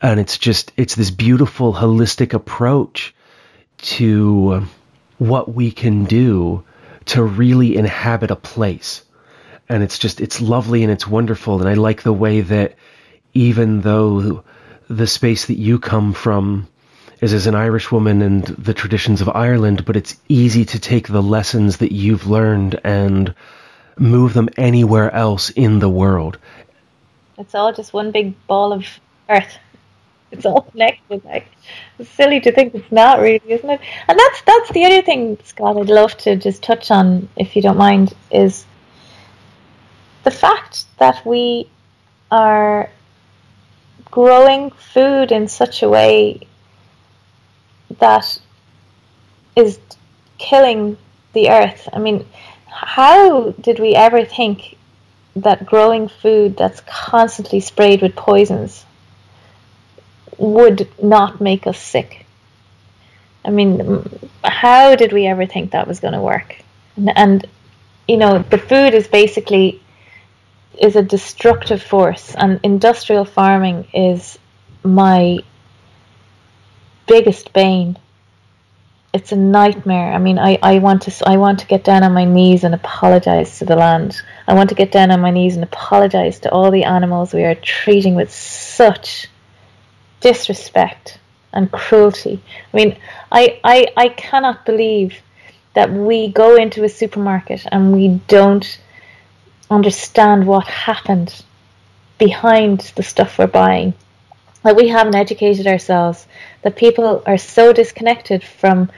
And 0.00 0.20
it's 0.20 0.38
just, 0.38 0.72
it's 0.76 0.94
this 0.94 1.10
beautiful 1.10 1.74
holistic 1.74 2.32
approach 2.32 3.14
to 3.78 4.66
what 5.18 5.52
we 5.52 5.72
can 5.72 6.04
do 6.04 6.64
to 7.06 7.22
really 7.22 7.76
inhabit 7.76 8.30
a 8.30 8.36
place. 8.36 9.04
And 9.68 9.82
it's 9.82 9.98
just, 9.98 10.20
it's 10.20 10.40
lovely 10.40 10.82
and 10.82 10.92
it's 10.92 11.06
wonderful. 11.06 11.60
And 11.60 11.68
I 11.68 11.74
like 11.74 12.02
the 12.02 12.12
way 12.12 12.40
that 12.42 12.76
even 13.34 13.80
though 13.80 14.44
the 14.88 15.06
space 15.06 15.46
that 15.46 15.58
you 15.58 15.78
come 15.78 16.12
from 16.12 16.68
is 17.20 17.32
as 17.34 17.46
an 17.46 17.54
Irish 17.54 17.90
woman 17.90 18.22
and 18.22 18.44
the 18.44 18.74
traditions 18.74 19.20
of 19.20 19.28
Ireland, 19.28 19.84
but 19.84 19.96
it's 19.96 20.16
easy 20.28 20.64
to 20.66 20.78
take 20.78 21.08
the 21.08 21.22
lessons 21.22 21.78
that 21.78 21.92
you've 21.92 22.26
learned 22.26 22.80
and 22.84 23.34
move 23.98 24.32
them 24.32 24.48
anywhere 24.56 25.12
else 25.12 25.50
in 25.50 25.80
the 25.80 25.88
world. 25.88 26.38
It's 27.36 27.54
all 27.54 27.72
just 27.72 27.92
one 27.92 28.12
big 28.12 28.34
ball 28.46 28.72
of 28.72 28.86
earth. 29.28 29.58
It's 30.30 30.46
all 30.46 30.62
connected. 30.72 31.24
Like 31.24 31.48
it's 31.98 32.10
silly 32.10 32.40
to 32.40 32.52
think 32.52 32.74
it's 32.74 32.92
not 32.92 33.20
really, 33.20 33.42
isn't 33.46 33.68
it? 33.68 33.80
And 34.06 34.18
that's 34.18 34.42
that's 34.42 34.70
the 34.72 34.84
other 34.84 35.02
thing, 35.02 35.38
Scott. 35.44 35.76
I'd 35.76 35.88
love 35.88 36.16
to 36.18 36.36
just 36.36 36.62
touch 36.62 36.90
on, 36.90 37.28
if 37.36 37.56
you 37.56 37.62
don't 37.62 37.78
mind, 37.78 38.14
is 38.30 38.66
the 40.24 40.30
fact 40.30 40.84
that 40.98 41.24
we 41.24 41.68
are 42.30 42.90
growing 44.10 44.70
food 44.70 45.32
in 45.32 45.48
such 45.48 45.82
a 45.82 45.88
way 45.88 46.40
that 47.98 48.38
is 49.56 49.78
killing 50.38 50.96
the 51.32 51.50
earth. 51.50 51.88
I 51.92 51.98
mean, 51.98 52.26
how 52.66 53.50
did 53.52 53.78
we 53.78 53.94
ever 53.94 54.24
think 54.24 54.76
that 55.36 55.66
growing 55.66 56.08
food 56.08 56.56
that's 56.56 56.80
constantly 56.86 57.60
sprayed 57.60 58.02
with 58.02 58.14
poisons 58.16 58.84
would 60.38 60.88
not 61.02 61.40
make 61.40 61.66
us 61.66 61.78
sick? 61.78 62.24
I 63.44 63.50
mean, 63.50 64.08
how 64.44 64.94
did 64.94 65.12
we 65.12 65.26
ever 65.26 65.46
think 65.46 65.72
that 65.72 65.88
was 65.88 66.00
going 66.00 66.14
to 66.14 66.20
work? 66.20 66.56
And, 66.96 67.16
and, 67.16 67.46
you 68.06 68.16
know, 68.16 68.38
the 68.40 68.58
food 68.58 68.94
is 68.94 69.06
basically 69.06 69.80
is 70.78 70.96
a 70.96 71.02
destructive 71.02 71.82
force, 71.82 72.34
and 72.36 72.60
industrial 72.62 73.24
farming 73.24 73.88
is 73.92 74.38
my 74.84 75.38
biggest 77.06 77.52
bane. 77.52 77.98
It's 79.12 79.32
a 79.32 79.36
nightmare. 79.36 80.12
I 80.12 80.18
mean, 80.18 80.38
I, 80.38 80.58
I 80.62 80.78
want 80.78 81.02
to 81.02 81.28
I 81.28 81.38
want 81.38 81.60
to 81.60 81.66
get 81.66 81.82
down 81.82 82.04
on 82.04 82.12
my 82.12 82.24
knees 82.24 82.62
and 82.62 82.74
apologize 82.74 83.58
to 83.58 83.64
the 83.64 83.74
land. 83.74 84.20
I 84.46 84.54
want 84.54 84.68
to 84.68 84.74
get 84.74 84.92
down 84.92 85.10
on 85.10 85.20
my 85.20 85.30
knees 85.30 85.54
and 85.54 85.64
apologize 85.64 86.40
to 86.40 86.50
all 86.52 86.70
the 86.70 86.84
animals 86.84 87.32
we 87.32 87.44
are 87.44 87.54
treating 87.54 88.14
with 88.14 88.32
such 88.32 89.28
disrespect 90.20 91.18
and 91.52 91.70
cruelty. 91.70 92.42
I 92.72 92.76
mean, 92.76 92.98
I, 93.32 93.60
I, 93.64 93.86
I 93.96 94.08
cannot 94.10 94.66
believe 94.66 95.14
that 95.74 95.92
we 95.92 96.28
go 96.28 96.56
into 96.56 96.84
a 96.84 96.88
supermarket 96.88 97.64
and 97.70 97.92
we 97.92 98.20
don't 98.26 98.80
understand 99.70 100.46
what 100.46 100.66
happened 100.66 101.44
behind 102.18 102.80
the 102.96 103.02
stuff 103.02 103.38
we're 103.38 103.46
buying 103.46 103.94
that 104.64 104.76
we 104.76 104.88
haven't 104.88 105.14
educated 105.14 105.66
ourselves, 105.66 106.26
that 106.62 106.76
people 106.76 107.22
are 107.26 107.38
so 107.38 107.72
disconnected 107.72 108.42
from 108.42 108.90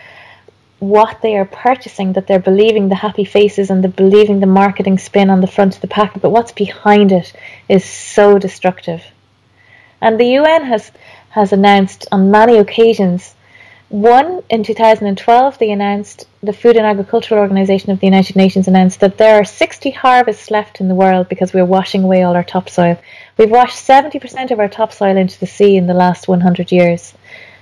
what 0.79 1.21
they 1.21 1.37
are 1.37 1.45
purchasing 1.45 2.15
that 2.15 2.27
they're 2.27 2.39
believing 2.39 2.89
the 2.89 2.95
happy 2.95 3.25
faces 3.25 3.71
and 3.71 3.85
they're 3.85 3.91
believing 3.91 4.41
the 4.41 4.47
marketing 4.47 4.99
spin 4.99 5.29
on 5.29 5.43
the 5.43 5.47
front 5.47 5.75
of 5.75 5.83
the 5.83 5.87
packet, 5.87 6.23
but 6.23 6.31
what's 6.31 6.53
behind 6.53 7.13
it 7.13 7.33
is 7.69 7.85
so 7.85 8.39
destructive. 8.39 9.03
And 10.01 10.19
the 10.19 10.33
UN 10.39 10.65
has, 10.65 10.91
has 11.31 11.53
announced 11.53 12.07
on 12.11 12.31
many 12.31 12.57
occasions 12.59 13.35
one, 13.91 14.45
in 14.49 14.63
2012, 14.63 15.59
they 15.59 15.73
announced, 15.73 16.29
the 16.45 16.53
Food 16.53 16.77
and 16.77 16.87
Agricultural 16.87 17.41
Organization 17.41 17.91
of 17.91 17.99
the 17.99 18.07
United 18.07 18.37
Nations 18.37 18.69
announced 18.69 19.01
that 19.01 19.19
there 19.19 19.35
are 19.35 19.45
60 19.45 19.91
harvests 19.91 20.49
left 20.49 20.81
in 20.81 20.87
the 20.87 20.95
world 20.95 21.29
because 21.29 21.53
we're 21.53 21.65
washing 21.65 22.05
away 22.05 22.23
all 22.23 22.37
our 22.37 22.45
topsoil. 22.45 23.01
We've 23.37 23.51
washed 23.51 23.85
70% 23.85 24.53
of 24.53 24.61
our 24.61 24.69
topsoil 24.69 25.17
into 25.17 25.41
the 25.41 25.49
sea 25.49 25.77
in 25.77 25.89
the 25.89 25.95
last 25.95 26.29
100 26.29 26.71
years. 26.71 27.15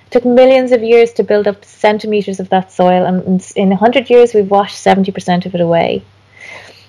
It 0.06 0.10
took 0.10 0.26
millions 0.26 0.70
of 0.70 0.82
years 0.82 1.14
to 1.14 1.22
build 1.22 1.48
up 1.48 1.64
centimetres 1.64 2.40
of 2.40 2.50
that 2.50 2.72
soil, 2.72 3.06
and 3.06 3.40
in 3.56 3.70
100 3.70 4.10
years, 4.10 4.34
we've 4.34 4.50
washed 4.50 4.84
70% 4.84 5.46
of 5.46 5.54
it 5.54 5.62
away. 5.62 6.02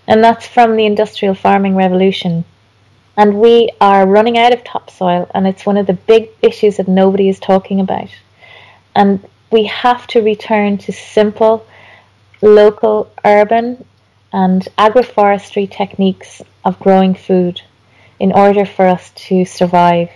And 0.06 0.22
that's 0.22 0.48
from 0.48 0.76
the 0.76 0.86
industrial 0.86 1.34
farming 1.34 1.78
revolution. 1.78 2.44
And 3.20 3.42
we 3.42 3.70
are 3.82 4.08
running 4.08 4.38
out 4.38 4.54
of 4.54 4.64
topsoil, 4.64 5.30
and 5.34 5.46
it's 5.46 5.66
one 5.66 5.76
of 5.76 5.88
the 5.88 6.00
big 6.14 6.30
issues 6.42 6.78
that 6.78 6.88
nobody 6.88 7.28
is 7.28 7.38
talking 7.38 7.82
about. 7.82 8.08
And 8.96 9.28
we 9.52 9.66
have 9.66 10.08
to 10.08 10.22
return 10.22 10.78
to 10.78 10.94
simple, 10.94 11.68
local, 12.42 13.12
urban, 13.26 13.84
and 14.32 14.66
agroforestry 14.78 15.70
techniques 15.70 16.42
of 16.64 16.80
growing 16.80 17.14
food 17.14 17.62
in 18.22 18.32
order 18.32 18.64
for 18.64 18.88
us 18.88 19.12
to 19.28 19.44
survive. 19.44 20.12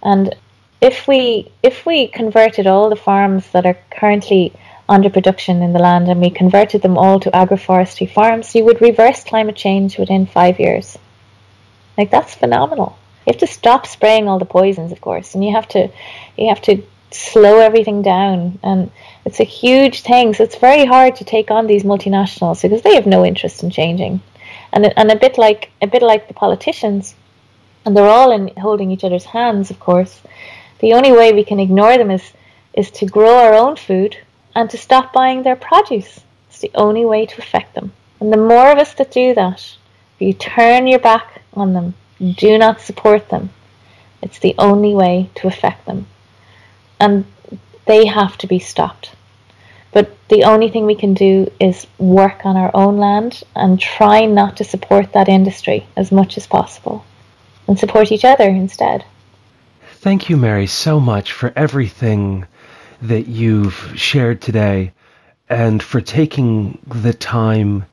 And 0.00 0.32
if 0.80 1.08
we 1.08 1.50
if 1.64 1.84
we 1.84 2.06
converted 2.06 2.68
all 2.68 2.88
the 2.88 3.04
farms 3.10 3.50
that 3.50 3.66
are 3.66 3.78
currently 3.90 4.52
under 4.88 5.10
production 5.10 5.60
in 5.60 5.72
the 5.72 5.80
land 5.80 6.08
and 6.08 6.20
we 6.20 6.30
converted 6.30 6.82
them 6.82 6.96
all 6.96 7.18
to 7.18 7.32
agroforestry 7.32 8.08
farms, 8.08 8.54
you 8.54 8.64
would 8.64 8.80
reverse 8.80 9.24
climate 9.24 9.56
change 9.56 9.98
within 9.98 10.24
five 10.24 10.60
years. 10.60 10.98
Like 11.96 12.10
that's 12.10 12.34
phenomenal. 12.34 12.98
You 13.26 13.32
have 13.32 13.40
to 13.40 13.46
stop 13.46 13.86
spraying 13.86 14.28
all 14.28 14.38
the 14.38 14.44
poisons, 14.44 14.92
of 14.92 15.00
course, 15.00 15.34
and 15.34 15.44
you 15.44 15.52
have 15.52 15.68
to 15.68 15.90
you 16.36 16.48
have 16.48 16.62
to 16.62 16.82
slow 17.10 17.58
everything 17.58 18.02
down 18.02 18.58
and 18.62 18.90
it's 19.24 19.40
a 19.40 19.44
huge 19.44 20.00
thing. 20.00 20.34
So 20.34 20.44
it's 20.44 20.56
very 20.56 20.84
hard 20.86 21.16
to 21.16 21.24
take 21.24 21.50
on 21.50 21.66
these 21.66 21.84
multinationals 21.84 22.62
because 22.62 22.82
they 22.82 22.94
have 22.94 23.06
no 23.06 23.24
interest 23.24 23.62
in 23.62 23.70
changing. 23.70 24.22
And 24.72 24.92
and 24.96 25.10
a 25.10 25.16
bit 25.16 25.38
like 25.38 25.70
a 25.80 25.86
bit 25.86 26.02
like 26.02 26.28
the 26.28 26.34
politicians 26.34 27.14
and 27.84 27.96
they're 27.96 28.08
all 28.08 28.32
in 28.32 28.48
holding 28.56 28.90
each 28.90 29.04
other's 29.04 29.26
hands 29.26 29.70
of 29.70 29.78
course. 29.78 30.20
The 30.80 30.94
only 30.94 31.12
way 31.12 31.32
we 31.32 31.44
can 31.44 31.60
ignore 31.60 31.96
them 31.98 32.10
is 32.10 32.32
is 32.72 32.90
to 32.92 33.06
grow 33.06 33.36
our 33.36 33.54
own 33.54 33.76
food 33.76 34.16
and 34.54 34.68
to 34.70 34.78
stop 34.78 35.12
buying 35.12 35.42
their 35.42 35.56
produce. 35.56 36.20
It's 36.48 36.60
the 36.60 36.70
only 36.74 37.04
way 37.04 37.26
to 37.26 37.38
affect 37.38 37.74
them. 37.74 37.92
And 38.20 38.32
the 38.32 38.36
more 38.36 38.70
of 38.72 38.78
us 38.78 38.94
that 38.94 39.10
do 39.12 39.34
that 39.34 39.60
if 40.14 40.20
you 40.20 40.32
turn 40.32 40.86
your 40.86 40.98
back 40.98 41.31
on 41.54 41.72
them 41.72 41.94
do 42.36 42.56
not 42.58 42.80
support 42.80 43.28
them 43.28 43.50
it's 44.22 44.38
the 44.38 44.54
only 44.58 44.94
way 44.94 45.30
to 45.34 45.46
affect 45.46 45.84
them 45.86 46.06
and 47.00 47.24
they 47.86 48.06
have 48.06 48.38
to 48.38 48.46
be 48.46 48.60
stopped. 48.60 49.10
But 49.90 50.16
the 50.28 50.44
only 50.44 50.70
thing 50.70 50.86
we 50.86 50.94
can 50.94 51.14
do 51.14 51.50
is 51.60 51.86
work 51.98 52.46
on 52.46 52.56
our 52.56 52.70
own 52.74 52.96
land 52.96 53.42
and 53.54 53.78
try 53.78 54.24
not 54.24 54.56
to 54.58 54.64
support 54.64 55.12
that 55.12 55.28
industry 55.28 55.86
as 55.96 56.10
much 56.12 56.38
as 56.38 56.46
possible 56.46 57.04
and 57.68 57.78
support 57.78 58.10
each 58.10 58.24
other 58.24 58.48
instead. 58.48 59.04
Thank 59.94 60.30
you, 60.30 60.36
Mary, 60.36 60.66
so 60.66 60.98
much 60.98 61.32
for 61.32 61.52
everything 61.54 62.46
that 63.02 63.26
you've 63.26 63.92
shared 63.96 64.40
today 64.40 64.92
and 65.48 65.82
for 65.82 66.00
taking 66.00 66.78
the 66.86 67.12
time 67.12 67.84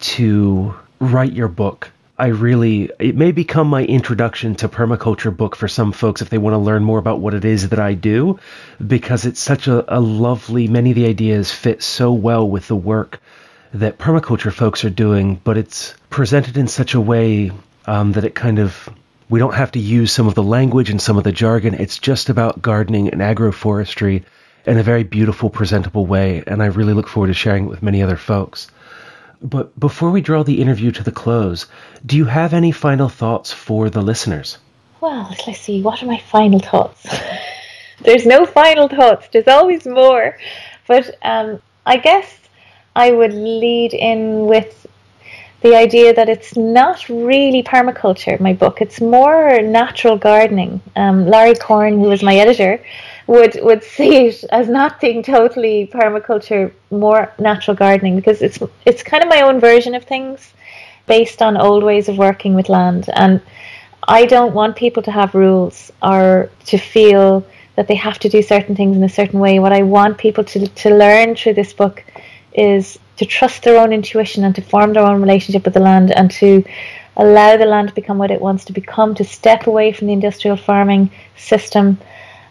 to 0.00 0.74
write 1.00 1.32
your 1.32 1.48
book 1.48 1.90
I 2.20 2.26
really, 2.28 2.90
it 2.98 3.14
may 3.14 3.30
become 3.30 3.68
my 3.68 3.84
introduction 3.84 4.56
to 4.56 4.68
permaculture 4.68 5.34
book 5.34 5.54
for 5.54 5.68
some 5.68 5.92
folks 5.92 6.20
if 6.20 6.30
they 6.30 6.38
want 6.38 6.54
to 6.54 6.58
learn 6.58 6.82
more 6.82 6.98
about 6.98 7.20
what 7.20 7.32
it 7.32 7.44
is 7.44 7.68
that 7.68 7.78
I 7.78 7.94
do, 7.94 8.40
because 8.84 9.24
it's 9.24 9.40
such 9.40 9.68
a, 9.68 9.84
a 9.96 10.00
lovely, 10.00 10.66
many 10.66 10.90
of 10.90 10.96
the 10.96 11.06
ideas 11.06 11.52
fit 11.52 11.80
so 11.80 12.12
well 12.12 12.48
with 12.48 12.66
the 12.66 12.74
work 12.74 13.20
that 13.72 13.98
permaculture 13.98 14.52
folks 14.52 14.84
are 14.84 14.90
doing, 14.90 15.40
but 15.44 15.56
it's 15.56 15.94
presented 16.10 16.56
in 16.56 16.66
such 16.66 16.94
a 16.94 17.00
way 17.00 17.52
um, 17.86 18.10
that 18.12 18.24
it 18.24 18.34
kind 18.34 18.58
of, 18.58 18.88
we 19.28 19.38
don't 19.38 19.54
have 19.54 19.70
to 19.72 19.78
use 19.78 20.10
some 20.10 20.26
of 20.26 20.34
the 20.34 20.42
language 20.42 20.90
and 20.90 21.00
some 21.00 21.18
of 21.18 21.24
the 21.24 21.30
jargon. 21.30 21.74
It's 21.74 21.98
just 21.98 22.30
about 22.30 22.60
gardening 22.60 23.10
and 23.10 23.20
agroforestry 23.20 24.24
in 24.66 24.76
a 24.76 24.82
very 24.82 25.04
beautiful, 25.04 25.50
presentable 25.50 26.04
way, 26.04 26.42
and 26.48 26.64
I 26.64 26.66
really 26.66 26.94
look 26.94 27.06
forward 27.06 27.28
to 27.28 27.34
sharing 27.34 27.66
it 27.66 27.68
with 27.68 27.82
many 27.82 28.02
other 28.02 28.16
folks. 28.16 28.68
But 29.40 29.78
before 29.78 30.10
we 30.10 30.20
draw 30.20 30.42
the 30.42 30.60
interview 30.60 30.90
to 30.92 31.02
the 31.02 31.12
close, 31.12 31.66
do 32.04 32.16
you 32.16 32.24
have 32.24 32.52
any 32.52 32.72
final 32.72 33.08
thoughts 33.08 33.52
for 33.52 33.88
the 33.88 34.02
listeners? 34.02 34.58
Well, 35.00 35.34
let's 35.46 35.60
see. 35.60 35.80
What 35.80 36.02
are 36.02 36.06
my 36.06 36.18
final 36.18 36.58
thoughts? 36.58 37.06
There's 38.02 38.26
no 38.26 38.46
final 38.46 38.88
thoughts. 38.88 39.28
There's 39.32 39.48
always 39.48 39.86
more. 39.86 40.36
But 40.86 41.14
um, 41.22 41.60
I 41.86 41.98
guess 41.98 42.38
I 42.96 43.12
would 43.12 43.32
lead 43.32 43.94
in 43.94 44.46
with 44.46 44.86
the 45.60 45.76
idea 45.76 46.14
that 46.14 46.28
it's 46.28 46.56
not 46.56 47.08
really 47.08 47.62
permaculture, 47.62 48.38
my 48.40 48.52
book. 48.52 48.80
It's 48.80 49.00
more 49.00 49.60
natural 49.60 50.16
gardening. 50.16 50.80
Um, 50.96 51.26
Larry 51.26 51.54
Korn, 51.54 51.94
who 51.94 52.08
was 52.08 52.22
my 52.22 52.36
editor, 52.36 52.80
would 53.28 53.60
would 53.62 53.84
see 53.96 54.26
it 54.26 54.42
as 54.50 54.68
not 54.68 55.00
being 55.00 55.22
totally 55.22 55.88
permaculture, 55.92 56.72
more 56.90 57.32
natural 57.38 57.76
gardening 57.76 58.16
because 58.16 58.42
it's 58.42 58.58
it's 58.84 59.04
kind 59.04 59.22
of 59.22 59.28
my 59.28 59.42
own 59.42 59.60
version 59.60 59.94
of 59.94 60.02
things 60.02 60.52
based 61.06 61.40
on 61.40 61.56
old 61.56 61.84
ways 61.84 62.08
of 62.08 62.18
working 62.18 62.54
with 62.54 62.68
land 62.68 63.08
and 63.14 63.40
I 64.06 64.24
don't 64.24 64.54
want 64.54 64.76
people 64.76 65.02
to 65.04 65.10
have 65.10 65.34
rules 65.34 65.92
or 66.02 66.50
to 66.66 66.78
feel 66.78 67.46
that 67.76 67.88
they 67.88 67.94
have 67.94 68.18
to 68.20 68.28
do 68.28 68.42
certain 68.42 68.74
things 68.74 68.96
in 68.96 69.04
a 69.04 69.08
certain 69.08 69.38
way. 69.38 69.58
What 69.58 69.72
I 69.72 69.82
want 69.82 70.18
people 70.18 70.44
to 70.44 70.66
to 70.66 70.90
learn 70.90 71.36
through 71.36 71.54
this 71.54 71.72
book 71.72 72.02
is 72.54 72.98
to 73.18 73.26
trust 73.26 73.62
their 73.62 73.78
own 73.78 73.92
intuition 73.92 74.44
and 74.44 74.54
to 74.54 74.62
form 74.62 74.92
their 74.92 75.04
own 75.04 75.20
relationship 75.20 75.64
with 75.64 75.74
the 75.74 75.80
land 75.80 76.10
and 76.12 76.30
to 76.30 76.64
allow 77.16 77.56
the 77.56 77.66
land 77.66 77.88
to 77.88 77.94
become 77.94 78.16
what 78.16 78.30
it 78.30 78.40
wants 78.40 78.64
to 78.64 78.72
become, 78.72 79.14
to 79.16 79.24
step 79.24 79.66
away 79.66 79.92
from 79.92 80.06
the 80.06 80.12
industrial 80.12 80.56
farming 80.56 81.10
system 81.36 81.98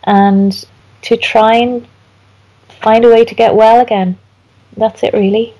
and 0.07 0.65
to 1.03 1.17
try 1.17 1.55
and 1.55 1.87
find 2.81 3.05
a 3.05 3.09
way 3.09 3.25
to 3.25 3.35
get 3.35 3.53
well 3.53 3.81
again. 3.81 4.17
That's 4.75 5.03
it, 5.03 5.13
really. 5.13 5.53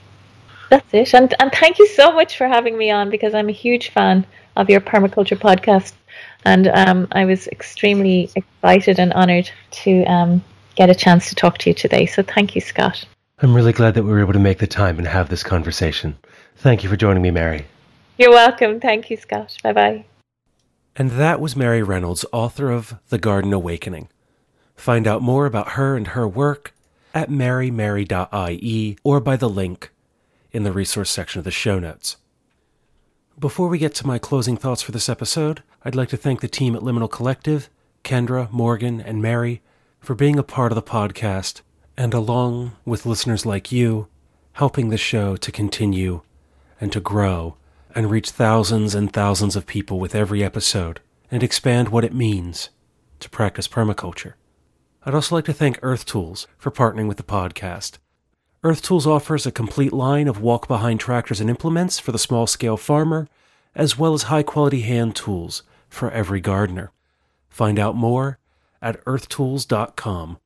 That's 0.70 0.94
it. 0.94 1.14
And, 1.14 1.34
and 1.40 1.52
thank 1.52 1.78
you 1.80 1.88
so 1.88 2.12
much 2.12 2.38
for 2.38 2.48
having 2.48 2.78
me 2.78 2.90
on 2.90 3.10
because 3.10 3.34
I'm 3.34 3.50
a 3.50 3.54
huge 3.54 3.90
fan 3.90 4.26
of 4.56 4.70
your 4.70 4.82
permaculture 4.82 5.38
podcast. 5.38 5.94
And 6.46 6.68
um, 6.68 7.08
I 7.12 7.26
was 7.26 7.48
extremely 7.48 8.32
excited 8.36 9.00
and 9.00 9.14
honoured 9.14 9.52
to 9.84 10.04
um, 10.06 10.44
get 10.76 10.90
a 10.90 10.96
chance 10.96 11.30
to 11.30 11.36
talk 11.36 11.58
to 11.60 11.70
you 11.70 11.74
today. 11.74 12.06
So 12.06 12.24
thank 12.24 12.56
you, 12.56 12.62
Scott. 12.62 13.06
I'm 13.40 13.54
really 13.54 13.74
glad 13.74 13.94
that 13.96 14.04
we 14.04 14.10
were 14.10 14.22
able 14.22 14.34
to 14.34 14.40
make 14.40 14.58
the 14.58 14.68
time 14.68 14.98
and 14.98 15.08
have 15.08 15.30
this 15.30 15.44
conversation. 15.44 16.18
Thank 16.56 16.84
you 16.84 16.90
for 16.90 16.98
joining 16.98 17.22
me, 17.22 17.32
Mary. 17.32 17.66
You're 18.18 18.32
welcome. 18.32 18.80
Thank 18.80 19.12
you, 19.12 19.18
Scott. 19.18 19.58
Bye 19.62 19.74
bye. 19.74 20.06
And 20.96 21.12
that 21.12 21.40
was 21.40 21.56
Mary 21.56 21.84
Reynolds, 21.84 22.26
author 22.34 22.72
of 22.72 22.96
The 23.10 23.20
Garden 23.20 23.54
Awakening. 23.54 24.10
Find 24.78 25.08
out 25.08 25.22
more 25.22 25.46
about 25.46 25.72
her 25.72 25.98
and 25.98 26.08
her 26.10 26.28
work 26.28 26.74
at 27.14 27.30
marymary.ie 27.30 28.98
or 29.04 29.20
by 29.20 29.36
the 29.36 29.50
link 29.50 29.92
in 30.52 30.64
the 30.64 30.72
resource 30.72 31.10
section 31.10 31.40
of 31.40 31.46
the 31.46 31.52
show 31.52 31.80
notes. 31.80 32.18
Before 33.38 33.68
we 33.68 33.78
get 33.78 33.94
to 33.96 34.08
my 34.08 34.18
closing 34.18 34.56
thoughts 34.56 34.82
for 34.82 34.92
this 34.92 35.10
episode, 35.10 35.62
I'd 35.84 35.96
like 35.96 36.10
to 36.10 36.18
thank 36.18 36.42
the 36.42 36.48
team 36.48 36.76
at 36.76 36.82
Liminal 36.82 37.12
Collective, 37.12 37.70
Kendra, 38.04 38.50
Morgan, 38.52 39.02
and 39.02 39.22
Mary, 39.22 39.62
for 40.00 40.16
being 40.16 40.40
a 40.40 40.44
part 40.44 40.72
of 40.72 40.76
the 40.76 40.82
podcast 40.82 41.62
and 41.98 42.14
along 42.14 42.76
with 42.86 43.06
listeners 43.06 43.46
like 43.46 43.72
you, 43.72 44.08
helping 44.54 44.90
the 44.90 44.98
show 44.98 45.36
to 45.36 45.52
continue 45.52 46.22
and 46.80 46.92
to 46.92 47.00
grow 47.00 47.58
and 47.94 48.12
reach 48.12 48.30
thousands 48.30 48.94
and 48.94 49.12
thousands 49.12 49.56
of 49.56 49.66
people 49.66 50.00
with 50.00 50.16
every 50.16 50.44
episode 50.44 51.00
and 51.32 51.42
expand 51.44 51.90
what 51.90 52.06
it 52.06 52.14
means 52.14 52.70
to 53.20 53.30
practice 53.30 53.68
permaculture. 53.68 54.34
I'd 55.08 55.16
also 55.16 55.36
like 55.36 55.46
to 55.46 55.54
thank 55.54 55.80
Earth 55.82 56.06
Tools 56.06 56.48
for 56.58 56.70
partnering 56.70 57.08
with 57.08 57.16
the 57.16 57.24
podcast. 57.24 57.98
Earth 58.62 58.82
Tools 58.82 59.08
offers 59.08 59.46
a 59.46 59.54
complete 59.54 59.94
line 59.94 60.28
of 60.28 60.42
walk 60.42 60.68
behind 60.68 61.00
tractors 61.00 61.40
and 61.40 61.50
implements 61.50 61.98
for 61.98 62.12
the 62.12 62.20
small 62.20 62.46
scale 62.46 62.76
farmer, 62.76 63.30
as 63.74 63.98
well 63.98 64.14
as 64.14 64.24
high 64.24 64.44
quality 64.44 64.82
hand 64.82 65.16
tools 65.16 65.64
for 65.88 66.12
every 66.12 66.42
gardener. 66.42 66.92
Find 67.48 67.80
out 67.80 67.96
more 67.96 68.38
at 68.82 69.02
earthtools.com. 69.06 70.40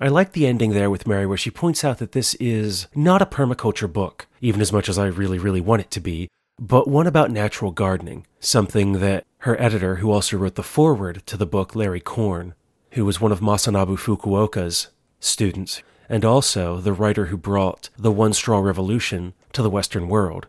I 0.00 0.06
like 0.06 0.30
the 0.30 0.46
ending 0.46 0.70
there 0.70 0.88
with 0.88 1.08
Mary 1.08 1.26
where 1.26 1.36
she 1.36 1.50
points 1.50 1.82
out 1.82 1.98
that 1.98 2.12
this 2.12 2.34
is 2.34 2.86
not 2.94 3.20
a 3.20 3.26
permaculture 3.26 3.92
book, 3.92 4.28
even 4.40 4.60
as 4.60 4.72
much 4.72 4.88
as 4.88 4.96
I 4.96 5.06
really, 5.06 5.40
really 5.40 5.60
want 5.60 5.82
it 5.82 5.90
to 5.90 6.00
be, 6.00 6.30
but 6.56 6.86
one 6.86 7.08
about 7.08 7.32
natural 7.32 7.72
gardening, 7.72 8.28
something 8.38 9.00
that 9.00 9.26
her 9.38 9.60
editor, 9.60 9.96
who 9.96 10.12
also 10.12 10.36
wrote 10.36 10.54
the 10.54 10.62
foreword 10.62 11.26
to 11.26 11.36
the 11.36 11.46
book, 11.46 11.74
Larry 11.74 11.98
Korn, 11.98 12.54
who 12.94 13.04
was 13.04 13.20
one 13.20 13.32
of 13.32 13.40
Masanobu 13.40 13.98
Fukuoka's 13.98 14.88
students, 15.20 15.82
and 16.08 16.24
also 16.24 16.78
the 16.78 16.92
writer 16.92 17.26
who 17.26 17.36
brought 17.36 17.90
the 17.98 18.12
One 18.12 18.32
Straw 18.32 18.60
Revolution 18.60 19.34
to 19.52 19.62
the 19.62 19.70
Western 19.70 20.08
world, 20.08 20.46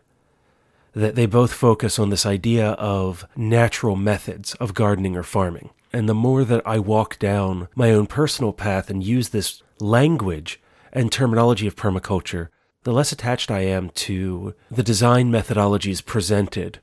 that 0.94 1.14
they 1.14 1.26
both 1.26 1.52
focus 1.52 1.98
on 1.98 2.10
this 2.10 2.24
idea 2.24 2.70
of 2.72 3.26
natural 3.36 3.96
methods 3.96 4.54
of 4.54 4.74
gardening 4.74 5.16
or 5.16 5.22
farming. 5.22 5.70
And 5.92 6.08
the 6.08 6.14
more 6.14 6.44
that 6.44 6.66
I 6.66 6.78
walk 6.78 7.18
down 7.18 7.68
my 7.74 7.90
own 7.90 8.06
personal 8.06 8.52
path 8.52 8.90
and 8.90 9.02
use 9.02 9.30
this 9.30 9.62
language 9.80 10.60
and 10.92 11.10
terminology 11.10 11.66
of 11.66 11.76
permaculture, 11.76 12.48
the 12.84 12.92
less 12.92 13.10
attached 13.12 13.50
I 13.50 13.60
am 13.60 13.90
to 13.90 14.54
the 14.70 14.82
design 14.82 15.32
methodologies 15.32 16.04
presented 16.04 16.78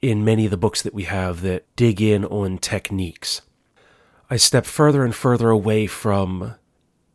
in 0.00 0.24
many 0.24 0.46
of 0.46 0.50
the 0.50 0.56
books 0.56 0.80
that 0.82 0.94
we 0.94 1.04
have 1.04 1.42
that 1.42 1.66
dig 1.76 2.00
in 2.00 2.24
on 2.24 2.58
techniques. 2.58 3.42
I 4.32 4.36
step 4.36 4.64
further 4.64 5.04
and 5.04 5.14
further 5.14 5.50
away 5.50 5.86
from 5.86 6.54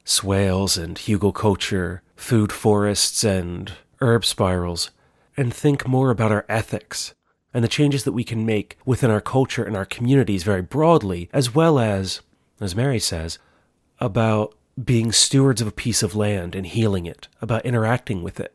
swales 0.06 0.78
and 0.78 0.96
hugelkultur, 0.96 2.02
food 2.16 2.52
forests 2.52 3.24
and 3.24 3.74
herb 4.02 4.24
spirals, 4.24 4.92
and 5.36 5.52
think 5.52 5.88
more 5.88 6.12
about 6.12 6.32
our 6.32 6.46
ethics 6.48 7.16
and 7.56 7.64
the 7.64 7.68
changes 7.68 8.04
that 8.04 8.12
we 8.12 8.24
can 8.24 8.46
make 8.46 8.78
within 8.86 9.10
our 9.10 9.20
culture 9.20 9.64
and 9.64 9.76
our 9.76 9.84
communities 9.84 10.44
very 10.44 10.62
broadly, 10.62 11.28
as 11.34 11.56
well 11.56 11.80
as, 11.80 12.22
as 12.62 12.76
Mary 12.76 13.00
says, 13.00 13.40
about 14.00 14.54
being 14.86 15.12
stewards 15.12 15.60
of 15.60 15.68
a 15.68 15.72
piece 15.72 16.04
of 16.04 16.16
land 16.16 16.54
and 16.54 16.68
healing 16.68 17.08
it, 17.08 17.28
about 17.42 17.66
interacting 17.66 18.22
with 18.22 18.40
it. 18.40 18.54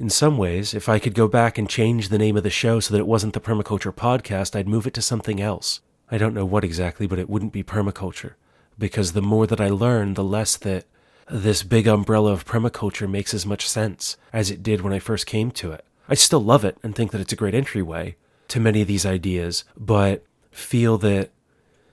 In 0.00 0.10
some 0.10 0.36
ways, 0.36 0.74
if 0.74 0.88
I 0.88 0.98
could 0.98 1.14
go 1.14 1.28
back 1.28 1.58
and 1.58 1.70
change 1.70 2.08
the 2.08 2.18
name 2.18 2.36
of 2.36 2.42
the 2.42 2.50
show 2.50 2.80
so 2.80 2.92
that 2.92 2.98
it 2.98 3.06
wasn't 3.06 3.34
the 3.34 3.40
Permaculture 3.40 3.94
Podcast, 3.94 4.56
I'd 4.56 4.66
move 4.66 4.88
it 4.88 4.94
to 4.94 5.00
something 5.00 5.40
else. 5.40 5.80
I 6.10 6.18
don't 6.18 6.34
know 6.34 6.44
what 6.44 6.64
exactly, 6.64 7.06
but 7.06 7.18
it 7.18 7.28
wouldn't 7.28 7.52
be 7.52 7.62
permaculture. 7.62 8.34
Because 8.78 9.12
the 9.12 9.22
more 9.22 9.46
that 9.46 9.60
I 9.60 9.68
learn, 9.68 10.14
the 10.14 10.24
less 10.24 10.56
that 10.56 10.84
this 11.30 11.62
big 11.62 11.86
umbrella 11.86 12.32
of 12.32 12.44
permaculture 12.44 13.08
makes 13.08 13.32
as 13.32 13.46
much 13.46 13.68
sense 13.68 14.16
as 14.32 14.50
it 14.50 14.62
did 14.62 14.80
when 14.80 14.92
I 14.92 14.98
first 14.98 15.26
came 15.26 15.50
to 15.52 15.72
it. 15.72 15.84
I 16.08 16.14
still 16.14 16.42
love 16.42 16.64
it 16.64 16.76
and 16.82 16.94
think 16.94 17.12
that 17.12 17.20
it's 17.20 17.32
a 17.32 17.36
great 17.36 17.54
entryway, 17.54 18.16
to 18.48 18.60
many 18.60 18.82
of 18.82 18.88
these 18.88 19.06
ideas, 19.06 19.64
but 19.76 20.24
feel 20.50 20.98
that 20.98 21.30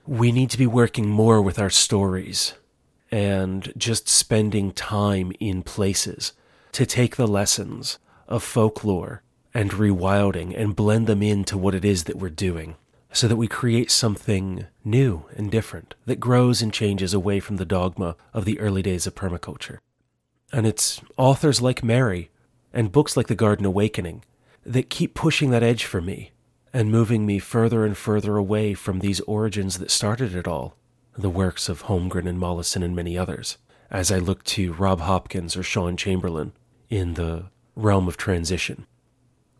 we 0.06 0.32
need 0.32 0.50
to 0.50 0.58
be 0.58 0.66
working 0.66 1.08
more 1.08 1.40
with 1.40 1.58
our 1.58 1.70
stories 1.70 2.54
and 3.10 3.72
just 3.76 4.08
spending 4.08 4.72
time 4.72 5.32
in 5.40 5.62
places 5.62 6.32
to 6.72 6.84
take 6.84 7.16
the 7.16 7.26
lessons 7.26 7.98
of 8.28 8.42
folklore 8.42 9.22
and 9.54 9.72
rewilding 9.72 10.58
and 10.58 10.76
blend 10.76 11.06
them 11.06 11.22
into 11.22 11.56
what 11.58 11.74
it 11.74 11.84
is 11.84 12.04
that 12.04 12.16
we're 12.16 12.30
doing 12.30 12.76
so 13.12 13.28
that 13.28 13.36
we 13.36 13.46
create 13.46 13.90
something 13.90 14.66
new 14.84 15.24
and 15.36 15.50
different 15.50 15.94
that 16.06 16.18
grows 16.18 16.62
and 16.62 16.72
changes 16.72 17.12
away 17.12 17.40
from 17.40 17.56
the 17.56 17.64
dogma 17.64 18.16
of 18.32 18.44
the 18.44 18.58
early 18.58 18.82
days 18.82 19.06
of 19.06 19.14
permaculture. 19.14 19.78
And 20.52 20.66
it's 20.66 21.00
authors 21.16 21.60
like 21.60 21.84
Mary 21.84 22.30
and 22.72 22.92
books 22.92 23.16
like 23.16 23.26
The 23.26 23.34
Garden 23.34 23.66
Awakening 23.66 24.24
that 24.64 24.90
keep 24.90 25.14
pushing 25.14 25.50
that 25.50 25.62
edge 25.62 25.84
for 25.84 26.00
me 26.00 26.32
and 26.72 26.90
moving 26.90 27.26
me 27.26 27.38
further 27.38 27.84
and 27.84 27.96
further 27.96 28.36
away 28.36 28.74
from 28.74 29.00
these 29.00 29.20
origins 29.20 29.78
that 29.78 29.90
started 29.90 30.34
it 30.34 30.48
all, 30.48 30.76
the 31.16 31.30
works 31.30 31.68
of 31.68 31.84
Holmgren 31.84 32.26
and 32.26 32.38
Mollison 32.38 32.82
and 32.82 32.96
many 32.96 33.18
others, 33.18 33.58
as 33.90 34.10
I 34.10 34.18
look 34.18 34.42
to 34.44 34.72
Rob 34.72 35.00
Hopkins 35.00 35.54
or 35.56 35.62
Shaun 35.62 35.96
Chamberlin 35.98 36.52
in 36.88 37.14
the 37.14 37.50
realm 37.76 38.08
of 38.08 38.16
transition, 38.16 38.86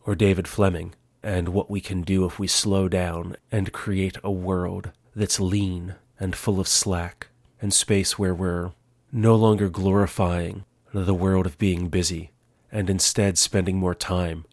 or 0.06 0.14
David 0.14 0.48
Fleming 0.48 0.94
and 1.22 1.50
what 1.50 1.70
we 1.70 1.80
can 1.80 2.02
do 2.02 2.24
if 2.24 2.38
we 2.38 2.46
slow 2.46 2.88
down 2.88 3.36
and 3.50 3.72
create 3.72 4.16
a 4.24 4.30
world 4.30 4.90
that's 5.14 5.40
lean 5.40 5.94
and 6.18 6.34
full 6.34 6.58
of 6.58 6.68
slack 6.68 7.28
and 7.60 7.72
space 7.72 8.18
where 8.18 8.34
we're 8.34 8.72
no 9.12 9.36
longer 9.36 9.68
glorifying 9.68 10.64
the 10.92 11.14
world 11.14 11.46
of 11.46 11.58
being 11.58 11.88
busy 11.88 12.30
and 12.70 12.88
instead 12.90 13.38
spending 13.38 13.76
more 13.76 13.94
time 13.94 14.44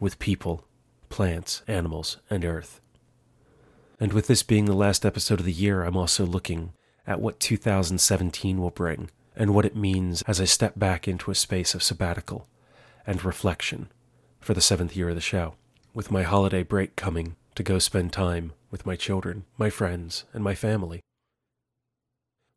with 0.00 0.18
people 0.18 0.64
plants, 1.08 1.62
animals, 1.68 2.18
and 2.28 2.44
earth. 2.44 2.80
And 4.00 4.12
with 4.12 4.26
this 4.26 4.42
being 4.42 4.64
the 4.64 4.74
last 4.74 5.06
episode 5.06 5.40
of 5.40 5.46
the 5.46 5.52
year, 5.52 5.82
I'm 5.82 5.96
also 5.96 6.26
looking 6.26 6.72
at 7.06 7.20
what 7.20 7.40
2017 7.40 8.60
will 8.60 8.70
bring 8.70 9.10
and 9.36 9.54
what 9.54 9.64
it 9.64 9.76
means 9.76 10.22
as 10.22 10.40
I 10.40 10.44
step 10.44 10.74
back 10.76 11.06
into 11.06 11.30
a 11.30 11.34
space 11.34 11.74
of 11.74 11.82
sabbatical 11.82 12.48
and 13.06 13.24
reflection 13.24 13.90
for 14.40 14.54
the 14.54 14.60
seventh 14.60 14.96
year 14.96 15.10
of 15.10 15.14
the 15.14 15.20
show, 15.20 15.54
with 15.96 16.10
my 16.10 16.22
holiday 16.22 16.62
break 16.62 16.94
coming 16.94 17.34
to 17.54 17.62
go 17.62 17.78
spend 17.78 18.12
time 18.12 18.52
with 18.70 18.84
my 18.84 18.94
children, 18.94 19.46
my 19.56 19.70
friends, 19.70 20.24
and 20.34 20.44
my 20.44 20.54
family. 20.54 21.00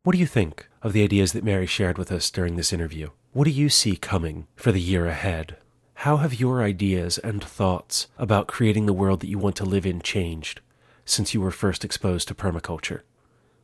What 0.02 0.12
do 0.12 0.18
you 0.18 0.26
think 0.26 0.68
of 0.82 0.92
the 0.92 1.02
ideas 1.02 1.32
that 1.32 1.42
Mary 1.42 1.64
shared 1.64 1.96
with 1.96 2.12
us 2.12 2.30
during 2.30 2.56
this 2.56 2.70
interview? 2.70 3.08
What 3.32 3.44
do 3.44 3.50
you 3.50 3.70
see 3.70 3.96
coming 3.96 4.46
for 4.56 4.72
the 4.72 4.80
year 4.80 5.06
ahead? 5.06 5.56
How 5.94 6.18
have 6.18 6.38
your 6.38 6.62
ideas 6.62 7.16
and 7.16 7.42
thoughts 7.42 8.08
about 8.18 8.46
creating 8.46 8.84
the 8.84 8.92
world 8.92 9.20
that 9.20 9.30
you 9.30 9.38
want 9.38 9.56
to 9.56 9.64
live 9.64 9.86
in 9.86 10.02
changed 10.02 10.60
since 11.06 11.32
you 11.32 11.40
were 11.40 11.50
first 11.50 11.82
exposed 11.82 12.28
to 12.28 12.34
permaculture? 12.34 13.00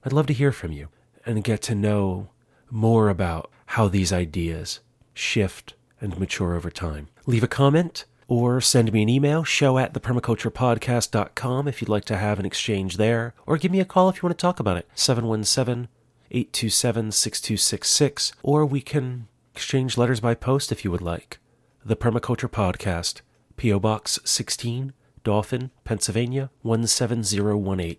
I'd 0.07 0.13
love 0.15 0.27
to 0.29 0.33
hear 0.33 0.53
from 0.53 0.73
you 0.73 0.89
and 1.27 1.45
get 1.45 1.61
to 1.63 1.75
know 1.75 2.31
more 2.71 3.11
about 3.11 3.51
how 3.67 3.89
these 3.89 4.11
ideas 4.11 4.81
shift 5.13 5.75
and 6.01 6.19
mature 6.19 6.55
over 6.55 6.71
time. 6.71 7.09
Leave 7.27 7.45
a 7.45 7.49
comment 7.49 8.07
or 8.29 8.61
send 8.61 8.93
me 8.93 9.03
an 9.03 9.09
email, 9.09 9.45
show 9.45 9.79
at 9.79 9.93
thepermaculturepodcast.com 9.95 11.69
if 11.69 11.81
you'd 11.81 11.89
like 11.89 12.05
to 12.07 12.17
have 12.17 12.39
an 12.39 12.47
exchange 12.47 12.97
there, 12.97 13.35
or 13.47 13.57
give 13.57 13.73
me 13.73 13.81
a 13.81 13.85
call 13.85 14.09
if 14.09 14.17
you 14.17 14.23
want 14.23 14.37
to 14.37 14.43
talk 14.43 14.61
about 14.61 14.77
it, 14.77 14.89
717 14.95 15.89
827 16.31 17.13
6266, 17.13 18.33
or 18.43 18.67
we 18.67 18.81
can 18.81 19.29
exchange 19.55 19.97
letters 19.97 20.21
by 20.21 20.35
post 20.35 20.73
if 20.73 20.85
you 20.85 20.91
would 20.91 21.03
like. 21.03 21.39
The 21.85 21.97
Permaculture 21.97 22.51
Podcast, 22.51 23.21
P.O. 23.57 23.79
Box 23.79 24.19
16, 24.25 24.93
Dauphin, 25.23 25.71
Pennsylvania 25.85 26.51
17018. 26.65 27.97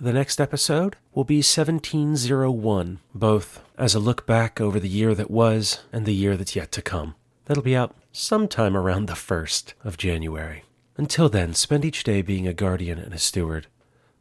The 0.00 0.12
next 0.12 0.40
episode 0.40 0.96
will 1.14 1.24
be 1.24 1.36
1701, 1.36 2.98
both 3.14 3.62
as 3.78 3.94
a 3.94 4.00
look 4.00 4.26
back 4.26 4.60
over 4.60 4.78
the 4.78 4.88
year 4.88 5.14
that 5.14 5.30
was 5.30 5.80
and 5.92 6.04
the 6.04 6.14
year 6.14 6.36
that's 6.36 6.56
yet 6.56 6.72
to 6.72 6.82
come. 6.82 7.14
That'll 7.46 7.62
be 7.62 7.76
out 7.76 7.94
sometime 8.12 8.76
around 8.76 9.06
the 9.06 9.14
1st 9.14 9.74
of 9.84 9.98
January. 9.98 10.64
Until 10.96 11.28
then, 11.28 11.52
spend 11.52 11.84
each 11.84 12.04
day 12.04 12.22
being 12.22 12.46
a 12.46 12.54
guardian 12.54 12.98
and 12.98 13.12
a 13.12 13.18
steward 13.18 13.66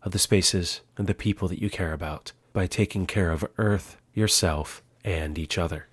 of 0.02 0.12
the 0.12 0.20
spaces 0.20 0.82
and 0.98 1.08
the 1.08 1.14
people 1.14 1.48
that 1.48 1.62
you 1.62 1.70
care 1.70 1.94
about 1.94 2.34
by 2.52 2.68
taking 2.68 3.06
care 3.06 3.32
of 3.32 3.46
Earth, 3.58 3.98
yourself, 4.14 4.84
and 5.06 5.38
each 5.38 5.58
other. 5.58 5.88